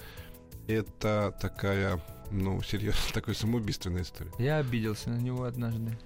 это 0.68 1.36
такая, 1.40 2.00
ну, 2.30 2.62
серьезно, 2.62 3.00
такой 3.14 3.34
самоубийственная 3.34 4.02
история. 4.02 4.32
Я 4.38 4.58
обиделся 4.58 5.10
на 5.10 5.16
него 5.18 5.44
однажды. 5.44 5.98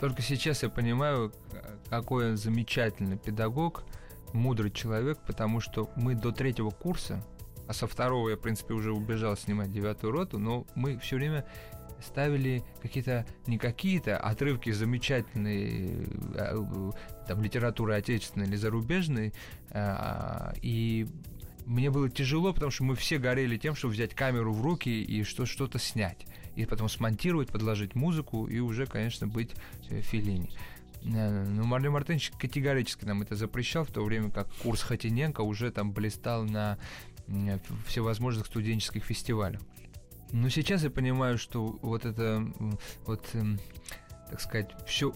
Только 0.00 0.22
сейчас 0.22 0.62
я 0.62 0.68
понимаю, 0.68 1.32
какой 1.90 2.30
он 2.30 2.36
замечательный 2.36 3.18
педагог, 3.18 3.82
мудрый 4.32 4.70
человек, 4.70 5.18
потому 5.26 5.60
что 5.60 5.90
мы 5.96 6.14
до 6.14 6.30
третьего 6.32 6.70
курса, 6.70 7.24
а 7.66 7.72
со 7.72 7.86
второго 7.86 8.28
я, 8.30 8.36
в 8.36 8.40
принципе, 8.40 8.74
уже 8.74 8.92
убежал 8.92 9.36
снимать 9.36 9.72
девятую 9.72 10.12
роту, 10.12 10.38
но 10.38 10.66
мы 10.74 10.98
все 10.98 11.16
время 11.16 11.44
ставили 12.00 12.62
какие-то, 12.82 13.26
не 13.46 13.58
какие-то 13.58 14.16
отрывки 14.16 14.70
замечательной 14.70 16.06
э, 16.34 16.56
э, 16.56 16.90
там, 17.26 17.42
литературы 17.42 17.94
отечественной 17.94 18.46
или 18.46 18.56
зарубежной, 18.56 19.32
а, 19.70 20.54
и 20.62 21.06
мне 21.66 21.90
было 21.90 22.08
тяжело, 22.08 22.52
потому 22.54 22.70
что 22.70 22.84
мы 22.84 22.94
все 22.94 23.18
горели 23.18 23.58
тем, 23.58 23.74
чтобы 23.74 23.94
взять 23.94 24.14
камеру 24.14 24.52
в 24.52 24.62
руки 24.62 24.88
и 25.02 25.22
что- 25.22 25.44
что-то 25.44 25.78
снять. 25.78 26.26
И 26.56 26.64
потом 26.64 26.88
смонтировать, 26.88 27.48
подложить 27.48 27.94
музыку 27.94 28.46
и 28.46 28.58
уже, 28.58 28.86
конечно, 28.86 29.26
быть 29.28 29.50
э, 29.90 30.00
Феллини. 30.00 30.50
Э, 31.04 31.44
Но 31.44 31.64
Марлен 31.64 31.92
Мартынович 31.92 32.32
категорически 32.38 33.04
нам 33.04 33.22
это 33.22 33.36
запрещал, 33.36 33.84
в 33.84 33.90
то 33.90 34.02
время 34.02 34.30
как 34.30 34.48
курс 34.62 34.82
Хатиненко 34.82 35.42
уже 35.42 35.70
там 35.70 35.92
блистал 35.92 36.44
на 36.44 36.78
всевозможных 37.86 38.46
студенческих 38.46 39.04
фестивалях. 39.04 39.60
Но 40.32 40.48
сейчас 40.48 40.82
я 40.82 40.90
понимаю, 40.90 41.38
что 41.38 41.78
вот 41.80 42.04
это 42.04 42.44
вот 43.06 43.24
м, 43.34 43.58
так 44.30 44.40
сказать, 44.40 44.70
все, 44.86 45.12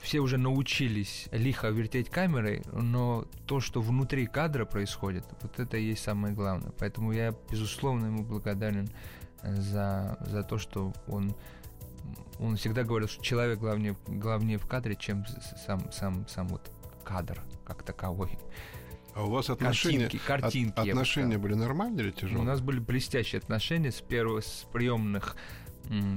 все 0.00 0.20
уже 0.20 0.38
научились 0.38 1.28
лихо 1.30 1.68
вертеть 1.68 2.10
камерой, 2.10 2.62
но 2.72 3.26
то, 3.46 3.60
что 3.60 3.80
внутри 3.80 4.26
кадра 4.26 4.64
происходит, 4.64 5.24
вот 5.42 5.58
это 5.60 5.76
и 5.76 5.84
есть 5.84 6.02
самое 6.02 6.34
главное. 6.34 6.72
Поэтому 6.78 7.12
я, 7.12 7.32
безусловно, 7.50 8.06
ему 8.06 8.24
благодарен 8.24 8.88
э, 9.42 9.54
за, 9.54 10.18
за 10.20 10.42
то, 10.42 10.58
что 10.58 10.92
он, 11.06 11.36
он 12.40 12.56
всегда 12.56 12.82
говорил, 12.82 13.08
что 13.08 13.22
человек 13.22 13.60
главнее, 13.60 13.96
главнее 14.08 14.58
в 14.58 14.66
кадре, 14.66 14.96
чем 14.96 15.24
сам, 15.64 15.92
сам, 15.92 16.26
сам 16.28 16.48
вот 16.48 16.70
кадр 17.04 17.40
как 17.64 17.84
таковой. 17.84 18.36
А 19.16 19.24
у 19.24 19.30
вас 19.30 19.48
отношения, 19.48 20.00
Картинки, 20.10 20.26
картинки. 20.26 20.78
от- 20.80 20.88
отношения 20.88 21.38
были 21.38 21.54
нормальные 21.54 22.02
или 22.04 22.10
У 22.10 22.12
тяжелые? 22.12 22.44
нас 22.44 22.60
были 22.60 22.80
блестящие 22.80 23.38
отношения 23.38 23.90
с 23.90 24.02
первых, 24.02 24.44
с 24.44 24.66
приемных, 24.70 25.36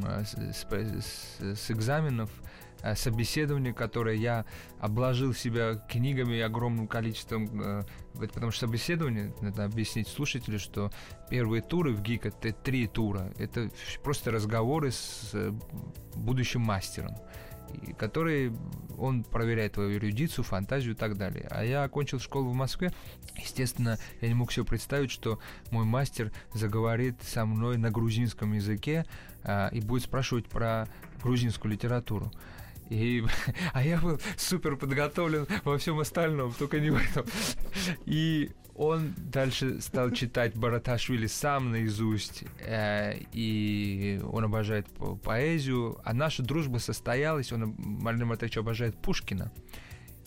а, 0.06 0.24
с, 0.26 0.34
с- 0.34 1.58
с- 1.58 1.72
экзаменов, 1.72 2.30
а, 2.82 2.96
собеседования, 2.96 3.72
которые 3.72 4.20
я 4.22 4.46
обложил 4.82 5.34
себя 5.34 5.76
книгами 5.76 6.36
и 6.36 6.40
огромным 6.42 6.90
количеством, 6.90 7.62
это 8.16 8.34
потому 8.34 8.52
что 8.52 8.68
собеседование, 8.68 9.34
надо 9.40 9.64
объяснить 9.64 10.10
слушателю, 10.10 10.60
что 10.60 10.92
первые 11.30 11.62
туры 11.62 11.94
в 11.94 12.02
ГИК 12.02 12.26
это 12.26 12.52
три 12.52 12.86
тура, 12.88 13.32
это 13.38 13.70
просто 14.04 14.30
разговоры 14.32 14.92
с 14.92 15.30
э, 15.34 15.54
будущим 16.16 16.62
мастером. 16.62 17.16
Который 17.98 18.54
он 18.98 19.24
проверяет 19.24 19.74
твою 19.74 19.98
эрудицию, 19.98 20.44
фантазию 20.44 20.94
и 20.94 20.98
так 20.98 21.18
далее. 21.18 21.48
А 21.50 21.64
я 21.64 21.84
окончил 21.84 22.20
школу 22.20 22.50
в 22.50 22.54
Москве. 22.54 22.92
Естественно, 23.38 23.98
я 24.22 24.28
не 24.28 24.34
мог 24.34 24.52
себе 24.52 24.66
представить, 24.66 25.12
что 25.12 25.40
мой 25.72 25.86
мастер 25.86 26.32
заговорит 26.54 27.16
со 27.24 27.46
мной 27.46 27.78
на 27.78 27.92
грузинском 27.92 28.54
языке 28.54 29.06
а, 29.44 29.70
и 29.70 29.80
будет 29.82 30.04
спрашивать 30.04 30.48
про 30.48 30.88
грузинскую 31.22 31.72
литературу. 31.72 32.32
И, 32.90 33.24
а 33.74 33.84
я 33.84 34.00
был 34.00 34.20
супер 34.38 34.76
подготовлен 34.76 35.48
во 35.64 35.78
всем 35.78 36.00
остальном, 36.00 36.54
только 36.54 36.80
не 36.80 36.90
в 36.90 36.98
этом. 36.98 37.26
И 38.06 38.52
он 38.80 39.14
дальше 39.18 39.82
стал 39.82 40.12
читать 40.12 40.56
Бараташвили 40.56 41.28
сам 41.28 41.72
наизусть, 41.72 42.46
э, 42.62 43.18
и 43.34 44.22
он 44.32 44.46
обожает 44.46 44.88
по 44.88 45.18
поэзию. 45.18 46.00
А 46.06 46.14
наша 46.14 46.44
дружба 46.44 46.78
состоялась, 46.78 47.52
он, 47.52 47.76
Марина 47.78 48.26
Матович, 48.26 48.58
обожает 48.58 48.96
Пушкина. 48.96 49.52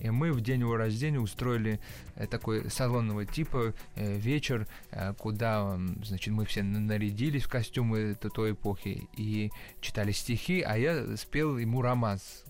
И 0.01 0.11
мы 0.11 0.33
в 0.33 0.43
день 0.43 0.61
его 0.61 0.77
рождения 0.77 1.19
устроили 1.19 1.81
э, 2.15 2.27
такой 2.27 2.69
салонного 2.69 3.25
типа 3.25 3.73
э, 3.95 4.19
вечер, 4.19 4.67
э, 4.91 5.15
куда, 5.15 5.79
значит, 6.05 6.35
мы 6.35 6.45
все 6.45 6.63
нарядились 6.63 7.45
в 7.45 7.49
костюмы 7.49 8.15
той 8.35 8.53
эпохи 8.53 9.09
и 9.17 9.51
читали 9.81 10.13
стихи, 10.13 10.61
а 10.61 10.77
я 10.77 11.17
спел 11.17 11.57
ему 11.57 11.81
романс 11.81 12.45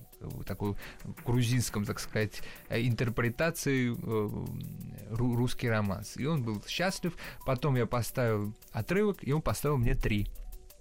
такой 0.47 0.77
грузинском, 1.25 1.85
так 1.85 2.01
сказать, 2.01 2.43
э, 2.69 2.83
интерпретации 2.83 3.93
э, 3.93 4.47
русский 5.11 5.69
романс. 5.69 6.17
И 6.17 6.27
он 6.27 6.43
был 6.43 6.63
счастлив. 6.67 7.15
Потом 7.47 7.77
я 7.77 7.87
поставил 7.87 8.55
отрывок, 8.73 9.19
и 9.23 9.33
он 9.33 9.43
поставил 9.43 9.79
мне 9.79 9.95
три. 9.95 10.29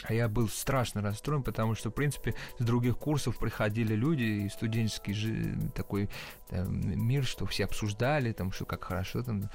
А 0.04 0.14
я 0.14 0.28
был 0.28 0.50
страшно 0.50 1.02
расстроен, 1.02 1.44
потому 1.44 1.76
что, 1.76 1.90
в 1.90 1.94
принципе, 1.94 2.34
с 2.58 2.64
других 2.64 2.98
курсов 2.98 3.38
приходили 3.38 3.94
люди, 3.94 4.24
и 4.24 4.50
студенческий 4.50 5.70
такой 5.76 6.10
там, 6.50 7.06
мир, 7.06 7.24
что 7.24 7.46
все 7.46 7.66
обсуждали, 7.66 8.32
там, 8.32 8.52
что 8.52 8.66
как 8.66 8.84
хорошо 8.84 9.22
там. 9.22 9.50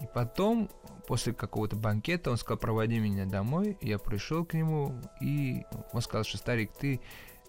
И 0.00 0.06
потом, 0.14 0.70
после 1.06 1.34
какого-то 1.34 1.76
банкета, 1.76 2.30
он 2.30 2.36
сказал, 2.36 2.58
проводи 2.58 2.98
меня 2.98 3.26
домой. 3.26 3.76
Я 3.80 3.98
пришел 3.98 4.44
к 4.44 4.54
нему, 4.54 4.94
и 5.20 5.64
он 5.92 6.00
сказал, 6.00 6.24
что, 6.24 6.38
старик, 6.38 6.72
ты 6.72 7.00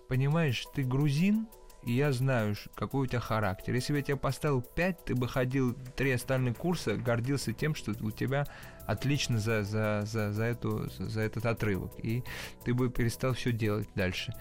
понимаешь, 0.10 0.66
ты 0.74 0.84
грузин, 0.84 1.48
и 1.84 1.94
я 1.94 2.12
знаю, 2.12 2.56
какой 2.76 3.04
у 3.04 3.06
тебя 3.08 3.20
характер. 3.20 3.74
Если 3.74 3.94
бы 3.94 4.00
я 4.00 4.04
тебя 4.04 4.18
поставил 4.18 4.62
5, 4.62 5.06
ты 5.06 5.16
бы 5.16 5.28
ходил 5.28 5.76
три 5.96 6.12
остальных 6.12 6.58
курса, 6.58 6.96
гордился 6.96 7.54
тем, 7.54 7.74
что 7.74 7.94
у 8.02 8.12
тебя 8.12 8.46
отлично 8.86 9.40
за, 9.40 9.64
за, 9.64 10.04
за, 10.06 10.32
за, 10.32 10.44
эту, 10.44 10.90
за 11.00 11.22
этот 11.22 11.46
отрывок. 11.46 11.92
И 12.04 12.24
ты 12.64 12.74
бы 12.74 12.90
перестал 12.90 13.34
все 13.34 13.52
делать 13.52 13.90
дальше. 13.96 14.34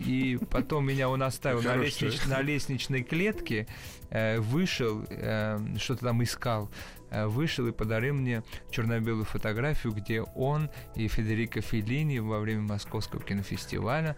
И 0.00 0.38
потом 0.50 0.86
меня 0.86 1.08
он 1.08 1.22
оставил 1.22 1.62
на, 1.62 1.76
лестнич, 1.76 2.24
на 2.26 2.42
лестничной 2.42 3.02
клетке, 3.02 3.66
э, 4.10 4.38
вышел, 4.38 5.04
э, 5.08 5.58
что-то 5.78 6.06
там 6.06 6.22
искал, 6.22 6.70
э, 7.10 7.26
вышел 7.26 7.66
и 7.66 7.72
подарил 7.72 8.14
мне 8.14 8.42
черно-белую 8.70 9.24
фотографию, 9.24 9.94
где 9.94 10.20
он 10.20 10.68
и 10.94 11.08
Федерико 11.08 11.62
Феллини 11.62 12.18
во 12.18 12.38
время 12.40 12.62
Московского 12.62 13.22
кинофестиваля 13.22 14.16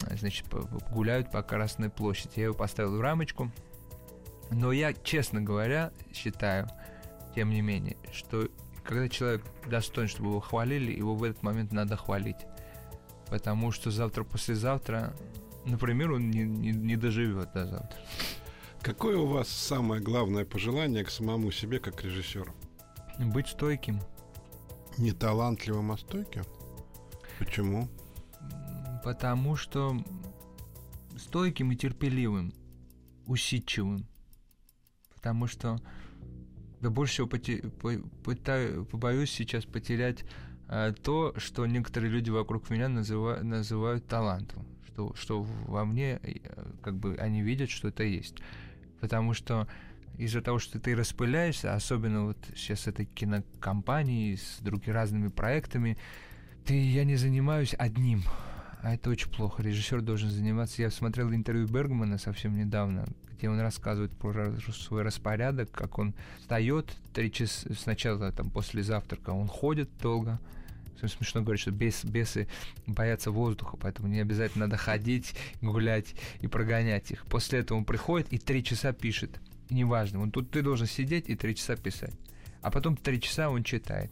значит, 0.00 0.46
гуляют 0.90 1.30
по 1.30 1.42
Красной 1.42 1.90
площади. 1.90 2.32
Я 2.36 2.44
его 2.44 2.54
поставил 2.54 2.96
в 2.96 3.00
рамочку. 3.00 3.50
Но 4.50 4.72
я, 4.72 4.92
честно 4.92 5.40
говоря, 5.40 5.92
считаю, 6.12 6.68
тем 7.34 7.50
не 7.50 7.60
менее, 7.60 7.96
что 8.12 8.48
когда 8.82 9.08
человек 9.08 9.44
достоин, 9.66 10.08
чтобы 10.08 10.30
его 10.30 10.40
хвалили, 10.40 10.90
его 10.92 11.14
в 11.14 11.22
этот 11.22 11.42
момент 11.42 11.72
надо 11.72 11.96
хвалить. 11.96 12.46
Потому 13.28 13.70
что 13.70 13.92
завтра-послезавтра, 13.92 15.14
например, 15.64 16.12
он 16.12 16.30
не, 16.30 16.42
не, 16.42 16.72
не 16.72 16.96
доживет 16.96 17.52
до 17.52 17.66
завтра. 17.66 17.98
Какое 18.82 19.18
у 19.18 19.26
вас 19.26 19.48
самое 19.48 20.02
главное 20.02 20.44
пожелание 20.44 21.04
к 21.04 21.10
самому 21.10 21.52
себе 21.52 21.78
как 21.78 22.02
режиссеру? 22.02 22.52
Быть 23.18 23.48
стойким. 23.48 24.00
Не 24.96 25.12
талантливым, 25.12 25.92
а 25.92 25.98
стойким? 25.98 26.42
Почему? 27.38 27.88
Потому 29.02 29.56
что 29.56 29.96
стойким 31.16 31.72
и 31.72 31.76
терпеливым, 31.76 32.52
усидчивым. 33.26 34.06
Потому 35.14 35.46
что 35.46 35.78
да 36.80 36.90
больше 36.90 37.12
всего 37.12 37.28
поте- 37.28 38.84
побоюсь 38.84 39.30
сейчас 39.30 39.64
потерять 39.64 40.24
э, 40.68 40.94
то, 41.02 41.34
что 41.36 41.66
некоторые 41.66 42.10
люди 42.10 42.30
вокруг 42.30 42.70
меня 42.70 42.88
называ- 42.88 43.42
называют 43.42 44.06
талантом. 44.06 44.66
Что, 44.86 45.14
что 45.14 45.42
во 45.42 45.84
мне, 45.84 46.18
э, 46.22 46.38
как 46.82 46.96
бы, 46.98 47.16
они 47.16 47.42
видят, 47.42 47.70
что 47.70 47.88
это 47.88 48.02
есть. 48.02 48.36
Потому 49.00 49.34
что 49.34 49.68
из-за 50.16 50.40
того, 50.40 50.58
что 50.58 50.78
ты 50.78 50.94
распыляешься, 50.94 51.74
особенно 51.74 52.26
вот 52.26 52.38
сейчас 52.54 52.80
с 52.80 52.86
этой 52.86 53.06
кинокомпанией, 53.06 54.36
с 54.36 54.58
другими 54.60 54.92
разными 54.92 55.28
проектами, 55.28 55.98
ты, 56.64 56.80
я 56.80 57.04
не 57.04 57.16
занимаюсь 57.16 57.74
одним 57.78 58.22
а 58.82 58.94
это 58.94 59.10
очень 59.10 59.30
плохо. 59.30 59.62
Режиссер 59.62 60.00
должен 60.00 60.30
заниматься. 60.30 60.82
Я 60.82 60.90
смотрел 60.90 61.32
интервью 61.32 61.66
Бергмана 61.66 62.18
совсем 62.18 62.56
недавно, 62.56 63.06
где 63.32 63.48
он 63.48 63.60
рассказывает 63.60 64.12
про 64.12 64.54
свой 64.72 65.02
распорядок, 65.02 65.70
как 65.70 65.98
он 65.98 66.14
встает 66.38 66.96
три 67.12 67.30
часа 67.30 67.68
сначала, 67.74 68.32
там, 68.32 68.50
после 68.50 68.82
завтрака, 68.82 69.30
он 69.30 69.48
ходит 69.48 69.90
долго. 70.00 70.40
Смешно 70.98 71.40
говорить, 71.40 71.62
что 71.62 71.70
бес, 71.70 72.04
бесы 72.04 72.46
боятся 72.86 73.30
воздуха, 73.30 73.78
поэтому 73.78 74.08
не 74.08 74.20
обязательно 74.20 74.66
надо 74.66 74.76
ходить, 74.76 75.34
гулять 75.62 76.14
и 76.42 76.46
прогонять 76.46 77.10
их. 77.10 77.24
После 77.24 77.60
этого 77.60 77.78
он 77.78 77.86
приходит 77.86 78.30
и 78.32 78.38
три 78.38 78.62
часа 78.62 78.92
пишет. 78.92 79.40
Неважно, 79.70 80.20
он 80.20 80.30
тут 80.30 80.50
ты 80.50 80.60
должен 80.60 80.86
сидеть 80.86 81.30
и 81.30 81.36
три 81.36 81.54
часа 81.54 81.76
писать. 81.76 82.12
А 82.60 82.70
потом 82.70 82.96
три 82.96 83.18
часа 83.18 83.48
он 83.48 83.64
читает. 83.64 84.10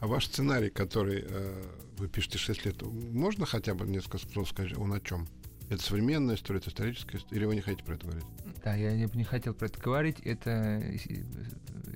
А 0.00 0.06
ваш 0.06 0.26
сценарий, 0.26 0.68
который 0.68 1.24
э, 1.26 1.64
вы 1.98 2.08
пишете 2.08 2.38
6 2.38 2.66
лет, 2.66 2.82
можно 2.82 3.46
хотя 3.46 3.74
бы 3.74 3.86
несколько 3.86 4.18
слов 4.18 4.48
сказать, 4.48 4.76
он 4.76 4.92
о 4.92 5.00
чем? 5.00 5.26
Это 5.68 5.82
современная 5.82 6.36
история, 6.36 6.60
это 6.60 6.70
историческая 6.70 7.18
история, 7.18 7.38
или 7.40 7.46
вы 7.46 7.54
не 7.56 7.60
хотите 7.60 7.84
про 7.84 7.94
это 7.94 8.06
говорить? 8.06 8.24
Да, 8.62 8.74
я 8.74 8.92
не, 8.92 9.08
не 9.14 9.24
хотел 9.24 9.52
про 9.52 9.66
это 9.66 9.80
говорить. 9.80 10.20
Это, 10.20 10.82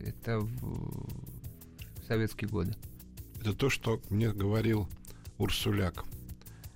это 0.05 0.49
советские 2.07 2.49
годы. 2.49 2.75
Это 3.41 3.53
то, 3.55 3.71
что 3.71 4.01
мне 4.11 4.33
говорил 4.33 4.89
Урсуляк. 5.39 6.05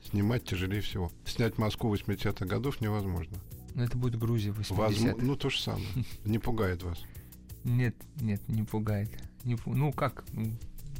Снимать 0.08 0.44
тяжелее 0.44 0.80
всего. 0.80 1.10
Снять 1.24 1.58
Москву 1.58 1.92
80-х 1.94 2.46
годов 2.46 2.80
невозможно. 2.80 3.36
Но 3.74 3.82
это 3.82 3.98
будет 3.98 4.16
Грузия 4.16 4.52
80 4.52 4.76
Возможно, 4.76 5.24
Ну, 5.24 5.36
то 5.36 5.50
же 5.50 5.60
самое. 5.60 5.86
Не 6.24 6.38
пугает 6.38 6.82
вас? 6.84 7.02
Нет, 7.64 7.96
нет, 8.20 8.46
не 8.46 8.62
пугает. 8.62 9.08
Не, 9.44 9.56
ну, 9.64 9.90
как? 9.90 10.24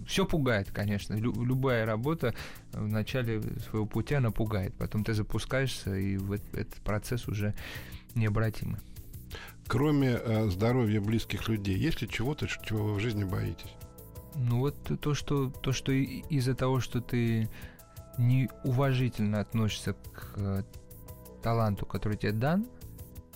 Все 0.06 0.26
пугает, 0.26 0.70
конечно. 0.70 1.14
Лю- 1.14 1.44
любая 1.44 1.86
работа 1.86 2.34
в 2.72 2.86
начале 2.86 3.42
своего 3.68 3.86
пути, 3.86 4.14
она 4.14 4.30
пугает. 4.30 4.74
Потом 4.74 5.04
ты 5.04 5.14
запускаешься, 5.14 5.94
и 5.94 6.16
в 6.16 6.32
этот, 6.32 6.54
этот 6.54 6.74
процесс 6.82 7.28
уже 7.28 7.54
необратимый. 8.14 8.80
Кроме 9.66 10.18
э, 10.22 10.48
здоровья 10.50 11.00
близких 11.00 11.48
людей, 11.48 11.76
есть 11.76 12.02
ли 12.02 12.08
чего-то, 12.08 12.46
чего 12.46 12.84
вы 12.84 12.94
в 12.94 13.00
жизни 13.00 13.24
боитесь? 13.24 13.74
Ну 14.34 14.58
вот 14.58 14.76
то, 15.00 15.14
что, 15.14 15.50
то, 15.50 15.72
что 15.72 15.92
из-за 15.92 16.54
того, 16.54 16.80
что 16.80 17.00
ты 17.00 17.48
неуважительно 18.18 19.40
относишься 19.40 19.94
к 19.94 20.34
э, 20.36 20.62
таланту, 21.42 21.86
который 21.86 22.16
тебе 22.16 22.32
дан, 22.32 22.66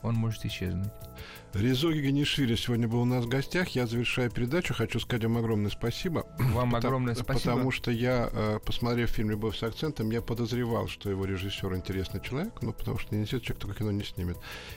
он 0.02 0.14
может 0.14 0.44
исчезнуть. 0.44 0.92
Резо 1.54 1.90
Генишвили 1.90 2.56
сегодня 2.56 2.88
был 2.88 3.00
у 3.00 3.04
нас 3.06 3.24
в 3.24 3.28
гостях. 3.28 3.68
Я 3.70 3.86
завершаю 3.86 4.30
передачу. 4.30 4.74
Хочу 4.74 5.00
сказать 5.00 5.24
вам 5.24 5.38
огромное 5.38 5.70
спасибо. 5.70 6.26
Вам 6.38 6.72
потому, 6.72 6.76
огромное 6.76 7.14
спасибо. 7.14 7.52
Потому 7.54 7.70
что 7.70 7.90
я, 7.90 8.28
э, 8.30 8.58
посмотрев 8.64 9.08
фильм 9.10 9.30
«Любовь 9.30 9.56
с 9.56 9.62
акцентом», 9.62 10.10
я 10.10 10.20
подозревал, 10.20 10.88
что 10.88 11.08
его 11.08 11.24
режиссер 11.24 11.74
интересный 11.74 12.20
человек, 12.20 12.52
ну, 12.60 12.74
потому 12.74 12.98
что 12.98 13.14
не 13.14 13.22
несет 13.22 13.42
человек, 13.42 13.62
только 13.62 13.78
кино 13.78 13.92
не 13.92 14.04
снимет. 14.04 14.36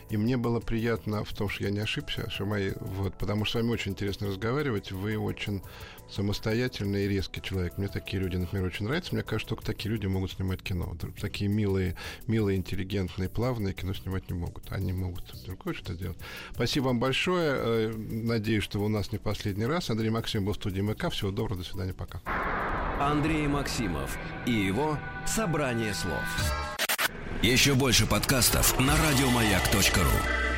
И 0.10 0.16
мне 0.16 0.38
было 0.38 0.62
приятно 0.62 1.26
в 1.26 1.34
том, 1.34 1.50
что 1.50 1.66
я 1.66 1.72
не 1.72 1.80
ошибся, 1.80 2.30
что 2.30 2.46
мои, 2.46 2.72
вот, 2.80 3.18
потому 3.18 3.44
что 3.44 3.60
с 3.60 3.62
вами 3.62 3.74
очень 3.74 3.92
интересно 3.92 4.28
разговаривать. 4.28 4.94
Вы 4.94 5.18
очень 5.18 5.62
самостоятельный 6.10 7.06
и 7.06 7.08
резкий 7.08 7.42
человек. 7.42 7.78
Мне 7.78 7.88
такие 7.88 8.22
люди, 8.22 8.36
например, 8.36 8.68
очень 8.68 8.86
нравятся. 8.86 9.14
Мне 9.14 9.24
кажется, 9.24 9.50
только 9.50 9.66
такие 9.66 9.92
люди 9.92 10.06
могут 10.08 10.32
снимать 10.32 10.62
кино. 10.62 10.96
Такие 11.20 11.50
милые, 11.50 11.96
милые, 12.28 12.58
интеллигентные, 12.58 13.30
плавные 13.30 13.74
кино 13.74 13.94
снимать 13.94 14.30
не 14.30 14.38
могут. 14.38 14.72
Они 14.72 14.94
могут 14.94 15.24
другое 15.46 15.74
что-то 15.74 15.96
делать. 15.96 16.18
Спасибо 16.62 16.86
вам 16.90 17.00
большое. 17.00 17.56
Э, 17.58 17.94
надеюсь, 17.98 18.64
что 18.64 18.78
вы 18.78 18.86
у 18.86 18.90
нас 18.90 19.12
не 19.12 19.18
последний 19.18 19.66
раз. 19.66 19.90
Андрей 19.90 20.12
Максим 20.12 20.46
был 20.46 20.54
в 20.54 20.58
студии 20.58 20.82
МК. 20.82 21.10
Всего 21.10 21.32
доброго, 21.32 21.64
до 21.64 21.68
свидания, 21.68 21.96
пока. 21.96 22.22
Андрей 23.00 23.48
Максимов 23.48 24.16
и 24.46 24.52
его 24.52 24.96
«Собрание 25.26 25.96
слов». 25.96 26.22
Еще 27.42 27.74
больше 27.74 28.06
подкастов 28.06 28.80
на 28.80 28.94
радиомаяк.ру 28.96 30.51